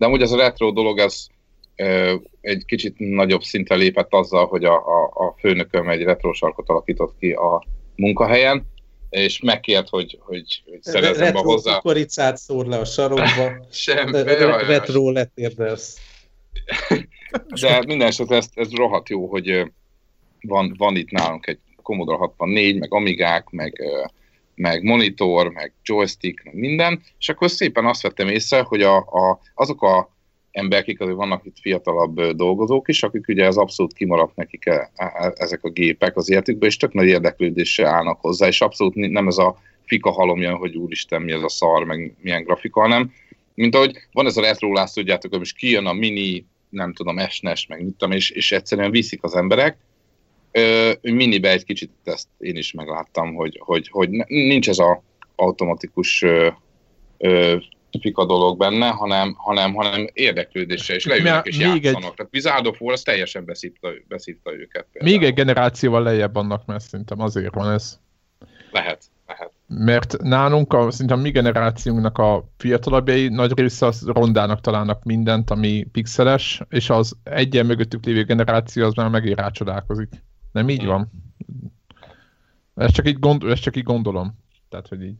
de 0.00 0.06
amúgy 0.06 0.22
ez 0.22 0.32
a 0.32 0.36
retro 0.36 0.70
dolog, 0.70 0.98
ez 0.98 1.26
egy 2.40 2.64
kicsit 2.66 2.94
nagyobb 2.98 3.42
szintre 3.42 3.74
lépett 3.74 4.12
azzal, 4.12 4.46
hogy 4.46 4.64
a, 4.64 4.74
a, 4.74 5.04
a 5.14 5.34
főnököm 5.38 5.88
egy 5.88 6.02
retro 6.02 6.32
sarkot 6.32 6.68
alakított 6.68 7.14
ki 7.18 7.30
a 7.30 7.64
munkahelyen, 7.96 8.66
és 9.10 9.40
megkért, 9.40 9.88
hogy, 9.88 10.18
hogy, 10.20 10.62
hogy 10.64 10.82
szerezzem 10.82 11.32
be 11.32 11.38
hozzá. 11.38 11.74
kukoricát 11.74 12.36
szór 12.36 12.66
le 12.66 12.78
a 12.78 12.84
sarokba, 12.84 13.66
Sem, 13.70 14.10
retro 14.10 15.10
letérdelsz. 15.10 15.98
De 17.60 17.82
minden 17.86 18.08
esetre 18.08 18.36
ez, 18.36 18.48
ez 18.54 18.74
rohadt 18.74 19.08
jó, 19.08 19.26
hogy 19.26 19.72
van, 20.40 20.74
van 20.76 20.96
itt 20.96 21.10
nálunk 21.10 21.46
egy 21.46 21.58
Commodore 21.82 22.18
64, 22.18 22.78
meg 22.78 22.94
Amigák, 22.94 23.48
meg, 23.50 23.82
meg 24.60 24.82
monitor, 24.82 25.52
meg 25.52 25.72
joystick, 25.84 26.44
meg 26.44 26.54
minden, 26.54 27.02
és 27.18 27.28
akkor 27.28 27.50
szépen 27.50 27.86
azt 27.86 28.02
vettem 28.02 28.28
észre, 28.28 28.60
hogy 28.60 28.82
a, 28.82 28.96
a, 28.96 29.40
azok 29.54 29.82
a 29.82 30.14
emberek, 30.50 31.00
azért 31.00 31.16
vannak 31.16 31.44
itt 31.44 31.58
fiatalabb 31.60 32.20
dolgozók 32.20 32.88
is, 32.88 33.02
akik 33.02 33.28
ugye 33.28 33.46
az 33.46 33.56
abszolút 33.56 33.92
kimaradt 33.92 34.36
nekik 34.36 34.66
e, 34.66 34.90
e, 34.94 35.04
e, 35.04 35.32
ezek 35.34 35.64
a 35.64 35.70
gépek 35.70 36.16
az 36.16 36.30
életükbe, 36.30 36.66
és 36.66 36.76
tök 36.76 36.92
nagy 36.92 37.06
érdeklődéssel 37.06 37.86
állnak 37.86 38.20
hozzá, 38.20 38.46
és 38.46 38.60
abszolút 38.60 38.94
nem 38.94 39.26
ez 39.26 39.38
a 39.38 39.58
fika 39.84 40.10
halom 40.10 40.40
jön, 40.40 40.54
hogy 40.54 40.76
úristen, 40.76 41.22
mi 41.22 41.32
ez 41.32 41.42
a 41.42 41.48
szar, 41.48 41.84
meg 41.84 42.16
milyen 42.20 42.42
grafika, 42.42 42.80
hanem 42.80 43.12
mint 43.54 43.74
ahogy 43.74 43.96
van 44.12 44.26
ez 44.26 44.36
a 44.36 44.40
retrolász, 44.40 44.92
tudjátok, 44.92 45.30
hogy 45.30 45.38
most 45.38 45.56
kijön 45.56 45.86
a 45.86 45.92
mini, 45.92 46.46
nem 46.68 46.92
tudom, 46.92 47.18
esnes, 47.18 47.66
meg 47.66 47.84
mit 47.84 47.94
tudom, 47.96 48.16
és, 48.16 48.30
és 48.30 48.52
egyszerűen 48.52 48.90
viszik 48.90 49.22
az 49.22 49.34
emberek, 49.34 49.76
Ö, 50.52 50.92
minibe 51.02 51.50
egy 51.50 51.64
kicsit 51.64 51.90
ezt 52.04 52.28
én 52.38 52.56
is 52.56 52.72
megláttam, 52.72 53.34
hogy, 53.34 53.60
hogy, 53.64 53.88
hogy 53.88 54.10
nincs 54.26 54.68
ez 54.68 54.78
a 54.78 55.02
automatikus 55.36 56.22
ö, 56.22 56.48
ö, 57.18 57.56
fika 58.00 58.26
dolog 58.26 58.58
benne, 58.58 58.88
hanem, 58.88 59.34
hanem, 59.36 59.74
hanem 59.74 60.06
érdeklődéssel, 60.12 60.96
és 60.96 61.06
leülnek 61.06 61.46
és 61.46 61.58
játszanak. 61.58 61.84
Egy... 61.84 62.14
Tehát 62.14 62.28
Wizard 62.32 62.66
of 62.66 62.80
War 62.80 62.92
az 62.92 63.02
teljesen 63.02 63.44
beszívta, 63.44 63.88
beszívta 64.08 64.52
őket. 64.52 64.86
Például. 64.92 65.12
Még 65.18 65.28
egy 65.28 65.34
generációval 65.34 66.02
lejjebb 66.02 66.34
vannak, 66.34 66.66
mert 66.66 66.84
szerintem 66.84 67.20
azért 67.20 67.54
van 67.54 67.72
ez. 67.72 67.98
Lehet, 68.70 69.04
lehet. 69.26 69.52
Mert 69.66 70.16
nálunk, 70.22 70.72
a, 70.72 70.90
szerintem 70.90 71.18
a 71.18 71.22
mi 71.22 71.30
generációnknak 71.30 72.18
a 72.18 72.44
fiatalabbjai 72.56 73.28
nagy 73.28 73.58
része 73.58 73.86
az 73.86 74.06
rondának 74.06 74.60
találnak 74.60 75.04
mindent, 75.04 75.50
ami 75.50 75.86
pixeles, 75.92 76.62
és 76.68 76.90
az 76.90 77.16
egyen 77.22 77.66
mögöttük 77.66 78.04
lévő 78.04 78.24
generáció 78.24 78.86
az 78.86 78.94
már 78.94 79.08
megint 79.08 79.38
rácsodálkozik. 79.38 80.08
Nem 80.52 80.68
így 80.68 80.80
hmm. 80.80 80.88
van? 80.88 81.10
Ezt 82.74 82.94
csak 82.94 83.08
így, 83.08 83.18
gond, 83.18 83.44
ezt 83.44 83.62
csak 83.62 83.76
így 83.76 83.84
gondolom. 83.84 84.38
Tehát, 84.68 84.88
hogy 84.88 85.02
így. 85.02 85.16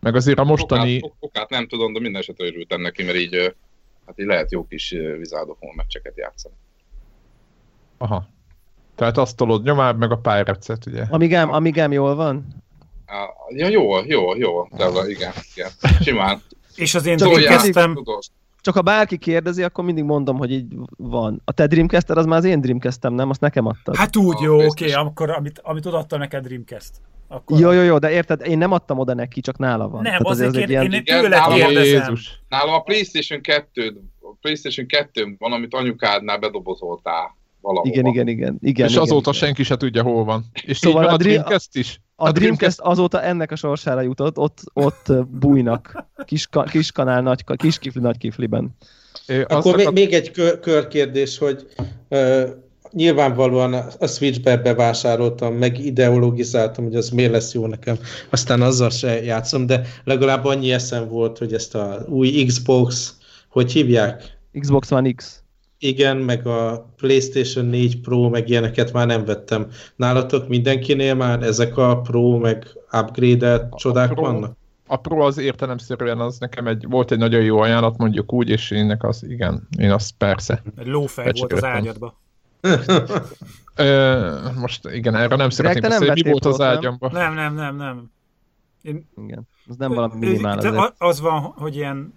Meg 0.00 0.14
azért 0.14 0.38
a 0.38 0.44
mostani... 0.44 0.96
Okát, 0.96 1.16
okát 1.18 1.50
nem 1.50 1.68
tudom, 1.68 1.92
de 1.92 2.00
minden 2.00 2.20
esetre 2.20 2.46
örültem 2.46 2.80
neki, 2.80 3.02
mert 3.02 3.18
így, 3.18 3.54
hát 4.06 4.18
így 4.20 4.26
lehet 4.26 4.52
jó 4.52 4.66
kis 4.66 4.90
vizádofon 5.18 5.74
meccseket 5.74 6.16
játszani. 6.16 6.54
Aha. 7.98 8.28
Tehát 8.94 9.18
azt 9.18 9.36
tolod 9.36 9.62
nyomább, 9.62 9.98
meg 9.98 10.10
a 10.10 10.16
pályrecet, 10.16 10.86
ugye? 10.86 11.04
Amigám, 11.10 11.52
amigám 11.52 11.92
jól 11.92 12.14
van? 12.14 12.46
Ja, 13.48 13.68
jó, 13.68 14.04
jó, 14.04 14.36
jó, 14.36 14.68
de 14.76 15.08
igen, 15.08 15.32
igen, 15.54 15.70
simán. 16.00 16.42
És 16.74 16.94
az 16.94 17.06
én 17.06 17.16
Dreamcast-em... 17.16 18.04
Csak 18.64 18.74
ha 18.74 18.82
bárki 18.82 19.18
kérdezi, 19.18 19.62
akkor 19.62 19.84
mindig 19.84 20.04
mondom, 20.04 20.36
hogy 20.36 20.50
így 20.50 20.66
van. 20.96 21.42
A 21.44 21.52
te 21.52 21.66
dreamcast 21.66 22.10
az 22.10 22.26
már 22.26 22.38
az 22.38 22.44
én 22.44 22.60
Dreamcast-em, 22.60 23.14
nem? 23.14 23.30
Azt 23.30 23.40
nekem 23.40 23.66
adtad. 23.66 23.96
Hát 23.96 24.16
úgy, 24.16 24.40
jó, 24.40 24.54
oké, 24.54 24.66
okay, 24.66 24.92
akkor 24.92 25.30
amit, 25.30 25.60
amit 25.62 25.86
odaadta 25.86 26.16
neked 26.16 26.44
Dreamcast. 26.44 26.90
Akkor... 27.28 27.60
Jó, 27.60 27.70
jó, 27.70 27.82
jó, 27.82 27.98
de 27.98 28.10
érted, 28.10 28.46
én 28.46 28.58
nem 28.58 28.72
adtam 28.72 28.98
oda 28.98 29.14
neki, 29.14 29.40
csak 29.40 29.58
nála 29.58 29.88
van. 29.88 30.02
Nem, 30.02 30.10
Tehát 30.10 30.26
azért, 30.26 30.48
azért 30.48 30.68
én, 30.68 30.80
ilyen... 30.80 30.92
én 30.92 31.04
tőle 31.04 31.46
kérdezem. 31.54 32.14
Nálam 32.48 32.74
a 32.74 32.80
Playstation 32.80 33.40
2 33.40 34.00
a 34.20 34.36
Playstation 34.40 34.86
2 34.86 35.36
van, 35.38 35.52
amit 35.52 35.74
anyukádnál 35.74 36.38
bedobozoltál 36.38 37.36
valahova. 37.60 37.90
Igen, 37.92 38.06
igen, 38.06 38.28
igen. 38.28 38.58
igen 38.60 38.86
és 38.86 38.92
igen, 38.92 39.02
azóta 39.02 39.30
igen. 39.30 39.32
senki 39.32 39.62
se 39.62 39.76
tudja, 39.76 40.02
hol 40.02 40.24
van. 40.24 40.44
És 40.64 40.76
szóval 40.76 41.02
így 41.02 41.08
van 41.08 41.14
a, 41.14 41.22
Dreamcast 41.22 41.76
is? 41.76 42.00
A, 42.16 42.28
a 42.28 42.32
Dreamcast 42.32 42.80
azóta 42.80 43.22
ennek 43.22 43.50
a 43.50 43.56
sorsára 43.56 44.00
jutott, 44.00 44.38
ott, 44.38 44.60
ott 44.72 45.26
bújnak. 45.26 46.04
Kis, 46.24 46.48
kis 46.70 46.92
kanál, 46.92 47.22
nagy, 47.22 47.44
kis 47.56 47.78
kifli, 47.78 48.00
nagy 48.00 48.18
kifliben. 48.18 48.76
Akkor 49.46 49.76
még, 49.76 49.90
még 49.90 50.12
egy 50.12 50.30
kör, 50.30 50.60
körkérdés, 50.60 51.38
hogy 51.38 51.66
uh, 52.08 52.48
nyilvánvalóan 52.90 53.74
a 53.98 54.06
Switchbe 54.06 54.56
bevásároltam, 54.56 55.54
meg 55.54 55.78
ideologizáltam, 55.78 56.84
hogy 56.84 56.96
az 56.96 57.08
miért 57.10 57.32
lesz 57.32 57.54
jó 57.54 57.66
nekem, 57.66 57.96
aztán 58.30 58.62
azzal 58.62 58.90
se 58.90 59.22
játszom, 59.22 59.66
de 59.66 59.86
legalább 60.04 60.44
annyi 60.44 60.72
eszem 60.72 61.08
volt, 61.08 61.38
hogy 61.38 61.54
ezt 61.54 61.74
a 61.74 62.04
új 62.08 62.44
Xbox, 62.44 63.14
hogy 63.48 63.72
hívják? 63.72 64.38
Xbox 64.60 64.90
One 64.90 65.12
X. 65.12 65.43
Igen, 65.84 66.16
meg 66.16 66.46
a 66.46 66.86
PlayStation 66.96 67.64
4 67.64 68.00
Pro, 68.00 68.28
meg 68.28 68.48
ilyeneket 68.48 68.92
már 68.92 69.06
nem 69.06 69.24
vettem. 69.24 69.66
Nálatok 69.96 70.48
mindenkinél 70.48 71.14
már 71.14 71.42
ezek 71.42 71.76
a 71.76 72.00
Pro, 72.00 72.38
meg 72.38 72.66
upgrade 72.92 73.68
csodák 73.74 74.10
a 74.10 74.14
Pro, 74.14 74.22
vannak? 74.22 74.56
A 74.86 74.96
Pro 74.96 75.26
az 75.26 75.38
értelemszerűen 75.38 76.20
az 76.20 76.38
nekem 76.38 76.66
egy, 76.66 76.86
volt 76.88 77.10
egy 77.10 77.18
nagyon 77.18 77.42
jó 77.42 77.58
ajánlat, 77.58 77.96
mondjuk 77.96 78.32
úgy, 78.32 78.48
és 78.48 78.70
énnek 78.70 79.02
az, 79.02 79.22
igen, 79.22 79.68
én 79.78 79.90
azt 79.90 80.14
persze. 80.18 80.62
Egy 80.76 80.86
lófej 80.86 81.32
volt 81.38 81.52
az 81.52 81.64
ágyadba. 81.64 82.20
Ö, 83.76 84.30
most 84.60 84.88
igen, 84.88 85.14
erre 85.14 85.36
nem 85.36 85.50
szeretnék 85.50 85.82
beszélni, 85.82 86.22
mi 86.22 86.30
volt 86.30 86.44
az 86.44 86.60
ágyamban. 86.60 87.10
Nem, 87.12 87.34
nem, 87.34 87.54
nem, 87.54 87.76
nem. 87.76 88.10
Én... 88.82 89.08
Igen, 89.16 89.48
az 89.68 89.76
nem 89.76 89.92
valami 89.92 90.18
minimál 90.18 90.58
azért. 90.58 90.94
Az 90.98 91.20
van, 91.20 91.40
hogy 91.40 91.76
ilyen 91.76 92.14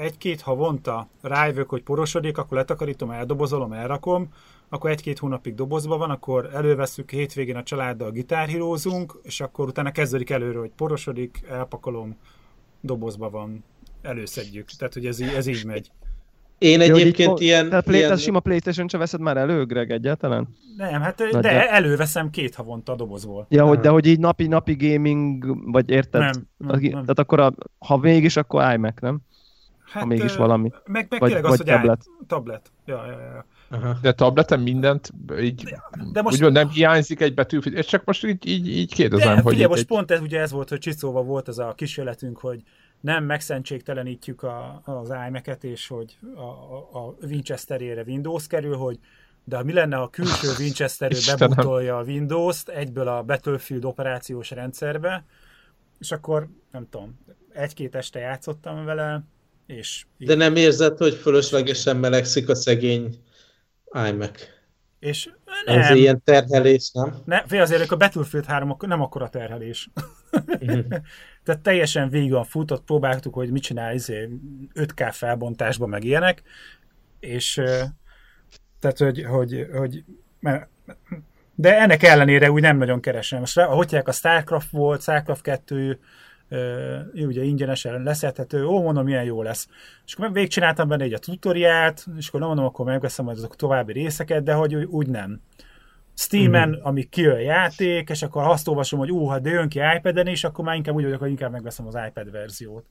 egy-két 0.00 0.40
havonta 0.40 1.08
rájövök, 1.22 1.68
hogy 1.68 1.82
porosodik, 1.82 2.38
akkor 2.38 2.56
letakarítom, 2.56 3.10
eldobozolom, 3.10 3.72
elrakom, 3.72 4.28
akkor 4.68 4.90
egy-két 4.90 5.18
hónapig 5.18 5.54
dobozba 5.54 5.96
van, 5.96 6.10
akkor 6.10 6.50
előveszünk 6.54 7.10
hétvégén 7.10 7.56
a 7.56 7.62
családdal 7.62 8.10
gitárhírózunk, 8.10 9.20
és 9.22 9.40
akkor 9.40 9.68
utána 9.68 9.90
kezdődik 9.90 10.30
előről, 10.30 10.60
hogy 10.60 10.72
porosodik, 10.76 11.42
elpakolom, 11.48 12.16
dobozba 12.80 13.30
van, 13.30 13.64
előszedjük. 14.02 14.70
Tehát, 14.70 14.94
hogy 14.94 15.06
ez, 15.06 15.20
ez 15.20 15.46
így 15.46 15.64
megy. 15.64 15.90
Én 16.58 16.80
egyébként 16.80 17.40
Jó, 17.40 17.46
ilyen... 17.46 17.68
Tehát 17.68 17.84
play, 17.84 17.98
ilyen... 17.98 18.16
sima 18.16 18.40
Playstation 18.40 18.88
sem 18.88 19.00
veszed 19.00 19.20
már 19.20 19.36
elő, 19.36 19.64
Greg, 19.64 19.90
egyáltalán? 19.90 20.48
Nem, 20.76 21.00
hát 21.00 21.18
Nagy 21.18 21.42
de 21.42 21.50
el... 21.50 21.68
előveszem 21.68 22.30
két 22.30 22.54
havonta 22.54 22.92
a 22.92 22.96
dobozból. 22.96 23.46
Ja, 23.48 23.66
hogy, 23.66 23.78
de 23.78 23.88
hogy 23.88 24.06
így 24.06 24.18
napi-napi 24.18 24.74
gaming, 24.74 25.70
vagy 25.72 25.90
érted? 25.90 26.20
Nem, 26.20 26.30
nem, 26.56 26.80
nem. 26.80 26.90
Tehát 26.90 27.18
akkor, 27.18 27.40
a, 27.40 27.54
ha 27.78 27.96
mégis, 27.96 28.36
akkor 28.36 28.72
iMac, 28.72 29.00
nem? 29.00 29.20
Hát, 29.90 30.02
ha 30.02 30.08
mégis 30.08 30.36
valami. 30.36 30.70
Meg, 30.84 31.06
meg 31.08 31.20
vagy, 31.20 31.30
tényleg 31.30 31.50
az, 31.50 31.56
hogy 31.56 31.66
tablet. 31.66 31.90
Áll, 31.90 32.26
tablet. 32.26 32.72
Ja, 32.84 33.06
ja, 33.06 33.20
ja. 33.20 33.44
Aha. 33.70 33.98
De 34.02 34.12
tableten 34.12 34.60
mindent 34.60 35.12
így, 35.40 35.62
de, 35.64 35.82
de 36.12 36.22
most, 36.22 36.42
úgy 36.42 36.52
nem 36.52 36.68
hiányzik 36.68 37.20
egy 37.20 37.34
betű, 37.34 37.58
és 37.58 37.86
csak 37.86 38.04
most 38.04 38.26
így, 38.26 38.46
így, 38.46 38.68
így 38.68 38.94
kérdezem, 38.94 39.34
de, 39.34 39.40
hogy... 39.40 39.52
Figyelj, 39.52 39.68
most 39.68 39.80
egy... 39.80 39.86
pont 39.86 40.10
ez, 40.10 40.20
ugye 40.20 40.40
ez 40.40 40.50
volt, 40.50 40.68
hogy 40.68 40.78
Csiszóval 40.78 41.22
volt 41.22 41.48
az 41.48 41.58
a 41.58 41.74
kísérletünk, 41.74 42.38
hogy 42.38 42.62
nem 43.00 43.24
megszentségtelenítjük 43.24 44.42
a, 44.42 44.80
az 44.84 45.14
iMac-et, 45.28 45.64
és 45.64 45.86
hogy 45.88 46.18
a, 46.34 46.98
a 46.98 47.14
Winchesterére 47.22 48.02
Windows 48.06 48.46
kerül, 48.46 48.76
hogy 48.76 48.98
de 49.44 49.62
mi 49.62 49.72
lenne, 49.72 49.96
a 49.96 50.08
külső 50.08 50.48
Winchester 50.62 51.12
bebutolja 51.38 51.98
a 51.98 52.02
Windows-t 52.02 52.68
egyből 52.68 53.08
a 53.08 53.22
Battlefield 53.22 53.84
operációs 53.84 54.50
rendszerbe, 54.50 55.24
és 55.98 56.12
akkor, 56.12 56.48
nem 56.70 56.86
tudom, 56.90 57.18
egy-két 57.52 57.94
este 57.94 58.18
játszottam 58.18 58.84
vele, 58.84 59.22
és... 59.68 60.06
De 60.18 60.34
nem 60.34 60.56
érzed, 60.56 60.98
hogy 60.98 61.14
fölöslegesen 61.14 61.96
melegszik 61.96 62.48
a 62.48 62.54
szegény 62.54 63.22
iMac? 64.08 64.48
És 64.98 65.30
nem. 65.66 65.78
Ez 65.78 65.90
ilyen 65.90 66.22
terhelés, 66.24 66.90
nem? 66.92 67.14
Ne, 67.24 67.46
fél 67.46 67.60
azért, 67.60 67.90
a 67.90 67.96
Battlefield 67.96 68.46
3 68.46 68.76
nem 68.86 69.00
akkora 69.02 69.28
terhelés. 69.28 69.90
Mm-hmm. 70.64 70.80
Tehát 71.44 71.60
teljesen 71.62 72.08
végig 72.08 72.32
futott, 72.44 72.84
próbáltuk, 72.84 73.34
hogy 73.34 73.50
mit 73.50 73.62
csinál 73.62 73.94
5K 73.94 73.94
izé, 73.94 74.28
felbontásban, 75.10 75.88
meg 75.88 76.04
ilyenek, 76.04 76.42
és 77.20 77.60
tehát, 78.80 78.98
hogy, 78.98 79.24
hogy, 79.24 79.66
hogy 79.72 80.04
de 81.54 81.78
ennek 81.78 82.02
ellenére 82.02 82.50
úgy 82.50 82.62
nem 82.62 82.76
nagyon 82.76 83.00
keresem. 83.00 83.38
Most 83.38 83.60
hogy 83.60 84.02
a 84.04 84.12
Starcraft 84.12 84.70
volt, 84.70 85.02
Starcraft 85.02 85.42
2, 85.42 86.00
ugye 87.14 87.42
ingyenesen 87.42 88.02
leszedhető, 88.02 88.66
ó, 88.66 88.82
mondom, 88.82 89.04
milyen 89.04 89.24
jó 89.24 89.42
lesz. 89.42 89.68
És 90.06 90.14
akkor 90.14 90.32
végigcsináltam 90.32 90.88
benne 90.88 91.04
egy 91.04 91.12
a 91.12 91.18
tutoriát, 91.18 92.06
és 92.16 92.28
akkor 92.28 92.40
nem 92.40 92.48
mondom, 92.48 92.66
akkor 92.66 92.84
megveszem 92.84 93.24
majd 93.24 93.36
azok 93.36 93.56
további 93.56 93.92
részeket, 93.92 94.42
de 94.42 94.52
hogy 94.52 94.74
úgy 94.74 95.06
nem. 95.06 95.40
Steam-en, 96.14 96.68
mm-hmm. 96.68 96.80
ami 96.82 97.02
kijön 97.02 97.34
a 97.34 97.38
játék, 97.38 98.08
és 98.08 98.22
akkor 98.22 98.42
azt 98.42 98.68
olvasom, 98.68 98.98
hogy 98.98 99.10
ú, 99.10 99.24
ha 99.24 99.38
de 99.38 99.50
jön 99.50 99.68
ki 99.68 99.80
iPad-en 99.96 100.26
is, 100.26 100.44
akkor 100.44 100.64
már 100.64 100.76
inkább 100.76 100.94
úgy 100.94 101.04
vagyok, 101.04 101.20
hogy 101.20 101.30
inkább 101.30 101.50
megveszem 101.50 101.86
az 101.86 101.98
iPad 102.08 102.30
verziót. 102.30 102.84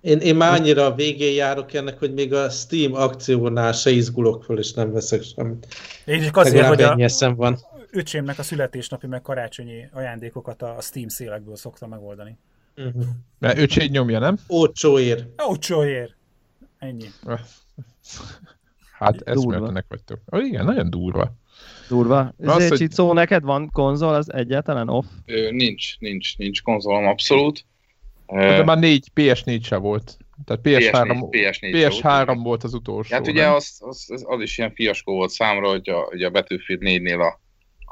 Én, 0.00 0.18
én 0.18 0.36
már 0.36 0.52
annyira 0.60 0.84
a 0.84 0.94
végén 0.94 1.34
járok 1.34 1.74
ennek, 1.74 1.98
hogy 1.98 2.14
még 2.14 2.34
a 2.34 2.48
Steam 2.50 2.94
akciónál 2.94 3.72
se 3.72 3.90
izgulok 3.90 4.44
föl, 4.44 4.58
és 4.58 4.72
nem 4.72 4.92
veszek 4.92 5.22
semmit. 5.22 5.66
Én 6.04 6.22
csak 6.22 6.36
azért, 6.36 6.66
hogy 6.66 6.82
a 6.82 7.34
van. 7.34 7.58
öcsémnek 7.90 8.38
a 8.38 8.42
születésnapi 8.42 9.06
meg 9.06 9.22
karácsonyi 9.22 9.88
ajándékokat 9.92 10.62
a 10.62 10.76
Steam 10.80 11.08
szélekből 11.08 11.56
szoktam 11.56 11.88
megoldani. 11.88 12.38
Uh-huh. 12.76 13.04
Mert 13.38 13.58
öcséd 13.58 13.90
nyomja, 13.90 14.18
nem? 14.18 14.38
Ócsóér. 14.48 15.26
Ócsóér. 15.48 16.14
Ennyi. 16.78 17.06
Hát 18.92 19.20
eszméletlenek 19.20 19.84
vagytok. 19.88 20.20
Oh, 20.26 20.44
igen, 20.44 20.64
nagyon 20.64 20.90
durva. 20.90 21.32
Durva. 21.88 22.34
Ez 22.38 22.68
hogy... 22.68 22.78
Csicó, 22.78 23.12
neked 23.12 23.42
van 23.42 23.70
konzol, 23.72 24.14
az 24.14 24.32
egyáltalán 24.32 24.88
off? 24.88 25.04
Ö, 25.26 25.50
nincs, 25.50 25.98
nincs, 25.98 26.36
nincs 26.36 26.62
konzolom 26.62 27.06
abszolút. 27.06 27.64
De 28.26 28.64
már 28.64 28.78
négy, 28.78 29.10
PS4 29.14 29.62
se 29.62 29.76
volt. 29.76 30.18
Tehát 30.44 30.62
PS3, 30.64 31.26
PS4, 31.30 31.58
PS4, 31.60 32.00
PS3 32.00 32.24
volt, 32.26 32.42
volt 32.42 32.64
az 32.64 32.74
utolsó. 32.74 33.14
Hát 33.14 33.26
ugye 33.26 33.46
az, 33.46 33.80
az, 33.80 34.24
az, 34.26 34.40
is 34.40 34.58
ilyen 34.58 34.72
fiaskó 34.74 35.14
volt 35.14 35.30
számra, 35.30 35.68
hogy 35.68 35.88
a, 35.88 35.98
hogy 35.98 36.22
a 36.22 36.30
Battlefield 36.30 36.82
4-nél 36.84 37.20
a, 37.20 37.40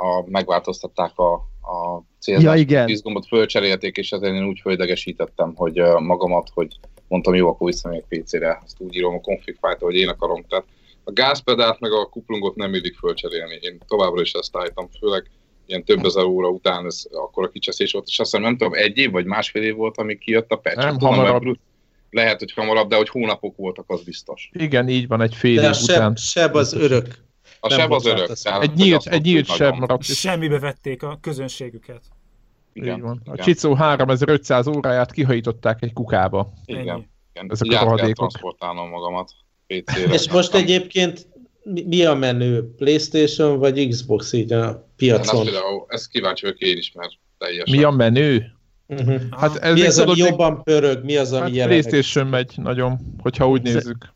a, 0.04 0.30
megváltoztatták 0.30 1.18
a, 1.18 1.48
a 1.64 2.02
célzás, 2.18 2.44
ja, 2.44 2.54
igen. 2.54 2.88
izgomot 2.88 3.26
fölcserélték, 3.26 3.96
és 3.96 4.10
ezért 4.10 4.34
én 4.34 4.46
úgy 4.46 4.60
földegesítettem, 4.60 5.54
hogy 5.54 5.82
magamat, 5.98 6.50
hogy 6.54 6.76
mondtam, 7.08 7.34
jó, 7.34 7.48
akkor 7.48 7.66
visszamegyek 7.66 8.04
PC-re, 8.08 8.60
azt 8.64 8.76
úgy 8.78 8.94
írom 8.94 9.14
a 9.14 9.20
config 9.20 9.56
fájt, 9.60 9.78
hogy 9.78 9.94
én 9.94 10.08
akarom. 10.08 10.44
Tehát 10.48 10.64
a 11.04 11.12
gázpedált 11.12 11.80
meg 11.80 11.92
a 11.92 12.08
kuplungot 12.08 12.56
nem 12.56 12.74
illik 12.74 12.96
fölcserélni. 12.96 13.58
Én 13.60 13.78
továbbra 13.86 14.20
is 14.20 14.32
ezt 14.32 14.56
állítom, 14.56 14.88
főleg 14.98 15.30
ilyen 15.66 15.84
több 15.84 16.04
ezer 16.04 16.24
óra 16.24 16.48
után 16.48 16.86
ez 16.86 17.04
akkor 17.10 17.44
a 17.44 17.48
kicseszés 17.48 17.92
volt, 17.92 18.06
és 18.06 18.18
azt 18.18 18.30
hiszem 18.30 18.46
nem 18.46 18.56
tudom, 18.56 18.74
egy 18.74 18.96
év 18.96 19.10
vagy 19.10 19.24
másfél 19.24 19.62
év 19.62 19.74
volt, 19.74 19.96
amíg 19.96 20.18
kijött 20.18 20.50
a 20.50 20.56
patch. 20.56 20.78
Nem, 20.78 20.98
tudom, 20.98 21.14
hamarabb. 21.14 21.58
Lehet, 22.10 22.38
hogy 22.38 22.52
hamarabb, 22.52 22.88
de 22.88 22.96
hogy 22.96 23.08
hónapok 23.08 23.56
voltak, 23.56 23.84
az 23.86 24.02
biztos. 24.02 24.50
Igen, 24.52 24.88
így 24.88 25.06
van, 25.06 25.20
egy 25.20 25.34
fél 25.34 25.60
de 25.60 25.68
év 25.68 25.74
seb, 25.74 25.96
után. 25.96 26.16
seb 26.16 26.54
az 26.54 26.72
örök. 26.72 27.23
A 27.64 27.70
seb 27.70 27.92
az 27.92 28.06
örök. 28.06 28.30
Egy 28.60 28.72
nyílt, 28.74 29.06
egy 29.06 29.22
nyílt 29.22 29.46
seb 29.46 29.74
maradt. 29.74 30.02
Semmibe 30.02 30.58
vették 30.58 31.02
a 31.02 31.18
közönségüket. 31.20 32.02
Igen, 32.72 33.00
van. 33.00 33.22
A 33.24 33.36
Csicó 33.36 33.74
3500 33.74 34.66
óráját 34.66 35.12
kihajították 35.12 35.82
egy 35.82 35.92
kukába. 35.92 36.52
Igen. 36.64 36.82
igen. 36.82 37.10
Ezek 37.48 37.70
a 37.70 37.84
rohadékok. 37.84 38.14
transportálnom 38.14 38.88
magamat 38.88 39.30
PC-re. 39.66 40.12
És 40.12 40.30
most 40.30 40.54
egyébként 40.54 41.26
mi 41.64 42.04
a 42.04 42.14
menő? 42.14 42.74
Playstation 42.76 43.58
vagy 43.58 43.88
Xbox 43.88 44.32
így 44.32 44.52
a 44.52 44.88
piacon? 44.96 45.46
Hát, 45.46 45.54
ezt 45.86 46.08
kíváncsi 46.08 46.44
vagyok 46.44 46.58
én 46.60 46.76
is, 46.76 46.92
mert 46.92 47.12
teljesen. 47.38 47.76
Mi 47.76 47.82
a 47.82 47.90
menő? 47.90 48.52
Uh-huh. 48.86 49.20
Hát 49.30 49.56
ez 49.56 49.74
mi 49.74 49.86
az, 49.86 49.98
ami 49.98 50.16
jobban 50.16 50.62
pörög? 50.62 51.04
Mi 51.04 51.16
az, 51.16 51.32
ami 51.32 51.40
hát 51.40 51.54
jelenleg? 51.54 51.80
Playstation 51.80 52.26
megy 52.26 52.52
nagyon, 52.56 52.98
hogyha 53.18 53.48
úgy 53.48 53.62
nézzük. 53.62 54.14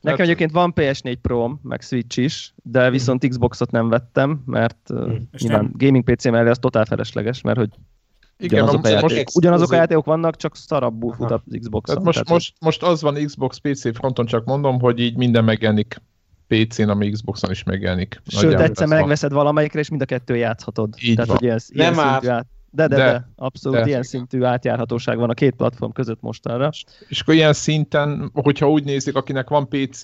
Nekem 0.00 0.24
egyébként 0.24 0.50
van 0.50 0.72
PS4 0.76 1.16
pro 1.22 1.50
meg 1.62 1.80
Switch 1.80 2.18
is, 2.18 2.54
de 2.62 2.90
viszont 2.90 3.28
Xboxot 3.28 3.70
nem 3.70 3.88
vettem, 3.88 4.42
mert 4.46 4.90
uh, 4.90 4.98
nyilván 5.38 5.62
nem... 5.62 5.72
gaming 5.74 6.04
PC 6.04 6.24
mellé 6.24 6.48
az 6.48 6.58
totál 6.58 6.84
felesleges, 6.84 7.40
mert 7.40 7.58
hogy 7.58 7.68
igen, 8.38 8.62
ugyanazok, 8.62 8.84
a 8.84 8.88
játék, 8.88 9.28
ugyanazok 9.34 9.72
a 9.72 9.74
játékok 9.74 10.04
vannak, 10.04 10.36
csak 10.36 10.56
szarabbul 10.56 11.12
fut 11.12 11.30
az 11.30 11.40
xbox 11.60 11.86
tehát 11.86 12.04
most, 12.04 12.16
tehát, 12.18 12.32
most, 12.32 12.54
most 12.60 12.82
az 12.82 13.02
van 13.02 13.24
Xbox 13.24 13.58
PC 13.58 13.96
fronton, 13.96 14.26
csak 14.26 14.44
mondom, 14.44 14.80
hogy 14.80 14.98
így 14.98 15.16
minden 15.16 15.44
megjelenik 15.44 16.02
PC-n, 16.46 16.88
ami 16.88 17.10
Xboxon 17.10 17.50
is 17.50 17.62
megjelenik. 17.62 18.22
Sőt, 18.26 18.60
egyszer 18.60 18.86
megveszed 18.86 19.32
valamelyikre, 19.32 19.80
és 19.80 19.88
mind 19.88 20.02
a 20.02 20.04
kettő 20.04 20.36
játszhatod. 20.36 20.94
Így 21.02 21.14
tehát, 21.14 21.28
van. 21.28 21.36
Hogy 21.36 21.46
ilyen, 21.46 21.60
ilyen 21.68 21.94
nem 21.94 22.04
át, 22.04 22.46
de, 22.74 22.86
de, 22.86 22.96
de, 22.96 23.02
de 23.02 23.28
abszolút 23.36 23.78
de. 23.78 23.86
ilyen 23.86 24.02
szintű 24.02 24.42
átjárhatóság 24.42 25.18
van 25.18 25.30
a 25.30 25.34
két 25.34 25.54
platform 25.54 25.92
között 25.92 26.20
mostanra. 26.20 26.70
És 27.08 27.20
akkor 27.20 27.34
ilyen 27.34 27.52
szinten, 27.52 28.30
hogyha 28.32 28.70
úgy 28.70 28.84
nézik, 28.84 29.16
akinek 29.16 29.48
van 29.48 29.68
PC, 29.68 30.02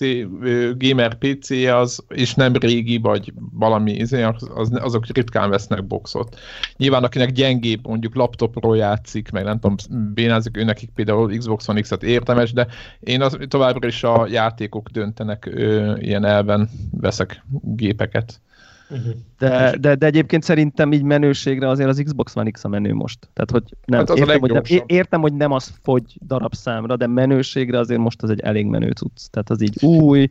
gamer 0.77 1.17
pc 1.17 1.49
az, 1.51 2.03
és 2.07 2.33
nem 2.33 2.53
régi, 2.53 2.97
vagy 2.97 3.33
valami, 3.51 3.91
izé, 3.91 4.21
az, 4.21 4.49
az, 4.55 4.71
azok 4.81 5.05
ritkán 5.07 5.49
vesznek 5.49 5.87
boxot. 5.87 6.39
Nyilván 6.77 7.03
akinek 7.03 7.31
gyengébb, 7.31 7.87
mondjuk 7.87 8.15
laptopról 8.15 8.77
játszik, 8.77 9.31
meg 9.31 9.43
nem 9.43 9.59
tudom, 9.59 9.75
bénázik, 10.13 10.57
ő 10.57 10.63
nekik 10.63 10.89
például 10.89 11.37
Xbox 11.37 11.67
One 11.67 11.81
X-et 11.81 12.03
értemes, 12.03 12.53
de 12.53 12.67
én 12.99 13.21
az, 13.21 13.37
továbbra 13.47 13.87
is 13.87 14.03
a 14.03 14.27
játékok 14.29 14.89
döntenek, 14.89 15.45
ö, 15.45 15.95
ilyen 15.97 16.25
elven 16.25 16.69
veszek 16.91 17.43
gépeket. 17.61 18.41
Uh-huh. 18.89 19.13
De, 19.37 19.75
de, 19.79 19.95
de 19.95 20.05
egyébként 20.05 20.43
szerintem 20.43 20.93
így 20.93 21.03
menőségre 21.03 21.67
azért 21.67 21.89
az 21.89 22.01
Xbox 22.03 22.35
One 22.35 22.51
X 22.51 22.63
a 22.63 22.67
menő 22.67 22.93
most. 22.93 23.29
Tehát, 23.33 23.51
hogy 23.51 23.63
nem, 23.85 23.99
hát 23.99 24.17
értem, 24.17 24.39
hogy 24.39 24.51
nem, 24.51 24.83
értem, 24.85 25.21
hogy 25.21 25.33
nem 25.33 25.51
az 25.51 25.73
fogy 25.81 26.17
darabszámra, 26.27 26.97
de 26.97 27.07
menőségre 27.07 27.79
azért 27.79 27.99
most 27.99 28.21
az 28.21 28.29
egy 28.29 28.39
elég 28.39 28.65
menő 28.65 28.91
cucc. 28.91 29.25
Tehát 29.31 29.49
az 29.49 29.61
így 29.61 29.83
új, 29.83 30.29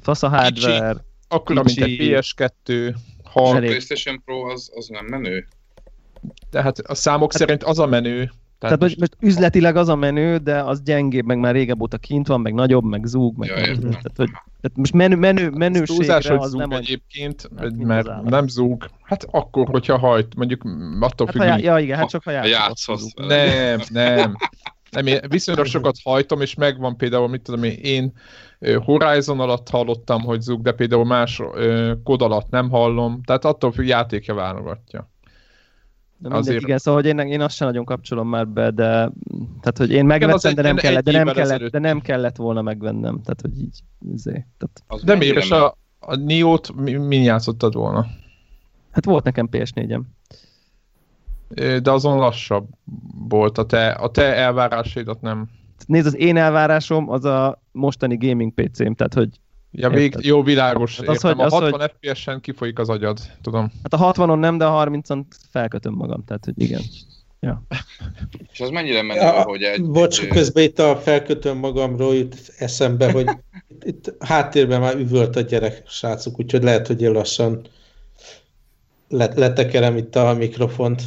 fasz 0.00 0.22
a 0.22 0.28
hardware. 0.28 0.96
Akkor, 1.28 1.64
mint 1.64 1.80
egy 1.80 1.96
PS2, 2.00 2.94
ha 3.24 3.42
a 3.50 3.58
PlayStation 3.58 4.22
Pro 4.24 4.50
az, 4.50 4.70
az 4.74 4.88
nem 4.88 5.04
menő. 5.04 5.46
Tehát 6.50 6.78
a 6.78 6.94
számok 6.94 7.32
hát, 7.32 7.40
szerint 7.40 7.62
az 7.62 7.78
a 7.78 7.86
menő, 7.86 8.30
tehát, 8.58 8.78
Tehát 8.78 8.80
most, 8.80 8.98
most 8.98 9.16
üzletileg 9.20 9.76
az 9.76 9.88
a 9.88 9.94
menő, 9.94 10.36
de 10.36 10.62
az 10.62 10.82
gyengébb, 10.82 11.26
meg 11.26 11.38
már 11.38 11.54
régebb 11.54 11.80
óta 11.80 11.98
kint 11.98 12.26
van, 12.26 12.40
meg 12.40 12.54
nagyobb, 12.54 12.84
meg 12.84 13.04
zúg, 13.04 13.36
meg... 13.36 13.48
Ja, 13.48 13.56
tehát, 13.56 14.12
hogy, 14.16 14.30
tehát 14.60 14.76
most 14.76 14.92
menő, 14.92 15.16
menő, 15.16 15.50
menőségre 15.50 15.94
túlzás, 15.94 16.26
hogy 16.26 16.38
az 16.38 16.50
zúg 16.50 16.60
nem... 16.60 16.70
egyébként, 16.70 17.50
hát, 17.56 17.76
mert 17.76 18.06
nem, 18.06 18.24
nem 18.24 18.48
zúg. 18.48 18.86
Hát 19.02 19.26
akkor, 19.30 19.68
hogyha 19.68 19.98
hajt, 19.98 20.34
mondjuk 20.34 20.62
attól 21.00 21.26
hát, 21.26 21.36
függ... 21.36 21.48
Ha, 21.48 21.58
ja, 21.58 21.78
igen, 21.78 21.98
hát 21.98 22.08
csak 22.08 22.22
ha 22.24 22.30
játszhatsz. 22.30 23.12
Nem, 23.14 23.80
nem. 23.90 24.36
nem 24.90 25.06
én 25.06 25.20
viszonylag 25.28 25.66
sokat 25.66 25.96
hajtom, 26.02 26.40
és 26.40 26.54
megvan 26.54 26.96
például, 26.96 27.28
mit 27.28 27.42
tudom 27.42 27.62
én, 27.62 27.78
én 27.82 28.12
Horizon 28.84 29.40
alatt 29.40 29.68
hallottam, 29.68 30.22
hogy 30.22 30.40
zúg, 30.40 30.62
de 30.62 30.72
például 30.72 31.04
más 31.04 31.42
kod 32.04 32.22
alatt 32.22 32.50
nem 32.50 32.70
hallom, 32.70 33.22
tehát 33.22 33.44
attól 33.44 33.72
függ, 33.72 33.86
játékja 33.86 34.34
válogatja. 34.34 35.10
De 36.18 36.28
mindegy, 36.28 36.48
azért... 36.48 36.62
igen, 36.62 36.78
szóval 36.78 37.00
hogy 37.02 37.10
én, 37.10 37.18
én 37.18 37.40
azt 37.40 37.56
sem 37.56 37.66
nagyon 37.66 37.84
kapcsolom 37.84 38.28
már 38.28 38.48
be, 38.48 38.70
de 38.70 38.84
tehát, 39.60 39.76
hogy 39.76 39.90
én 39.90 40.04
megvettem, 40.04 40.54
de 40.54 40.62
nem 40.62 40.76
kellett, 40.76 41.04
de 41.04 41.12
nem 41.12 41.26
kellett, 41.34 41.70
de 41.70 41.78
nem 41.78 42.00
kellett 42.00 42.36
volna 42.36 42.62
megvennem, 42.62 43.20
tehát, 43.22 43.40
hogy 43.40 43.60
így, 43.60 43.78
izé, 44.12 44.46
tehát... 44.58 45.04
De 45.04 45.14
miért, 45.14 45.36
és 45.36 45.50
a, 45.50 45.76
a 45.98 46.14
Nio-t 46.14 46.74
mi, 46.74 46.92
mi 46.92 47.16
játszottad 47.16 47.74
volna? 47.74 48.06
Hát 48.90 49.04
volt 49.04 49.24
nekem 49.24 49.48
PS4-em. 49.52 50.00
De 51.82 51.90
azon 51.90 52.18
lassabb 52.18 52.68
volt, 53.28 53.58
a 53.58 53.66
te, 53.66 53.88
a 53.88 54.10
te 54.10 54.34
elvárásaidat 54.34 55.20
nem... 55.20 55.48
Nézd, 55.86 56.06
az 56.06 56.16
én 56.16 56.36
elvárásom 56.36 57.10
az 57.10 57.24
a 57.24 57.62
mostani 57.72 58.16
gaming 58.16 58.52
PC-m, 58.54 58.92
tehát 58.92 59.14
hogy 59.14 59.40
Ja, 59.78 59.90
vég, 59.90 60.14
jó, 60.20 60.42
világos. 60.42 60.96
Hát 60.96 61.08
az, 61.08 61.20
hogy, 61.20 61.30
a 61.30 61.42
60 61.42 61.70
hogy... 61.70 61.90
FPS-en 61.90 62.40
kifolyik 62.40 62.78
az 62.78 62.88
agyad, 62.88 63.18
tudom. 63.42 63.72
Hát 63.82 64.00
a 64.00 64.12
60-on 64.12 64.38
nem, 64.38 64.58
de 64.58 64.64
a 64.64 64.84
30-on 64.84 65.24
felkötöm 65.50 65.94
magam, 65.94 66.24
tehát 66.24 66.44
hogy 66.44 66.62
igen. 66.62 66.80
Ja. 67.40 67.62
És 68.52 68.60
az 68.60 68.70
mennyire 68.70 69.02
menő, 69.02 69.20
ja, 69.20 69.42
hogy 69.42 69.62
egy... 69.62 69.84
Bocs, 69.84 70.20
egy... 70.20 70.28
közben 70.28 70.62
itt 70.62 70.78
a 70.78 70.96
felkötöm 70.96 71.58
magamról 71.58 72.14
jut 72.14 72.36
eszembe, 72.58 73.12
hogy 73.12 73.26
itt, 73.68 73.84
itt 73.84 74.14
háttérben 74.18 74.80
már 74.80 74.96
üvölt 74.96 75.36
a 75.36 75.40
gyerek, 75.40 75.82
srácok, 75.86 76.38
úgyhogy 76.38 76.62
lehet, 76.62 76.86
hogy 76.86 77.02
én 77.02 77.12
lassan 77.12 77.60
letekerem 79.08 79.96
itt 79.96 80.16
a 80.16 80.34
mikrofont. 80.34 81.02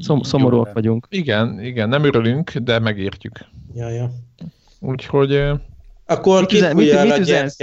Szom, 0.00 0.22
szomorúak 0.22 0.72
vagyunk. 0.72 1.06
Igen, 1.10 1.60
igen, 1.60 1.88
nem 1.88 2.04
örülünk, 2.04 2.52
de 2.56 2.78
megértjük. 2.78 3.38
Ja, 3.74 3.88
ja. 3.88 4.10
Úgyhogy 4.80 5.42
akkor 6.10 6.40
mit, 6.40 6.52
üzen, 6.52 6.76
mit, 6.76 7.02
mit, 7.02 7.18
üzensz? 7.18 7.56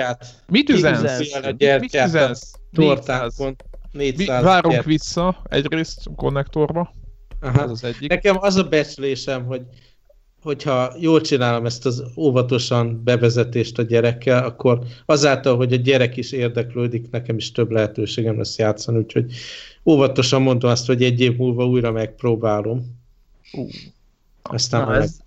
Mit 0.47 0.69
üzensz? 0.69 1.33
Mit 1.79 1.93
üzensz? 2.05 2.51
Tortákon. 2.73 3.55
Várunk 4.27 4.73
gyert. 4.73 4.85
vissza 4.85 5.41
egyrészt 5.49 6.07
a 6.07 6.11
konnektorba. 6.15 6.93
Aha. 7.41 7.63
Ez 7.63 7.69
az 7.69 7.83
egyik. 7.83 8.09
Nekem 8.09 8.37
az 8.39 8.55
a 8.55 8.63
becslésem, 8.63 9.45
hogy 9.45 9.61
hogyha 10.41 10.93
jól 10.99 11.21
csinálom 11.21 11.65
ezt 11.65 11.85
az 11.85 12.03
óvatosan 12.15 13.03
bevezetést 13.03 13.77
a 13.77 13.81
gyerekkel, 13.81 14.45
akkor 14.45 14.79
azáltal, 15.05 15.55
hogy 15.55 15.73
a 15.73 15.75
gyerek 15.75 16.17
is 16.17 16.31
érdeklődik, 16.31 17.11
nekem 17.11 17.37
is 17.37 17.51
több 17.51 17.71
lehetőségem 17.71 18.37
lesz 18.37 18.57
játszani, 18.57 18.97
úgyhogy 18.97 19.33
óvatosan 19.85 20.41
mondom 20.41 20.69
azt, 20.69 20.85
hogy 20.85 21.03
egy 21.03 21.21
év 21.21 21.37
múlva 21.37 21.65
újra 21.65 21.91
megpróbálom. 21.91 22.97
Uh. 23.53 23.69
Aztán 24.41 24.87
Na, 24.87 24.95
ez, 24.95 25.17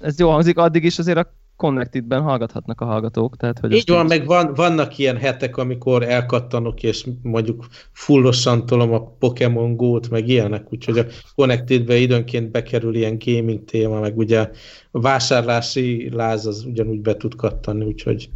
ez 0.00 0.18
jó 0.18 0.30
hangzik, 0.30 0.58
addig 0.58 0.84
is 0.84 0.98
azért 0.98 1.18
a 1.18 1.32
Connected-ben 1.62 2.22
hallgathatnak 2.22 2.80
a 2.80 2.84
hallgatók. 2.84 3.36
Tehát, 3.36 3.58
hogy 3.58 3.72
Így 3.72 3.88
van, 3.88 4.06
meg 4.06 4.26
van, 4.26 4.54
vannak 4.54 4.98
ilyen 4.98 5.16
hetek, 5.16 5.56
amikor 5.56 6.02
elkattanok, 6.02 6.82
és 6.82 7.06
mondjuk 7.22 7.66
fullosan 7.92 8.66
tolom 8.66 8.92
a 8.92 9.00
Pokémon 9.18 9.76
Go-t, 9.76 10.10
meg 10.10 10.28
ilyenek, 10.28 10.72
úgyhogy 10.72 10.98
a 10.98 11.04
Connected-be 11.34 11.96
időnként 11.96 12.50
bekerül 12.50 12.94
ilyen 12.94 13.18
gaming 13.24 13.64
téma, 13.64 14.00
meg 14.00 14.18
ugye 14.18 14.50
a 14.90 15.00
vásárlási 15.00 16.10
láz 16.12 16.46
az 16.46 16.64
ugyanúgy 16.64 17.00
be 17.00 17.16
tud 17.16 17.34
kattani, 17.34 17.84
úgyhogy 17.84 18.28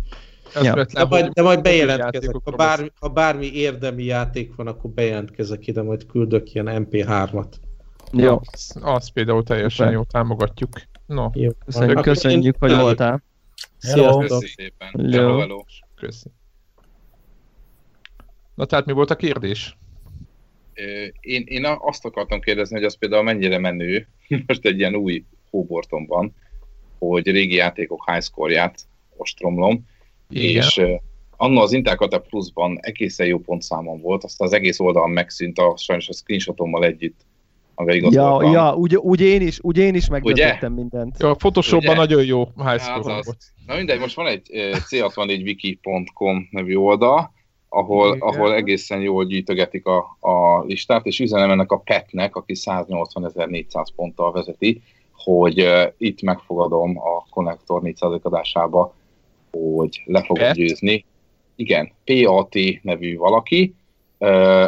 Ja. 0.62 0.85
De, 0.93 1.05
majd, 1.05 1.29
de 1.29 1.43
majd 1.43 1.62
bejelentkezek. 1.62 2.37
Ha 2.45 2.51
bármi, 2.51 2.91
ha 3.01 3.09
bármi 3.09 3.55
érdemi 3.55 4.05
játék 4.05 4.55
van, 4.55 4.66
akkor 4.66 4.91
bejelentkezek 4.91 5.66
ide, 5.66 5.83
majd 5.83 6.07
küldök 6.07 6.55
ilyen 6.55 6.87
MP3-at. 6.91 7.53
Jó. 8.12 8.40
Az, 8.52 8.76
az 8.80 9.09
például 9.09 9.42
teljesen 9.42 9.90
jó, 9.90 10.02
támogatjuk. 10.02 10.68
No. 11.07 11.30
Jó, 11.32 11.50
köszönjük, 11.64 12.00
köszönjük 12.00 12.57
hogy 12.59 12.76
voltál. 12.76 13.22
Sziasztok. 13.78 14.44
szépen. 14.44 14.88
Hello, 14.92 15.38
hello. 15.38 15.64
Köszi. 15.94 16.28
Na 18.54 18.64
tehát 18.64 18.86
mi 18.86 18.92
volt 18.92 19.11
a 19.11 19.16
kérdés? 19.16 19.76
Én, 21.20 21.44
én 21.46 21.64
azt 21.80 22.04
akartam 22.04 22.40
kérdezni, 22.40 22.76
hogy 22.76 22.84
az 22.84 22.98
például 22.98 23.22
mennyire 23.22 23.59
menő, 23.59 24.09
most 24.46 24.64
egy 24.64 24.78
ilyen 24.78 24.94
új 24.94 25.24
hóbortomban, 25.50 26.34
hogy 26.98 27.26
régi 27.26 27.54
játékok 27.54 28.11
high 28.11 28.22
score-ját 28.22 28.86
ostromlom, 29.16 29.86
Igen. 30.28 30.62
és 30.62 30.82
anna 31.36 31.61
az 31.61 31.72
Intel 31.72 31.96
Plus-ban 31.96 32.78
egészen 32.80 33.26
jó 33.26 33.38
pontszámon 33.38 34.00
volt, 34.00 34.24
azt 34.24 34.40
az 34.40 34.52
egész 34.52 34.80
oldalon 34.80 35.11
megszűnt, 35.11 35.59
a, 35.59 35.76
sajnos 35.76 36.09
a 36.09 36.12
screenshotommal 36.12 36.84
együtt 36.84 37.26
Ja, 38.11 38.43
ja 38.43 38.74
úgy, 38.74 38.97
úgy, 38.97 39.20
én 39.20 39.41
is, 39.41 39.59
úgy 39.62 39.79
én 39.79 39.95
is 39.95 40.09
megvezettem 40.09 40.72
mindent. 40.72 41.16
Ja, 41.18 41.31
a 41.31 41.35
Photoshopban 41.35 41.97
nagyon 41.97 42.24
jó 42.24 42.45
high 42.45 42.87
ja, 42.87 43.01
volt. 43.03 43.37
Na 43.66 43.77
mindegy, 43.77 43.99
most 43.99 44.16
van 44.16 44.27
egy 44.27 44.49
c64wiki.com 44.91 46.49
nevű 46.51 46.74
oldal, 46.74 47.33
ahol, 47.68 48.16
ahol 48.20 48.55
egészen 48.55 49.01
jól 49.01 49.24
gyűjtögetik 49.24 49.87
a, 49.87 50.16
a 50.20 50.64
listát, 50.64 51.07
és 51.07 51.20
üzenem 51.20 51.51
ennek 51.51 51.72
a 51.72 51.79
Petnek, 51.79 52.37
aki 52.37 52.55
180.400 52.57 53.87
ponttal 53.97 54.33
vezeti, 54.33 54.83
hogy 55.12 55.61
uh, 55.61 55.83
itt 55.99 56.22
megfogadom 56.22 56.99
a 56.99 57.27
Connector 57.31 57.83
400 57.83 58.20
adásába, 58.22 58.95
hogy 59.51 60.03
le 60.05 60.22
fogom 60.22 60.43
Pet? 60.43 60.55
győzni. 60.55 61.05
Igen, 61.57 61.93
PAT 62.05 62.55
nevű 62.83 63.16
valaki, 63.16 63.74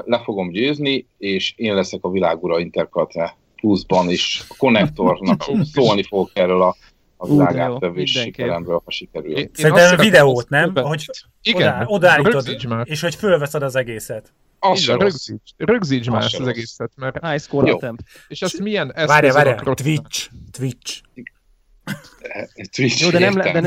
le 0.05 0.21
fogom 0.25 0.51
győzni, 0.51 1.07
és 1.19 1.55
én 1.57 1.75
leszek 1.75 2.05
a 2.05 2.11
világura 2.11 2.59
Intercarte 2.59 3.37
pluszban 3.57 4.11
is. 4.11 4.45
A 4.49 4.55
konnektornak 4.59 5.45
szólni 5.75 6.03
fogok 6.03 6.31
erről 6.35 6.63
a 6.63 6.77
a 7.21 7.29
világát 7.29 7.79
tevő 7.79 8.05
sikeremből, 8.05 8.83
ha 8.85 8.91
sikerül. 8.91 9.37
Én, 9.37 9.51
Szerintem 9.53 9.97
videót, 9.97 10.49
nem? 10.49 10.75
Hogy 10.75 11.05
Igen, 11.43 11.85
odállítod, 11.87 12.59
és 12.85 13.01
hogy 13.01 13.15
fölveszed 13.15 13.63
az 13.63 13.77
egészet. 13.77 14.33
Az 14.59 14.83
Igen, 14.83 14.99
rögzíts, 14.99 15.53
rögzíts 15.57 16.11
már 16.11 16.23
ezt 16.23 16.41
az 16.41 16.47
egészet, 16.47 16.93
mert... 16.97 17.27
High 17.27 17.41
score 17.41 17.73
attempt. 17.73 18.03
És 18.29 18.43
ezt 18.43 18.61
milyen 18.61 18.89
eszközök... 18.89 19.09
Várja, 19.09 19.33
várja, 19.33 19.75
Twitch, 19.75 20.31
Twitch. 20.51 21.01
Twitch, 22.71 23.03
Jó, 23.03 23.11
de 23.11 23.19
nem, 23.19 23.35
de 23.35 23.61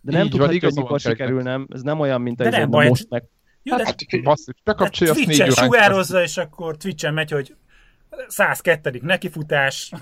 de 0.00 0.16
nem 0.16 0.28
tudhatja, 0.28 0.68
hogy 0.68 0.76
mikor 0.76 1.00
sikerül, 1.00 1.42
nem? 1.42 1.66
Ez 1.70 1.82
nem 1.82 2.00
olyan, 2.00 2.20
mint 2.20 2.40
a 2.40 2.48
nem 2.48 2.70
baj, 2.70 2.88
most 2.88 3.06
meg... 3.08 3.24
Jó, 3.68 3.76
de... 3.76 3.84
Hát, 3.84 4.22
basszus, 4.22 4.54
bekapcsolja 4.64 5.14
hát, 5.14 5.24
Twitch-en 5.24 5.50
sugározza, 5.50 6.22
és 6.22 6.36
akkor 6.36 6.76
Twitch-en 6.76 7.14
megy, 7.14 7.30
hogy 7.30 7.54
102. 8.28 9.00
nekifutás. 9.02 9.92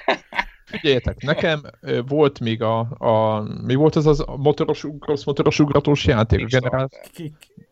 Figyeljetek, 0.64 1.22
nekem 1.22 1.62
volt 2.06 2.40
még 2.40 2.62
a, 2.62 2.78
a 2.98 3.42
mi 3.62 3.74
volt 3.74 3.96
az 3.96 4.06
az 4.06 4.20
a 4.26 4.36
motoros, 4.36 4.86
rossz 5.00 5.24
motoros 5.24 5.58
ugratós 5.58 6.04
játék? 6.04 6.46
Generál... 6.46 6.88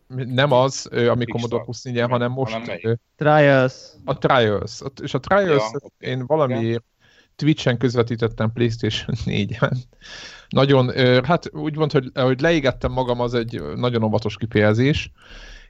Nem 0.08 0.52
az, 0.52 0.86
ami 0.86 1.24
Commodore 1.24 1.64
24 1.64 2.10
hanem 2.10 2.32
most... 2.32 2.52
Hanem 2.52 2.98
Trials. 3.16 3.74
A 4.04 4.18
Trials. 4.18 4.80
És 5.02 5.14
a 5.14 5.18
Trials 5.18 5.70
ja, 5.72 6.08
én 6.08 6.26
valamiért 6.26 6.84
Twitch-en 7.36 7.78
közvetítettem 7.78 8.52
PlayStation 8.52 9.16
4-en. 9.24 9.76
Nagyon, 10.48 10.90
hát 11.24 11.50
úgy 11.52 11.74
volt, 11.74 11.92
hogy, 11.92 12.10
hogy 12.14 12.40
leégettem 12.40 12.92
magam, 12.92 13.20
az 13.20 13.34
egy 13.34 13.62
nagyon 13.76 14.02
óvatos 14.02 14.36
kifejezés, 14.36 15.12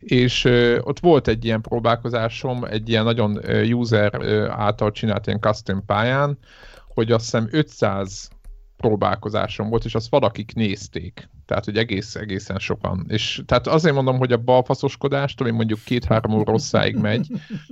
és 0.00 0.44
ott 0.80 1.00
volt 1.00 1.28
egy 1.28 1.44
ilyen 1.44 1.60
próbálkozásom, 1.60 2.64
egy 2.64 2.88
ilyen 2.88 3.04
nagyon 3.04 3.40
user 3.72 4.22
által 4.50 4.90
csinált 4.90 5.26
ilyen 5.26 5.40
custom 5.40 5.84
pályán, 5.86 6.38
hogy 6.94 7.12
azt 7.12 7.24
hiszem 7.24 7.48
500 7.50 8.30
próbálkozásom 8.76 9.68
volt, 9.68 9.84
és 9.84 9.94
azt 9.94 10.10
valakik 10.10 10.54
nézték. 10.54 11.28
Tehát, 11.46 11.64
hogy 11.64 11.76
egész, 11.76 12.14
egészen 12.14 12.58
sokan. 12.58 13.04
És 13.08 13.42
tehát 13.46 13.66
azért 13.66 13.94
mondom, 13.94 14.18
hogy 14.18 14.32
a 14.32 14.36
balfaszoskodást, 14.36 15.40
ami 15.40 15.50
mondjuk 15.50 15.80
két-három 15.84 16.32
óra 16.32 16.52
rosszáig 16.52 16.96
megy, 16.96 17.26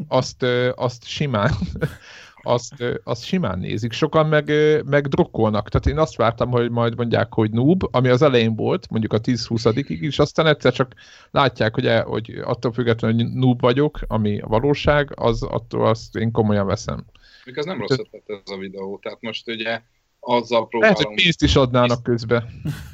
azt, 0.09 0.47
azt 0.75 1.05
simán 1.05 1.53
azt, 2.43 2.85
azt 3.05 3.25
simán 3.25 3.59
nézik. 3.59 3.93
Sokan 3.93 4.27
meg, 4.27 4.53
meg 4.85 5.07
drukkolnak. 5.07 5.69
Tehát 5.69 5.87
én 5.87 5.99
azt 5.99 6.17
vártam, 6.17 6.51
hogy 6.51 6.71
majd 6.71 6.97
mondják, 6.97 7.33
hogy 7.33 7.51
noob, 7.51 7.83
ami 7.91 8.09
az 8.09 8.23
elején 8.23 8.57
volt, 8.57 8.91
mondjuk 8.91 9.13
a 9.13 9.21
10-20-ig, 9.21 9.87
és 9.87 10.19
aztán 10.19 10.47
egyszer 10.47 10.73
csak 10.73 10.95
látják, 11.31 11.75
hogy, 11.75 11.87
el, 11.87 12.05
hogy 12.05 12.41
attól 12.45 12.73
függetlenül, 12.73 13.25
hogy 13.25 13.33
noob 13.35 13.61
vagyok, 13.61 13.99
ami 14.07 14.41
a 14.41 14.47
valóság, 14.47 15.13
az 15.15 15.43
attól 15.43 15.87
azt 15.87 16.17
én 16.17 16.31
komolyan 16.31 16.67
veszem. 16.67 17.05
Még 17.45 17.59
az 17.59 17.65
nem 17.65 17.79
rossz 17.79 17.99
ötlet 17.99 18.23
ez 18.27 18.53
a 18.53 18.57
videó, 18.57 18.99
tehát 19.03 19.21
most 19.21 19.49
ugye 19.49 19.81
azzal 20.21 20.69
próbálom... 20.69 20.95
Lehet, 20.95 21.09
hogy 21.09 21.23
pénzt 21.23 21.43
is 21.43 21.57
adnának 21.57 22.03
közbe. 22.03 22.45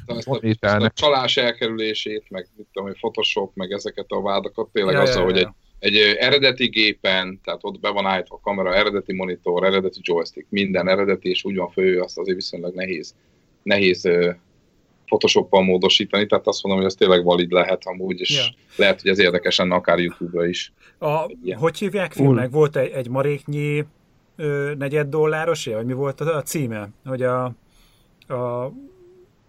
Ezt 0.05 0.27
a, 0.27 0.39
ezt 0.41 0.63
a 0.63 0.91
csalás 0.93 1.37
elkerülését, 1.37 2.29
meg 2.29 2.47
mit 2.55 2.67
tudom, 2.71 2.87
hogy 2.87 2.97
Photoshop, 2.97 3.55
meg 3.55 3.71
ezeket 3.71 4.05
a 4.07 4.21
vádakat, 4.21 4.69
tényleg 4.69 4.93
ja, 4.93 5.01
azzal, 5.01 5.13
ja, 5.13 5.19
ja. 5.19 5.25
hogy 5.25 5.37
egy 5.37 5.47
egy 5.79 5.97
eredeti 5.97 6.67
gépen, 6.67 7.39
tehát 7.43 7.59
ott 7.63 7.79
be 7.79 7.89
van 7.89 8.05
állítva 8.05 8.35
a 8.35 8.39
kamera, 8.43 8.75
eredeti 8.75 9.13
monitor, 9.13 9.63
eredeti 9.63 9.99
joystick, 10.01 10.47
minden 10.49 10.89
eredeti, 10.89 11.29
és 11.29 11.43
úgy 11.43 11.55
van 11.55 11.69
föl, 11.69 12.01
azt 12.01 12.17
azért 12.17 12.37
viszonylag 12.37 12.75
nehéz, 12.75 13.15
nehéz 13.63 14.09
Photoshop-pal 15.05 15.63
módosítani, 15.63 16.25
tehát 16.25 16.47
azt 16.47 16.63
mondom, 16.63 16.81
hogy 16.81 16.91
ez 16.91 16.97
tényleg 16.97 17.23
valid 17.23 17.51
lehet 17.51 17.81
amúgy, 17.85 18.19
és 18.19 18.29
yeah. 18.29 18.45
lehet, 18.75 19.01
hogy 19.01 19.11
ez 19.11 19.19
érdekes 19.19 19.57
lenne 19.57 19.75
akár 19.75 19.99
YouTube-ra 19.99 20.47
is. 20.47 20.73
A, 20.97 21.31
hogy 21.53 21.77
hívják 21.77 22.11
filmnek? 22.11 22.49
Volt 22.49 22.75
egy, 22.75 22.91
egy 22.91 23.09
maréknyi 23.09 23.85
ö, 24.35 24.73
negyed 24.77 25.07
dolláros, 25.07 25.65
vagy 25.65 25.85
mi 25.85 25.93
volt 25.93 26.21
a, 26.21 26.35
a 26.35 26.41
címe? 26.41 26.89
Hogy 27.05 27.21
a, 27.21 27.43
a 28.27 28.71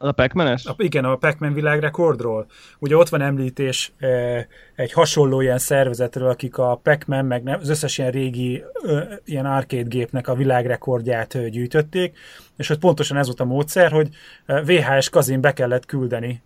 a 0.02 0.12
pac 0.12 0.38
A, 0.66 0.74
igen, 0.76 1.04
a 1.04 1.16
Pac-Man 1.16 1.52
világrekordról. 1.52 2.46
Ugye 2.78 2.96
ott 2.96 3.08
van 3.08 3.20
említés 3.20 3.92
e, 3.98 4.46
egy 4.74 4.92
hasonló 4.92 5.40
ilyen 5.40 5.58
szervezetről, 5.58 6.28
akik 6.28 6.58
a 6.58 6.80
Pac-Man, 6.82 7.24
meg 7.24 7.48
az 7.60 7.68
összes 7.68 7.98
ilyen 7.98 8.10
régi 8.10 8.62
ö, 8.82 9.00
ilyen 9.24 9.46
arcade 9.46 9.82
gépnek 9.82 10.28
a 10.28 10.34
világrekordját 10.34 11.34
ö, 11.34 11.48
gyűjtötték, 11.48 12.18
és 12.56 12.70
ott 12.70 12.78
pontosan 12.78 13.16
ez 13.16 13.26
volt 13.26 13.40
a 13.40 13.44
módszer, 13.44 13.90
hogy 13.90 14.08
VHS 14.46 15.08
kazin 15.08 15.40
be 15.40 15.52
kellett 15.52 15.86
küldeni 15.86 16.42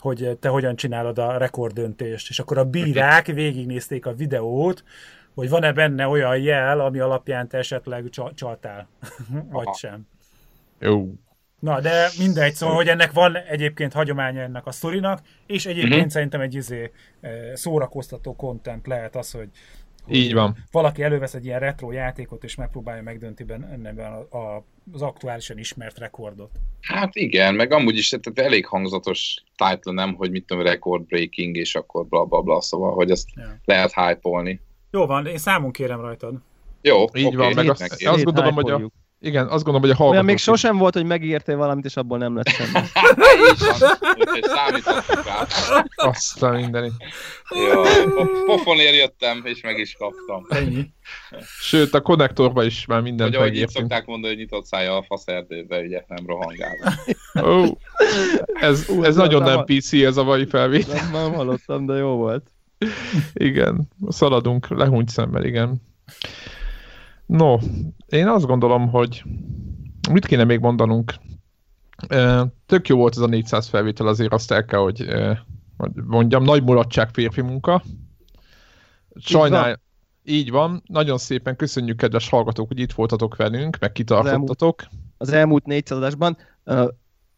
hogy 0.00 0.36
te 0.40 0.48
hogyan 0.48 0.76
csinálod 0.76 1.18
a 1.18 1.36
rekorddöntést. 1.36 2.28
És 2.28 2.38
akkor 2.38 2.58
a 2.58 2.64
bírák 2.64 3.26
végignézték 3.26 4.06
a 4.06 4.14
videót, 4.14 4.84
hogy 5.34 5.48
van-e 5.48 5.72
benne 5.72 6.08
olyan 6.08 6.38
jel, 6.38 6.80
ami 6.80 6.98
alapján 6.98 7.48
te 7.48 7.58
esetleg 7.58 8.08
csaltál, 8.34 8.88
vagy 9.50 9.74
sem. 9.74 10.06
Jó. 10.78 11.12
Na, 11.66 11.80
de 11.80 12.08
mindegy, 12.18 12.54
szóval, 12.54 12.74
hogy 12.74 12.88
ennek 12.88 13.12
van 13.12 13.36
egyébként 13.36 13.92
hagyománya 13.92 14.40
ennek 14.40 14.66
a 14.66 14.70
sztorinak, 14.70 15.20
és 15.46 15.66
egyébként 15.66 15.94
uh-huh. 15.94 16.10
szerintem 16.10 16.40
egy 16.40 16.54
izé, 16.54 16.90
szórakoztató 17.54 18.36
content 18.36 18.86
lehet 18.86 19.16
az, 19.16 19.30
hogy, 19.30 19.48
hogy 20.02 20.16
így 20.16 20.34
van. 20.34 20.56
valaki 20.70 21.02
elővesz 21.02 21.34
egy 21.34 21.44
ilyen 21.44 21.60
retro 21.60 21.92
játékot, 21.92 22.44
és 22.44 22.54
megpróbálja 22.54 23.02
megdönti 23.02 23.44
benne 23.44 24.04
a, 24.04 24.36
a, 24.36 24.64
az 24.92 25.02
aktuálisan 25.02 25.58
ismert 25.58 25.98
rekordot. 25.98 26.50
Hát 26.80 27.14
igen, 27.14 27.54
meg 27.54 27.72
amúgy 27.72 27.96
is 27.96 28.08
tehát 28.08 28.50
elég 28.50 28.66
hangzatos 28.66 29.42
title 29.56 29.92
nem, 29.92 30.14
hogy 30.14 30.30
mit 30.30 30.44
tudom, 30.46 30.62
record 30.62 31.02
breaking, 31.02 31.56
és 31.56 31.74
akkor 31.74 32.06
bla 32.06 32.24
bla 32.24 32.40
bla, 32.40 32.60
szóval, 32.60 32.94
hogy 32.94 33.10
ezt 33.10 33.28
ja. 33.34 33.60
lehet 33.64 33.92
hype-olni. 33.92 34.60
Jó 34.90 35.06
van, 35.06 35.26
én 35.26 35.38
számon 35.38 35.70
kérem 35.70 36.00
rajtad. 36.00 36.34
Jó, 36.80 37.02
így 37.14 37.24
okay, 37.24 37.36
van, 37.36 37.52
meg 37.54 37.68
azt, 37.68 38.04
azt 38.04 38.24
gondolom, 38.24 38.54
hogy 38.54 38.70
a, 38.70 38.90
igen, 39.20 39.44
azt 39.46 39.64
gondolom, 39.64 39.80
hogy 39.80 39.90
a 39.90 39.94
hallgatók... 39.94 40.12
Olyan 40.12 40.24
még 40.24 40.38
sosem 40.38 40.76
volt, 40.76 40.94
hogy 40.94 41.04
megígértél 41.04 41.56
valamit, 41.56 41.84
és 41.84 41.96
abból 41.96 42.18
nem 42.18 42.36
lett 42.36 42.48
semmi. 42.48 42.86
Azt 45.96 46.42
a 46.42 46.50
mindeni. 46.50 46.92
Jó, 47.72 47.82
pofonért 48.46 48.94
jöttem, 48.94 49.42
és 49.44 49.60
meg 49.62 49.78
is 49.78 49.96
kaptam. 49.98 50.46
Ennyi. 50.48 50.90
Sőt, 51.60 51.94
a 51.94 52.00
konnektorba 52.00 52.64
is 52.64 52.86
már 52.86 53.00
mindent 53.00 53.30
Vagy 53.30 53.38
ahogy 53.38 53.56
itt 53.56 53.68
szokták 53.68 54.06
mondani, 54.06 54.32
hogy 54.32 54.42
nyitott 54.42 54.64
szája 54.64 54.96
a 54.96 55.02
faszerdőbe, 55.02 55.80
ugye 55.80 56.04
nem 56.06 56.26
rohangál. 56.26 56.74
Ó, 57.42 57.78
ez, 58.60 58.90
ez 59.02 59.16
nagyon 59.16 59.42
nem 59.42 59.64
PC, 59.64 59.92
ez 59.92 60.16
a 60.16 60.24
mai 60.24 60.46
felvétel. 60.46 60.94
Nem, 60.94 61.22
nem 61.22 61.32
hallottam, 61.32 61.86
de 61.86 61.94
jó 61.94 62.16
volt. 62.16 62.50
Igen, 63.32 63.88
szaladunk, 64.08 64.68
lehúnyt 64.68 65.08
szemmel, 65.08 65.44
igen. 65.44 65.82
No, 67.26 67.58
én 68.06 68.28
azt 68.28 68.46
gondolom, 68.46 68.88
hogy 68.88 69.24
mit 70.10 70.26
kéne 70.26 70.44
még 70.44 70.60
mondanunk? 70.60 71.14
Tök 72.66 72.88
jó 72.88 72.96
volt 72.96 73.16
ez 73.16 73.22
a 73.22 73.26
400 73.26 73.68
felvétel, 73.68 74.06
azért 74.06 74.32
azt 74.32 74.52
el 74.52 74.64
kell, 74.64 74.80
hogy 74.80 75.06
mondjam, 76.06 76.42
nagy 76.42 76.62
mulatság 76.62 77.08
férfi 77.08 77.40
munka. 77.40 77.82
Sajnál, 79.14 79.80
így 80.24 80.50
van. 80.50 80.82
Nagyon 80.86 81.18
szépen 81.18 81.56
köszönjük, 81.56 81.96
kedves 81.96 82.28
hallgatók, 82.28 82.68
hogy 82.68 82.78
itt 82.78 82.92
voltatok 82.92 83.36
velünk, 83.36 83.78
meg 83.80 83.92
kitartottatok. 83.92 84.80
Az 84.80 84.88
elmúlt, 84.88 85.02
az 85.16 85.32
elmúlt 85.32 85.66
400 85.66 85.98
adásban 85.98 86.36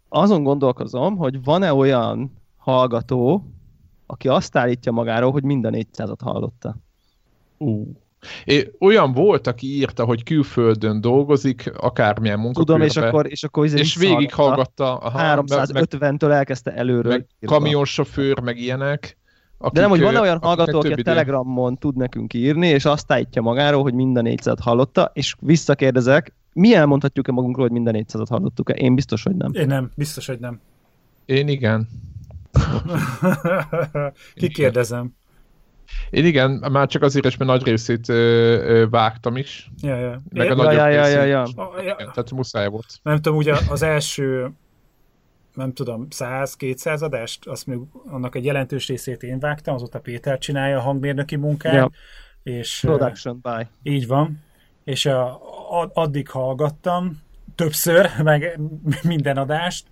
azon 0.09 0.43
gondolkozom, 0.43 1.17
hogy 1.17 1.45
van-e 1.45 1.73
olyan 1.73 2.33
hallgató, 2.57 3.51
aki 4.07 4.29
azt 4.29 4.57
állítja 4.57 4.93
magáról, 4.93 5.33
hogy 5.33 5.43
minden 5.43 5.75
400-at 5.77 6.19
hallotta. 6.23 6.77
Uh. 7.57 7.87
É, 8.45 8.71
olyan 8.81 9.13
volt, 9.13 9.47
aki 9.47 9.67
írta, 9.67 10.05
hogy 10.05 10.23
külföldön 10.23 11.01
dolgozik, 11.01 11.73
akármilyen 11.77 12.39
munkakörbe. 12.39 12.73
Tudom, 12.73 12.89
és 12.89 13.09
akkor, 13.09 13.31
és 13.31 13.45
akkor 13.45 13.67
és 13.67 13.97
végighallgatta. 13.97 15.13
350-től 15.17 16.31
elkezdte 16.31 16.75
előről. 16.75 17.13
Meg 17.13 17.27
kamionsofőr, 17.47 18.41
meg 18.41 18.59
ilyenek. 18.59 19.19
Akik, 19.59 19.75
De 19.75 19.81
nem, 19.81 19.91
hogy 19.91 20.01
van 20.01 20.17
olyan 20.17 20.39
hallgató, 20.39 20.79
aki 20.79 20.93
a 20.93 21.03
Telegramon 21.03 21.77
tud 21.77 21.97
nekünk 21.97 22.35
írni, 22.35 22.67
és 22.67 22.85
azt 22.85 23.13
állítja 23.13 23.43
magáról, 23.43 23.83
hogy 23.83 23.95
minden 23.95 24.23
400 24.23 24.59
hallotta, 24.61 25.11
és 25.15 25.35
visszakérdezek, 25.41 26.35
mi 26.53 26.75
elmondhatjuk-e 26.75 27.33
magunkról, 27.33 27.65
hogy 27.65 27.75
minden 27.75 27.95
400 27.95 28.29
hallottuk-e? 28.29 28.73
Én 28.73 28.95
biztos, 28.95 29.23
hogy 29.23 29.35
nem. 29.35 29.51
Én 29.53 29.67
nem, 29.67 29.91
biztos, 29.95 30.27
hogy 30.27 30.39
nem. 30.39 30.61
Én 31.25 31.49
igen. 31.49 31.89
Kikérdezem. 34.35 35.17
Én 36.11 36.25
igen, 36.25 36.51
már 36.51 36.89
csak 36.89 37.03
azért 37.03 37.27
is, 37.27 37.37
mert 37.37 37.51
nagy 37.51 37.65
részét 37.65 38.09
ö, 38.09 38.15
ö, 38.15 38.89
vágtam 38.89 39.37
is. 39.37 39.71
Ja, 39.83 39.97
ja. 39.97 40.21
Meg 40.33 40.47
Én? 40.47 40.53
a 40.53 40.73
ja, 40.73 40.89
ja, 40.89 41.07
ja, 41.07 41.23
ja, 41.23 41.47
ja. 41.83 41.97
Tehát 41.97 42.31
muszáj 42.31 42.69
volt. 42.69 42.87
Nem 43.03 43.17
tudom, 43.17 43.39
ugye 43.39 43.55
az 43.69 43.83
első 43.83 44.51
nem 45.59 45.73
tudom, 45.73 46.07
100-200 46.11 47.03
adást, 47.03 47.47
azt 47.47 47.67
még 47.67 47.79
annak 48.07 48.35
egy 48.35 48.45
jelentős 48.45 48.87
részét 48.89 49.23
én 49.23 49.39
vágtam, 49.39 49.75
azóta 49.75 50.01
Péter 50.01 50.39
csinálja 50.39 50.79
a 50.79 50.81
hangmérnöki 50.81 51.37
munkát. 51.37 51.75
Ja. 51.75 51.91
És, 52.43 52.81
Production 52.81 53.41
by. 53.43 53.91
Így 53.91 54.07
van. 54.07 54.43
És 54.85 55.07
a, 55.07 55.41
addig 55.93 56.29
hallgattam, 56.29 57.23
többször, 57.55 58.11
meg 58.23 58.61
minden 59.03 59.37
adást, 59.37 59.87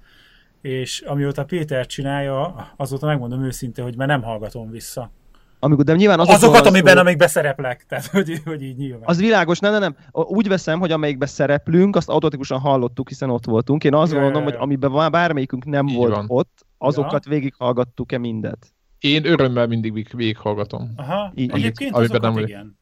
és 0.61 1.01
amióta 1.01 1.45
Péter 1.45 1.87
csinálja, 1.87 2.73
azóta 2.77 3.07
megmondom 3.07 3.45
őszintén, 3.45 3.85
hogy 3.85 3.97
már 3.97 4.09
nem 4.09 4.23
hallgatom 4.23 4.71
vissza. 4.71 5.11
Amikor, 5.59 5.85
de 5.85 5.95
nyilván 5.95 6.21
azok 6.21 6.35
Azokat, 6.35 6.67
amiben, 6.67 6.95
szó, 6.95 7.01
amelyikben 7.01 7.29
szereplek. 7.29 7.85
Tehát, 7.89 8.07
hogy, 8.17 8.41
hogy 8.45 8.63
így 8.63 8.77
nyilván. 8.77 9.03
Az 9.05 9.21
világos, 9.21 9.59
nem, 9.59 9.73
nem, 9.73 9.81
nem. 9.81 9.97
Úgy 10.13 10.49
veszem, 10.49 10.79
hogy 10.79 10.93
amelyikben 10.93 11.29
szereplünk, 11.29 11.97
azt 11.97 12.09
automatikusan 12.09 12.59
hallottuk, 12.59 13.09
hiszen 13.09 13.31
ott 13.31 13.45
voltunk. 13.45 13.85
Én 13.85 13.95
azt 13.95 14.13
ja, 14.13 14.21
gondolom, 14.21 14.43
ja, 14.43 14.53
ja. 14.53 14.59
hogy 14.59 14.65
amiben 14.65 15.11
bármelyikünk 15.11 15.65
nem 15.65 15.87
így 15.87 15.97
volt 15.97 16.15
van. 16.15 16.25
ott, 16.29 16.67
azokat 16.79 17.25
ja. 17.25 17.31
végighallgattuk-e 17.31 18.19
mindet. 18.19 18.67
Én 18.99 19.27
örömmel 19.27 19.67
mindig 19.67 19.93
végighallgatom. 20.17 20.93
Aha, 20.97 21.33
így, 21.35 21.51
egyébként 21.51 21.95
azokat 21.95 22.21
nem 22.21 22.39
igen. 22.39 22.79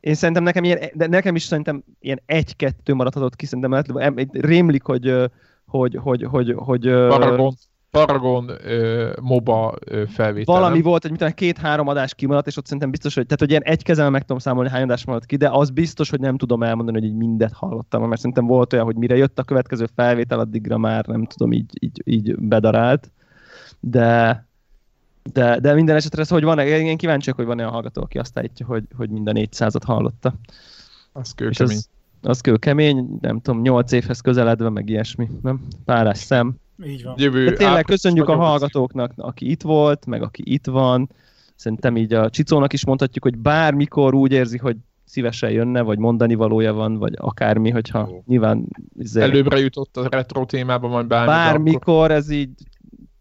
Én 0.00 0.14
szerintem 0.14 0.42
nekem 0.42 0.64
ilyen, 0.64 0.78
de 0.92 1.06
nekem 1.06 1.34
is 1.34 1.42
szerintem 1.42 1.84
ilyen 2.00 2.22
egy-kettő 2.26 2.94
maradhatott 2.94 3.36
ki, 3.36 3.46
szerintem 3.46 3.98
rémlik, 4.32 4.82
hogy 4.82 5.30
hogy, 5.66 5.98
hogy, 6.02 6.22
hogy, 6.22 6.54
hogy 6.56 6.80
Paragon, 6.80 7.54
Paragon 7.94 8.50
uh, 8.50 9.12
MOBA 9.20 9.74
felvétel. 10.08 10.54
Valami 10.54 10.82
volt, 10.82 11.02
hogy 11.02 11.10
mit 11.10 11.34
két-három 11.34 11.88
adás 11.88 12.14
kimaradt, 12.14 12.46
és 12.46 12.56
ott 12.56 12.64
szerintem 12.64 12.90
biztos, 12.90 13.14
hogy, 13.14 13.24
tehát, 13.24 13.40
hogy 13.40 13.50
ilyen 13.50 13.62
egy 13.62 13.82
kezem 13.82 14.10
meg 14.10 14.20
tudom 14.20 14.38
számolni, 14.38 14.70
hány 14.70 14.82
adás 14.82 15.04
maradt 15.04 15.26
ki, 15.26 15.36
de 15.36 15.48
az 15.48 15.70
biztos, 15.70 16.10
hogy 16.10 16.20
nem 16.20 16.36
tudom 16.36 16.62
elmondani, 16.62 16.98
hogy 16.98 17.08
így 17.08 17.16
mindet 17.16 17.52
hallottam, 17.52 18.08
mert 18.08 18.20
szerintem 18.20 18.46
volt 18.46 18.72
olyan, 18.72 18.84
hogy 18.84 18.96
mire 18.96 19.16
jött 19.16 19.38
a 19.38 19.44
következő 19.44 19.86
felvétel, 19.94 20.38
addigra 20.38 20.78
már 20.78 21.06
nem 21.06 21.24
tudom, 21.24 21.52
így, 21.52 21.70
így, 21.80 22.02
így 22.04 22.36
bedarált. 22.38 23.10
De, 23.80 24.46
de, 25.32 25.60
de 25.60 25.74
minden 25.74 25.96
esetre 25.96 26.22
ez, 26.22 26.28
hogy 26.28 26.44
van, 26.44 26.58
én 26.58 26.96
kíváncsi 26.96 27.30
hogy 27.30 27.46
van 27.46 27.58
olyan 27.58 27.70
hallgató, 27.70 28.02
aki 28.02 28.18
azt 28.18 28.38
állítja, 28.38 28.66
hogy, 28.66 28.84
hogy 28.96 29.10
minden 29.10 29.36
400-at 29.38 29.82
hallotta. 29.86 30.34
Az 31.12 31.32
kőkemény. 31.34 31.76
Az, 31.76 31.88
az 32.22 32.40
kemény, 32.58 33.18
nem 33.20 33.40
tudom, 33.40 33.60
8 33.60 33.92
évhez 33.92 34.20
közeledve, 34.20 34.68
meg 34.68 34.88
ilyesmi, 34.88 35.28
nem? 35.42 35.60
Párás 35.84 36.18
szem. 36.18 36.62
Így 36.84 37.02
van. 37.02 37.14
Jövő 37.18 37.44
De 37.44 37.52
tényleg 37.52 37.84
köszönjük 37.84 38.28
a 38.28 38.36
hallgatóknak, 38.36 39.12
aki 39.16 39.50
itt 39.50 39.62
volt, 39.62 40.06
meg 40.06 40.22
aki 40.22 40.42
itt 40.46 40.66
van. 40.66 41.10
Szerintem 41.54 41.96
így 41.96 42.14
a 42.14 42.30
Csicónak 42.30 42.72
is 42.72 42.84
mondhatjuk, 42.84 43.24
hogy 43.24 43.38
bármikor 43.38 44.14
úgy 44.14 44.32
érzi, 44.32 44.58
hogy 44.58 44.76
szívesen 45.04 45.50
jönne, 45.50 45.80
vagy 45.80 45.98
mondani 45.98 46.34
valója 46.34 46.72
van, 46.72 46.96
vagy 46.96 47.12
akármi, 47.16 47.70
hogyha 47.70 48.06
Jó. 48.10 48.22
nyilván... 48.26 48.66
Izé, 48.98 49.20
Előbbre 49.20 49.58
jutott 49.58 49.96
a 49.96 50.08
retro 50.08 50.44
témában, 50.44 50.90
majd 50.90 51.06
bármi. 51.06 51.26
Bármikor 51.26 51.94
akkor... 51.94 52.10
ez 52.10 52.30
így 52.30 52.50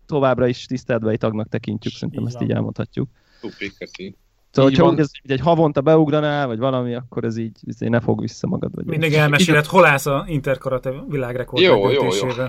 továbbra 0.05 0.47
is 0.47 0.65
tiszteletbeli 0.65 1.17
tagnak 1.17 1.49
tekintjük, 1.49 1.93
szerintem 1.93 2.21
így 2.21 2.27
ezt 2.27 2.37
van. 2.37 2.47
így 2.47 2.51
elmondhatjuk. 2.55 3.09
Tupik, 3.41 3.77
köszi. 3.77 4.15
Szóval, 4.51 4.71
hogyha 4.71 4.89
úgy 4.89 4.99
ez, 4.99 5.09
egy 5.23 5.39
havonta 5.39 5.81
beugranál, 5.81 6.47
vagy 6.47 6.57
valami, 6.57 6.93
akkor 6.93 7.23
ez 7.23 7.37
így, 7.37 7.57
ez 7.67 7.81
így 7.81 7.89
ne 7.89 7.99
fog 7.99 8.19
vissza 8.19 8.47
magad. 8.47 8.75
Vagy 8.75 8.85
Mindig 8.85 9.13
elmeséled, 9.13 9.65
hol 9.65 9.85
állsz 9.85 10.05
a 10.05 10.25
Interkarate 10.27 10.93
világrekord 11.09 11.63
jó, 11.63 11.89
jó, 11.89 12.01
jó. 12.01 12.27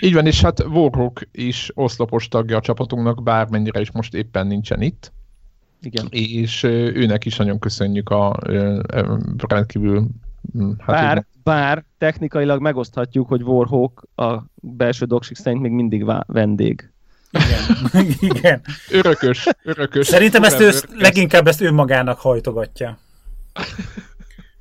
Így 0.00 0.14
van, 0.14 0.26
és 0.26 0.42
hát 0.42 0.64
Warhawk 0.64 1.28
is 1.32 1.70
oszlopos 1.74 2.28
tagja 2.28 2.56
a 2.56 2.60
csapatunknak, 2.60 3.22
bármennyire 3.22 3.80
is 3.80 3.90
most 3.90 4.14
éppen 4.14 4.46
nincsen 4.46 4.82
itt. 4.82 5.12
Igen. 5.80 6.06
És 6.10 6.62
őnek 6.62 7.24
is 7.24 7.36
nagyon 7.36 7.58
köszönjük 7.58 8.10
a, 8.10 8.36
rendkívül... 9.48 10.06
Mm, 10.58 10.70
hát 10.78 10.86
bár, 10.86 11.26
bár 11.42 11.84
technikailag 11.98 12.60
megoszthatjuk, 12.60 13.28
hogy 13.28 13.42
Warhawk 13.42 14.02
a 14.14 14.34
belső 14.54 15.04
doksik 15.04 15.36
szerint 15.36 15.62
még 15.62 15.70
mindig 15.70 16.04
vendég. 16.26 16.90
Igen, 17.30 18.06
igen. 18.36 18.60
Örökös, 18.90 19.46
örökös. 19.62 20.06
Szerintem 20.06 20.42
ezt 20.42 20.60
ő, 20.60 20.70
leginkább 20.98 21.46
ezt 21.46 21.60
ő 21.60 21.72
magának 21.72 22.18
hajtogatja. 22.18 22.98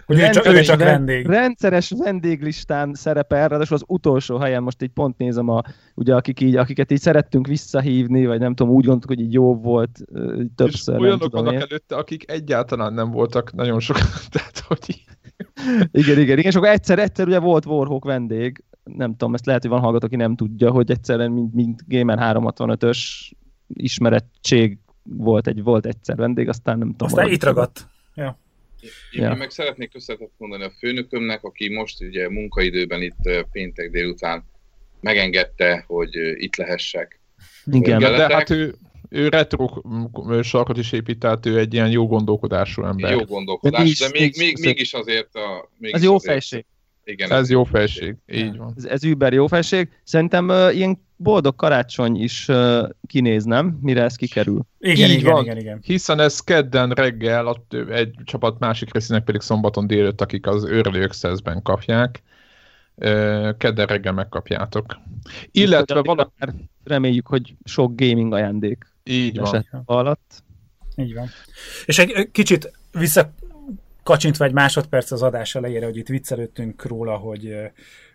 Hogy 0.06 0.20
ő 0.20 0.30
csak, 0.30 0.46
ő 0.46 0.62
csak 0.62 0.80
vendég. 0.80 1.26
Rendszeres 1.26 1.92
vendéglistán 1.98 2.94
szerepel, 2.94 3.48
ráadásul 3.48 3.76
az 3.76 3.84
utolsó 3.88 4.38
helyen, 4.38 4.64
most 4.64 4.82
így 4.82 4.90
pont 4.90 5.18
nézem, 5.18 5.50
a, 5.50 5.62
ugye, 5.96 6.16
akik 6.16 6.40
így, 6.40 6.56
akiket 6.56 6.92
így 6.92 7.00
szerettünk 7.00 7.48
visszahívni, 7.48 8.26
vagy 8.26 8.40
nem 8.40 8.56
tudom, 8.56 8.74
úgy 8.74 8.86
gondoltuk, 8.86 9.10
hogy 9.10 9.20
így 9.20 9.34
jó 9.34 9.56
volt 9.56 10.00
többször. 10.56 10.96
És 10.96 11.02
olyanok 11.02 11.32
vannak 11.32 11.54
előtte, 11.54 11.96
akik 11.96 12.32
egyáltalán 12.32 12.94
nem 12.94 13.12
voltak 13.12 13.54
nagyon 13.54 13.80
sokan, 13.80 14.08
tehát 14.32 14.60
hogy 14.68 15.04
igen, 15.92 16.20
igen, 16.20 16.38
igen, 16.38 16.40
és 16.40 16.56
akkor 16.56 16.68
egyszer, 16.68 17.00
egyszer 17.00 17.28
ugye 17.28 17.40
volt 17.40 17.66
Warhawk 17.66 18.06
vendég, 18.06 18.64
nem 18.84 19.12
tudom, 19.12 19.34
ezt 19.34 19.46
lehet, 19.46 19.62
hogy 19.62 19.72
van 19.72 19.80
hallgató, 19.80 20.06
aki 20.06 20.16
nem 20.16 20.36
tudja, 20.36 20.72
hogy 20.72 20.92
egyszerűen, 20.92 21.32
mint, 21.32 21.54
mint 21.54 21.84
Gamer 21.88 22.18
365-ös 22.22 23.00
ismerettség 23.68 24.78
volt, 25.04 25.48
egy, 25.48 25.64
volt 25.64 25.86
egyszer 25.86 26.16
vendég, 26.16 26.50
aztán 26.50 26.78
nem 26.78 26.90
tudom. 26.92 27.08
Aztán 27.08 27.32
itt 27.32 27.44
ragadt. 27.44 27.88
Ja. 28.14 28.38
Én, 29.12 29.22
ja. 29.22 29.34
meg 29.34 29.50
szeretnék 29.50 29.92
köszönetet 29.92 30.32
mondani 30.38 30.64
a 30.64 30.72
főnökömnek, 30.80 31.44
aki 31.44 31.70
most 31.70 32.02
ugye 32.02 32.30
munkaidőben 32.30 33.02
itt 33.02 33.46
péntek 33.52 33.90
délután 33.92 34.46
megengedte, 35.02 35.84
hogy 35.88 36.10
itt 36.36 36.56
lehessek. 36.56 37.20
Igen, 37.66 38.00
de 38.00 38.34
hát 38.34 38.50
ő, 38.50 38.76
ő 39.10 39.30
retro 39.30 39.70
sarkot 40.42 40.78
is 40.78 40.92
épített, 40.92 41.46
ő 41.46 41.60
egy 41.60 41.74
ilyen 41.74 41.90
jó 41.90 42.08
gondolkodású 42.08 42.84
ember. 42.84 43.12
Jó 43.12 43.20
gondolkodás, 43.20 43.98
de, 43.98 44.06
de 44.10 44.20
még, 44.20 44.38
még, 44.38 44.58
mégis 44.60 44.94
azért 44.94 45.36
a... 45.36 45.70
Mégis 45.78 45.96
Ez 45.96 46.04
jó 46.04 46.16
azért, 46.16 46.32
fejség. 46.32 46.66
Igen, 47.06 47.32
ez, 47.32 47.40
ez 47.40 47.50
jó 47.50 47.64
felség, 47.64 48.16
így 48.28 48.58
van. 48.58 48.74
Ez, 48.78 48.86
ez 48.86 49.04
über 49.04 49.34
jó 49.34 49.48
felség. 49.48 49.90
Szerintem 50.04 50.50
uh, 50.50 50.76
ilyen 50.76 51.04
boldog 51.16 51.56
karácsony 51.56 52.22
is 52.22 52.48
uh, 52.48 52.90
kinéz, 53.08 53.44
nem? 53.44 53.78
Mire 53.82 54.04
ez 54.04 54.16
kikerül. 54.16 54.62
Igen, 54.80 55.10
így 55.10 55.20
igen, 55.20 55.34
van. 55.34 55.44
igen, 55.44 55.58
igen. 55.58 55.80
Hiszen 55.84 56.20
ez 56.20 56.40
kedden 56.40 56.90
reggel, 56.90 57.64
egy 57.90 58.16
csapat 58.24 58.60
másik 58.60 58.94
részének 58.94 59.24
pedig 59.24 59.42
szombaton 59.42 59.88
délőtt, 59.88 60.22
akik 60.22 60.48
az 60.48 60.66
Early 60.66 61.04
Access-ben 61.04 61.62
kapják. 61.62 62.24
Uh, 62.96 63.58
kedden 63.58 63.86
reggel 63.86 64.14
megkapjátok. 64.14 64.86
Illetve 65.52 66.02
valami... 66.02 66.30
Reméljük, 66.84 67.28
hogy 67.28 67.56
sok 67.64 67.96
gaming 67.96 68.34
ajándék 68.34 68.86
így 69.04 69.40
van. 69.40 69.66
alatt. 69.86 70.44
Így 70.96 71.14
van. 71.14 71.30
És 71.86 72.00
egy 72.00 72.32
kicsit 72.32 72.72
vissza 72.92 73.34
kacsintva 74.06 74.46
egy 74.46 74.54
másodperc 74.54 75.12
az 75.12 75.24
adás 75.24 75.56
elejére, 75.56 75.86
hogy 75.86 75.98
itt 75.98 76.08
viccelődtünk 76.08 76.86
róla, 76.86 77.18
hogy, 77.18 77.56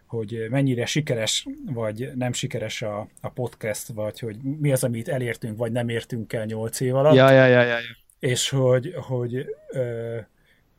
hogy 0.07 0.47
mennyire 0.51 0.87
sikeres 0.87 1.47
vagy 1.67 2.11
nem 2.15 2.33
sikeres 2.33 2.83
a, 2.83 3.09
a 3.21 3.29
podcast, 3.29 3.89
vagy 3.89 4.19
hogy 4.19 4.37
mi 4.43 4.73
az, 4.73 4.85
amit 4.85 5.09
elértünk, 5.09 5.59
vagy 5.59 5.73
nem 5.73 5.89
értünk 5.89 6.33
el 6.33 6.45
nyolc 6.45 6.81
év 6.81 6.95
alatt. 6.95 7.15
Ja, 7.15 7.31
ja, 7.31 7.47
ja, 7.47 7.63
ja. 7.63 7.77
És 8.19 8.49
hogy, 8.49 8.95
hogy 8.97 9.47
ö, 9.69 10.17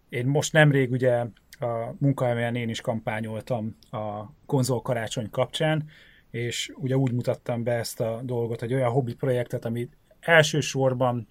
én 0.09 0.26
most 0.26 0.53
nemrég 0.53 0.91
ugye 0.91 1.26
a 1.59 1.95
munkahelyen 1.97 2.55
én 2.55 2.70
is 2.70 2.82
kampányoltam 2.82 3.78
a 3.89 4.24
konzol 4.45 4.82
karácsony 4.82 5.30
kapcsán, 5.30 5.89
és 6.30 6.72
ugye 6.76 6.97
úgy 6.97 7.12
mutattam 7.12 7.64
be 7.64 7.74
ezt 7.74 7.99
a 7.99 8.22
dolgot, 8.24 8.59
hogy 8.59 8.74
olyan 8.74 8.91
hobbi 8.91 9.14
projektet, 9.14 9.66
amit 9.66 9.97
elsősorban 10.20 11.28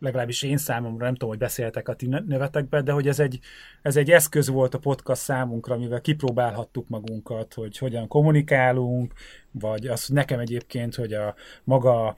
legalábbis 0.00 0.42
én 0.42 0.56
számomra, 0.56 1.04
nem 1.04 1.12
tudom, 1.12 1.28
hogy 1.28 1.38
beszéltek 1.38 1.88
a 1.88 1.94
ti 1.94 2.06
nevetekbe, 2.06 2.82
de 2.82 2.92
hogy 2.92 3.08
ez 3.08 3.18
egy, 3.18 3.38
ez 3.82 3.96
egy 3.96 4.10
eszköz 4.10 4.48
volt 4.48 4.74
a 4.74 4.78
podcast 4.78 5.20
számunkra, 5.20 5.74
amivel 5.74 6.00
kipróbálhattuk 6.00 6.88
magunkat, 6.88 7.54
hogy 7.54 7.78
hogyan 7.78 8.08
kommunikálunk, 8.08 9.12
vagy 9.50 9.86
az, 9.86 10.08
nekem 10.08 10.38
egyébként, 10.38 10.94
hogy 10.94 11.12
a 11.12 11.34
maga, 11.64 12.06
a, 12.06 12.16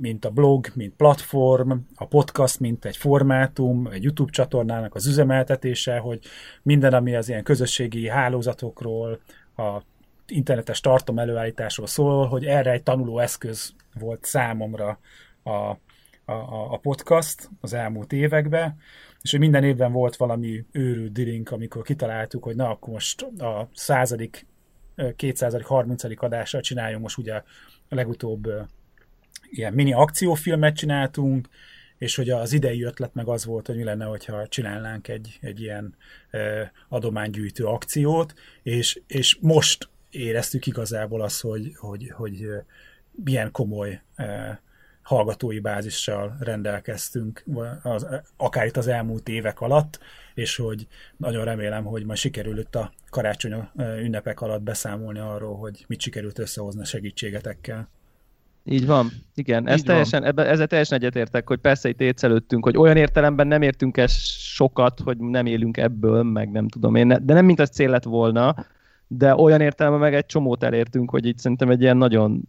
mint 0.00 0.24
a 0.24 0.30
blog, 0.30 0.66
mint 0.74 0.94
platform, 0.94 1.72
a 1.94 2.06
podcast, 2.06 2.60
mint 2.60 2.84
egy 2.84 2.96
formátum, 2.96 3.86
egy 3.86 4.02
YouTube 4.02 4.30
csatornának 4.30 4.94
az 4.94 5.06
üzemeltetése, 5.06 5.98
hogy 5.98 6.20
minden, 6.62 6.92
ami 6.92 7.14
az 7.16 7.28
ilyen 7.28 7.42
közösségi 7.42 8.08
hálózatokról, 8.08 9.20
a 9.56 9.82
internetes 10.26 10.80
tartom 10.80 11.18
előállításról 11.18 11.86
szól, 11.86 12.26
hogy 12.26 12.44
erre 12.44 12.70
egy 12.70 12.82
tanuló 12.82 13.18
eszköz 13.18 13.74
volt 13.98 14.24
számomra 14.24 14.98
a, 15.42 15.76
a, 16.32 16.72
a 16.72 16.78
podcast 16.78 17.50
az 17.60 17.72
elmúlt 17.72 18.12
években, 18.12 18.76
és 19.22 19.30
hogy 19.30 19.40
minden 19.40 19.64
évben 19.64 19.92
volt 19.92 20.16
valami 20.16 20.64
őrült 20.72 21.12
dirink, 21.12 21.50
amikor 21.50 21.82
kitaláltuk, 21.82 22.42
hogy 22.44 22.56
na, 22.56 22.70
akkor 22.70 22.92
most 22.92 23.22
a 23.22 23.68
századik, 23.74 24.46
200. 25.16 25.62
30. 25.62 26.04
adással 26.22 26.60
csináljunk 26.60 27.02
most 27.02 27.18
ugye 27.18 27.34
a 27.88 27.94
legutóbb 27.94 28.48
ilyen 29.50 29.72
mini 29.72 29.92
akciófilmet 29.92 30.76
csináltunk, 30.76 31.48
és 31.98 32.16
hogy 32.16 32.30
az 32.30 32.52
idei 32.52 32.82
ötlet 32.82 33.14
meg 33.14 33.28
az 33.28 33.44
volt, 33.44 33.66
hogy 33.66 33.76
mi 33.76 33.84
lenne, 33.84 34.04
hogyha 34.04 34.48
csinálnánk 34.48 35.08
egy, 35.08 35.38
egy 35.40 35.60
ilyen 35.60 35.96
adománygyűjtő 36.88 37.64
akciót, 37.64 38.34
és, 38.62 39.00
és 39.06 39.38
most 39.40 39.88
éreztük 40.10 40.66
igazából 40.66 41.22
azt, 41.22 41.40
hogy, 41.40 41.72
hogy, 41.76 42.10
hogy 42.14 42.48
milyen 43.24 43.50
komoly 43.50 44.00
hallgatói 45.06 45.60
bázissal 45.60 46.36
rendelkeztünk, 46.40 47.44
az, 47.82 48.06
akár 48.36 48.66
itt 48.66 48.76
az 48.76 48.86
elmúlt 48.86 49.28
évek 49.28 49.60
alatt, 49.60 49.98
és 50.34 50.56
hogy 50.56 50.86
nagyon 51.16 51.44
remélem, 51.44 51.84
hogy 51.84 52.04
majd 52.04 52.18
sikerül 52.18 52.58
itt 52.58 52.74
a 52.74 52.92
karácsony 53.10 53.54
ünnepek 53.76 54.40
alatt 54.40 54.62
beszámolni 54.62 55.18
arról, 55.18 55.56
hogy 55.56 55.84
mit 55.88 56.00
sikerült 56.00 56.38
összehozni 56.38 56.80
a 56.80 56.84
segítségetekkel. 56.84 57.88
Így 58.64 58.86
van, 58.86 59.10
igen. 59.34 59.68
Ez 59.68 59.82
teljesen, 59.82 60.24
ebbe, 60.24 60.46
ezzel 60.46 60.66
teljesen 60.66 60.98
egyetértek, 60.98 61.48
hogy 61.48 61.58
persze 61.58 61.88
itt 61.88 62.00
étszelődtünk, 62.00 62.64
hogy 62.64 62.76
olyan 62.76 62.96
értelemben 62.96 63.46
nem 63.46 63.62
értünk 63.62 63.96
el 63.96 64.06
sokat, 64.06 65.00
hogy 65.00 65.18
nem 65.18 65.46
élünk 65.46 65.76
ebből, 65.76 66.22
meg 66.22 66.50
nem 66.50 66.68
tudom 66.68 66.94
én, 66.94 67.08
de 67.08 67.34
nem 67.34 67.44
mint 67.44 67.60
az 67.60 67.70
cél 67.70 67.90
lett 67.90 68.04
volna, 68.04 68.54
de 69.06 69.34
olyan 69.34 69.60
értelemben 69.60 70.02
meg 70.02 70.14
egy 70.14 70.26
csomót 70.26 70.62
elértünk, 70.62 71.10
hogy 71.10 71.26
itt 71.26 71.38
szerintem 71.38 71.70
egy 71.70 71.80
ilyen 71.80 71.96
nagyon 71.96 72.42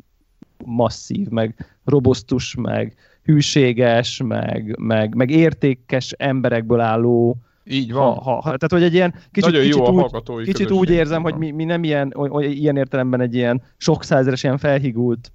masszív, 0.66 1.28
meg 1.28 1.78
robosztus, 1.86 2.56
meg 2.56 2.96
hűséges, 3.24 4.22
meg, 4.26 4.76
meg, 4.80 5.16
meg 5.16 5.30
értékes 5.30 6.12
emberekből 6.12 6.80
álló 6.80 7.38
így 7.70 7.94
van. 7.94 8.16
Ha, 8.16 8.32
ha, 8.32 8.42
tehát, 8.42 8.72
hogy 8.72 8.84
egy 8.84 8.94
ilyen 8.94 9.14
kicsit, 9.32 9.52
Nagyon 9.52 9.62
kicsit, 9.62 9.78
jó 9.78 10.36
úgy, 10.36 10.46
kicsit 10.46 10.72
úgy 10.72 10.90
érzem, 10.90 11.22
hogy 11.22 11.36
mi, 11.36 11.52
mi 11.52 11.64
nem 11.64 11.84
ilyen, 11.84 12.14
hogy 12.16 12.58
ilyen 12.58 12.78
értelemben 12.78 13.22
egy 13.22 13.36
ilyen 13.36 13.62
sok 13.78 14.04
százeres, 14.04 14.44
ilyen 14.44 14.58
felhigult 14.58 15.32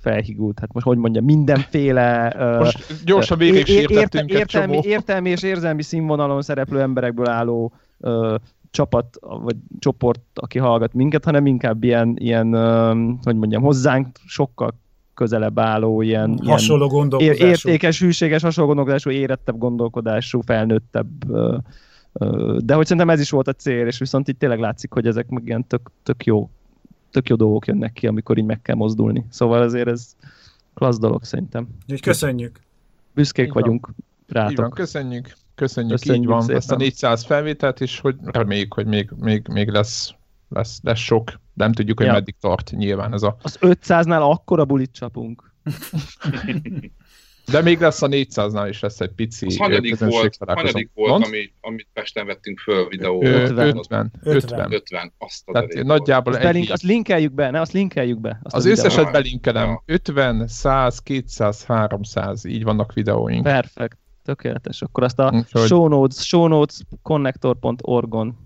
felhigult, 0.00 0.58
hát 0.58 0.72
most 0.72 0.86
hogy 0.86 0.96
mondja, 0.96 1.20
mindenféle... 1.22 2.34
Most 2.58 3.04
gyorsan 3.04 3.38
végig 3.38 3.66
sírtettünk 3.66 4.30
értelmi, 4.30 4.80
értelmi 4.82 5.30
és 5.30 5.42
érzelmi 5.42 5.82
színvonalon 5.82 6.42
szereplő 6.42 6.80
emberekből 6.80 7.28
álló 7.28 7.72
uh, 7.98 8.34
csapat, 8.70 9.18
vagy 9.20 9.56
csoport, 9.78 10.20
aki 10.34 10.58
hallgat 10.58 10.92
minket, 10.92 11.24
hanem 11.24 11.46
inkább 11.46 11.84
ilyen, 11.84 12.16
ilyen 12.18 12.52
hogy 13.22 13.36
mondjam, 13.36 13.62
hozzánk 13.62 14.18
sokkal 14.26 14.74
közelebb 15.14 15.58
álló, 15.58 16.02
ilyen, 16.02 16.38
hasonló 16.44 16.84
ilyen 16.84 16.98
gondolkodású. 16.98 17.46
értékes, 17.46 18.00
hűséges, 18.00 18.42
hasonló 18.42 18.68
gondolkodású, 18.68 19.10
érettebb 19.10 19.58
gondolkodású, 19.58 20.40
felnőttebb 20.40 21.24
de 22.58 22.74
hogy 22.74 22.86
szerintem 22.86 23.10
ez 23.10 23.20
is 23.20 23.30
volt 23.30 23.48
a 23.48 23.52
cél, 23.52 23.86
és 23.86 23.98
viszont 23.98 24.28
itt 24.28 24.38
tényleg 24.38 24.60
látszik, 24.60 24.92
hogy 24.92 25.06
ezek 25.06 25.28
meg 25.28 25.46
ilyen 25.46 25.66
tök, 25.66 25.90
tök 26.02 26.24
jó 26.24 26.50
tök 27.10 27.28
jó 27.28 27.36
dolgok 27.36 27.66
jönnek 27.66 27.92
ki, 27.92 28.06
amikor 28.06 28.38
így 28.38 28.44
meg 28.44 28.62
kell 28.62 28.74
mozdulni. 28.74 29.26
Szóval 29.28 29.62
azért 29.62 29.88
ez 29.88 30.16
klassz 30.74 30.98
dolog 30.98 31.24
szerintem. 31.24 31.68
Úgy 31.88 32.00
köszönjük. 32.00 32.60
Büszkék 33.14 33.46
így 33.46 33.52
vagyunk 33.52 33.86
van. 33.86 33.96
rátok. 34.28 34.50
Így 34.50 34.58
van, 34.58 34.70
köszönjük. 34.70 35.32
Köszönjük, 35.58 35.92
köszönjük 35.92 36.22
így 36.22 36.28
van 36.28 36.40
szépen. 36.40 36.56
ezt 36.56 36.70
a 36.70 36.76
400 36.76 37.24
felvételt, 37.24 37.80
és 37.80 38.00
hogy 38.00 38.16
reméljük, 38.24 38.74
hogy 38.74 38.86
még, 38.86 39.10
még, 39.16 39.46
még 39.48 39.68
lesz, 39.68 40.14
lesz, 40.48 40.78
lesz 40.82 40.98
sok. 40.98 41.40
Nem 41.54 41.72
tudjuk, 41.72 41.98
hogy 41.98 42.06
ja. 42.06 42.12
meddig 42.12 42.34
tart 42.40 42.70
nyilván 42.70 43.12
ez 43.12 43.22
a... 43.22 43.36
Az 43.42 43.58
500-nál 43.60 44.20
akkora 44.20 44.64
bulit 44.64 44.92
csapunk. 44.92 45.52
De 47.50 47.62
még 47.62 47.80
lesz 47.80 48.02
a 48.02 48.06
400-nál 48.08 48.66
is 48.68 48.80
lesz 48.80 49.00
egy 49.00 49.10
pici 49.10 49.46
Az 49.46 49.56
hanyadik 49.56 49.98
volt, 49.98 50.36
hanyadik 50.46 50.90
volt 50.94 51.24
ami, 51.24 51.52
amit 51.60 51.88
Pesten 51.92 52.26
vettünk 52.26 52.58
föl 52.58 52.88
videó? 52.88 53.22
50. 53.22 53.76
50. 53.76 54.12
50. 54.22 54.72
50. 54.72 55.12
Azt 55.18 55.42
a 55.48 55.52
Tehát 55.52 55.82
nagyjából 55.82 56.32
azt, 56.32 56.42
belink, 56.42 56.70
azt 56.70 56.82
linkeljük 56.82 57.32
be, 57.32 57.50
ne, 57.50 57.60
azt 57.60 57.72
linkeljük 57.72 58.20
be. 58.20 58.40
Azt 58.42 58.54
az 58.54 58.66
összeset 58.66 59.12
belinkelem. 59.12 59.68
Ja. 59.68 59.82
50, 59.86 60.46
100, 60.46 60.98
200, 60.98 61.64
300, 61.64 62.44
így 62.44 62.64
vannak 62.64 62.92
videóink. 62.92 63.42
Perfekt. 63.42 63.98
Tökéletes. 64.28 64.82
Akkor 64.82 65.02
azt 65.02 65.18
a 65.18 65.30
Úgyhogy... 65.34 65.66
show 65.66 65.88
notes, 65.88 66.26
show 66.26 66.46
notes 66.46 66.80
connector.org-on 67.02 68.36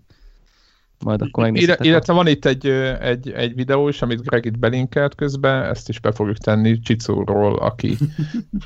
majd 1.04 1.22
akkor 1.22 1.42
megnézhetek. 1.42 1.86
Illetve 1.86 2.12
van 2.12 2.26
itt 2.26 2.44
egy, 2.44 2.66
egy, 3.00 3.30
egy 3.30 3.54
videó 3.54 3.88
is, 3.88 4.02
amit 4.02 4.22
Greg 4.22 4.44
itt 4.44 4.58
belinkelt 4.58 5.14
közben, 5.14 5.64
ezt 5.64 5.88
is 5.88 6.00
be 6.00 6.12
fogjuk 6.12 6.38
tenni 6.38 6.78
Csicóról, 6.78 7.58
aki 7.58 7.88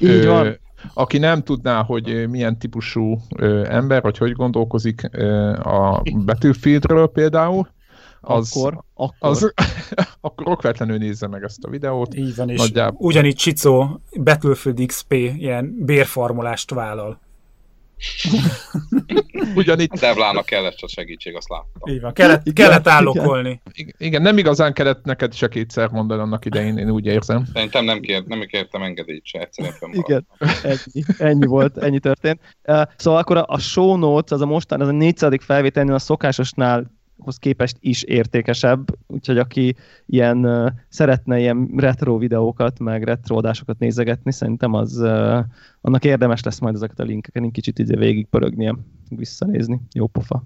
Így 0.00 0.08
ö, 0.08 0.26
van. 0.26 0.58
aki 0.94 1.18
nem 1.18 1.42
tudná, 1.42 1.82
hogy 1.82 2.28
milyen 2.28 2.58
típusú 2.58 3.20
ö, 3.36 3.64
ember, 3.68 4.02
vagy 4.02 4.18
hogy 4.18 4.32
gondolkozik 4.32 5.08
ö, 5.10 5.52
a 5.52 6.02
Battlefieldről 6.24 7.06
például, 7.06 7.68
az, 8.26 8.56
akkor, 8.56 8.82
akkor. 8.94 9.30
Az, 9.30 9.52
akkor 10.20 10.48
okvetlenül 10.48 10.98
nézze 10.98 11.26
meg 11.26 11.42
ezt 11.42 11.64
a 11.64 11.70
videót. 11.70 12.14
Így 12.14 12.36
van, 12.36 12.50
és 12.50 12.58
Nagyjából. 12.58 13.06
ugyanígy 13.06 13.36
Csicó 13.36 14.00
Battlefield 14.22 14.86
XP 14.86 15.12
ilyen 15.12 15.74
bérformulást 15.84 16.70
vállal. 16.70 17.20
Ugyanitt... 19.54 19.92
A 19.92 19.98
Devlának 19.98 20.46
kellett 20.46 20.74
csak 20.74 20.88
segítség, 20.88 21.34
azt 21.34 21.48
láttam. 21.48 21.94
Így 21.94 22.00
van, 22.00 22.12
kellett, 22.12 22.46
igen, 22.46 22.66
kellett 22.66 22.88
állokolni. 22.88 23.60
Igen. 23.72 23.94
igen, 23.98 24.22
nem 24.22 24.38
igazán 24.38 24.72
kellett 24.72 25.04
neked 25.04 25.34
se 25.34 25.48
kétszer 25.48 25.88
mondani 25.88 26.20
annak 26.20 26.44
idején, 26.44 26.78
én 26.78 26.90
úgy 26.90 27.06
érzem. 27.06 27.44
Szerintem 27.52 27.84
nem, 27.84 28.00
kért, 28.00 28.26
nem 28.26 28.40
kértem 28.40 28.82
engedélyt 28.82 29.24
se, 29.24 29.38
egyszerűen 29.38 29.74
Igen, 29.92 30.26
ennyi, 30.62 31.04
ennyi 31.18 31.46
volt, 31.46 31.78
ennyi 31.78 31.98
történt. 31.98 32.40
Uh, 32.64 32.82
szóval 32.96 33.20
akkor 33.20 33.36
a, 33.36 33.44
a 33.46 33.58
show 33.58 33.96
notes, 33.96 34.30
az 34.30 34.40
a 34.40 34.46
mostan, 34.46 34.80
az 34.80 34.88
a 34.88 34.92
400. 34.92 35.44
felvételnél 35.44 35.94
a 35.94 35.98
szokásosnál 35.98 36.95
hoz 37.18 37.36
képest 37.36 37.76
is 37.80 38.02
értékesebb, 38.02 38.96
úgyhogy 39.06 39.38
aki 39.38 39.76
ilyen 40.06 40.46
uh, 40.46 40.70
szeretne 40.88 41.38
ilyen 41.38 41.70
retro 41.76 42.18
videókat, 42.18 42.78
meg 42.78 43.02
retro 43.02 43.36
adásokat 43.36 43.78
nézegetni, 43.78 44.32
szerintem 44.32 44.72
az 44.72 44.98
uh, 44.98 45.38
annak 45.80 46.04
érdemes 46.04 46.42
lesz 46.42 46.58
majd 46.58 46.74
ezeket 46.74 47.00
a 47.00 47.04
linkeket 47.04 47.42
egy 47.42 47.50
kicsit 47.50 47.78
ide 47.78 47.96
végig 47.96 48.26
pörögnie, 48.26 48.76
visszanézni. 49.08 49.80
Jó 49.92 50.06
pofa. 50.06 50.44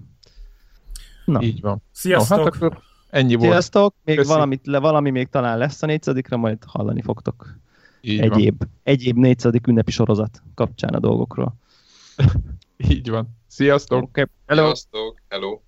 Na. 1.25 1.41
Így 1.41 1.61
van. 1.61 1.81
Sziasztok! 1.91 2.37
No, 2.37 2.43
hát 2.43 2.53
akkor 2.53 2.81
ennyi 3.09 3.35
volt. 3.35 3.49
Sziasztok! 3.49 3.95
Még 4.03 4.25
valamit, 4.25 4.67
le, 4.67 4.79
valami 4.79 5.09
még 5.09 5.27
talán 5.29 5.57
lesz 5.57 5.83
a 5.83 5.85
négyszadikra, 5.85 6.37
majd 6.37 6.57
hallani 6.65 7.01
fogtok. 7.01 7.59
Így 8.01 8.19
egyéb, 8.19 8.57
van. 8.57 8.69
egyéb 8.83 9.17
négyszerdik 9.17 9.67
ünnepi 9.67 9.91
sorozat 9.91 10.43
kapcsán 10.55 10.93
a 10.93 10.99
dolgokról. 10.99 11.55
Így 12.89 13.09
van. 13.09 13.37
Sziasztok! 13.47 14.03
Okay. 14.03 14.25
Hello! 14.45 14.63
Sziasztok! 14.63 15.21
Hello! 15.27 15.59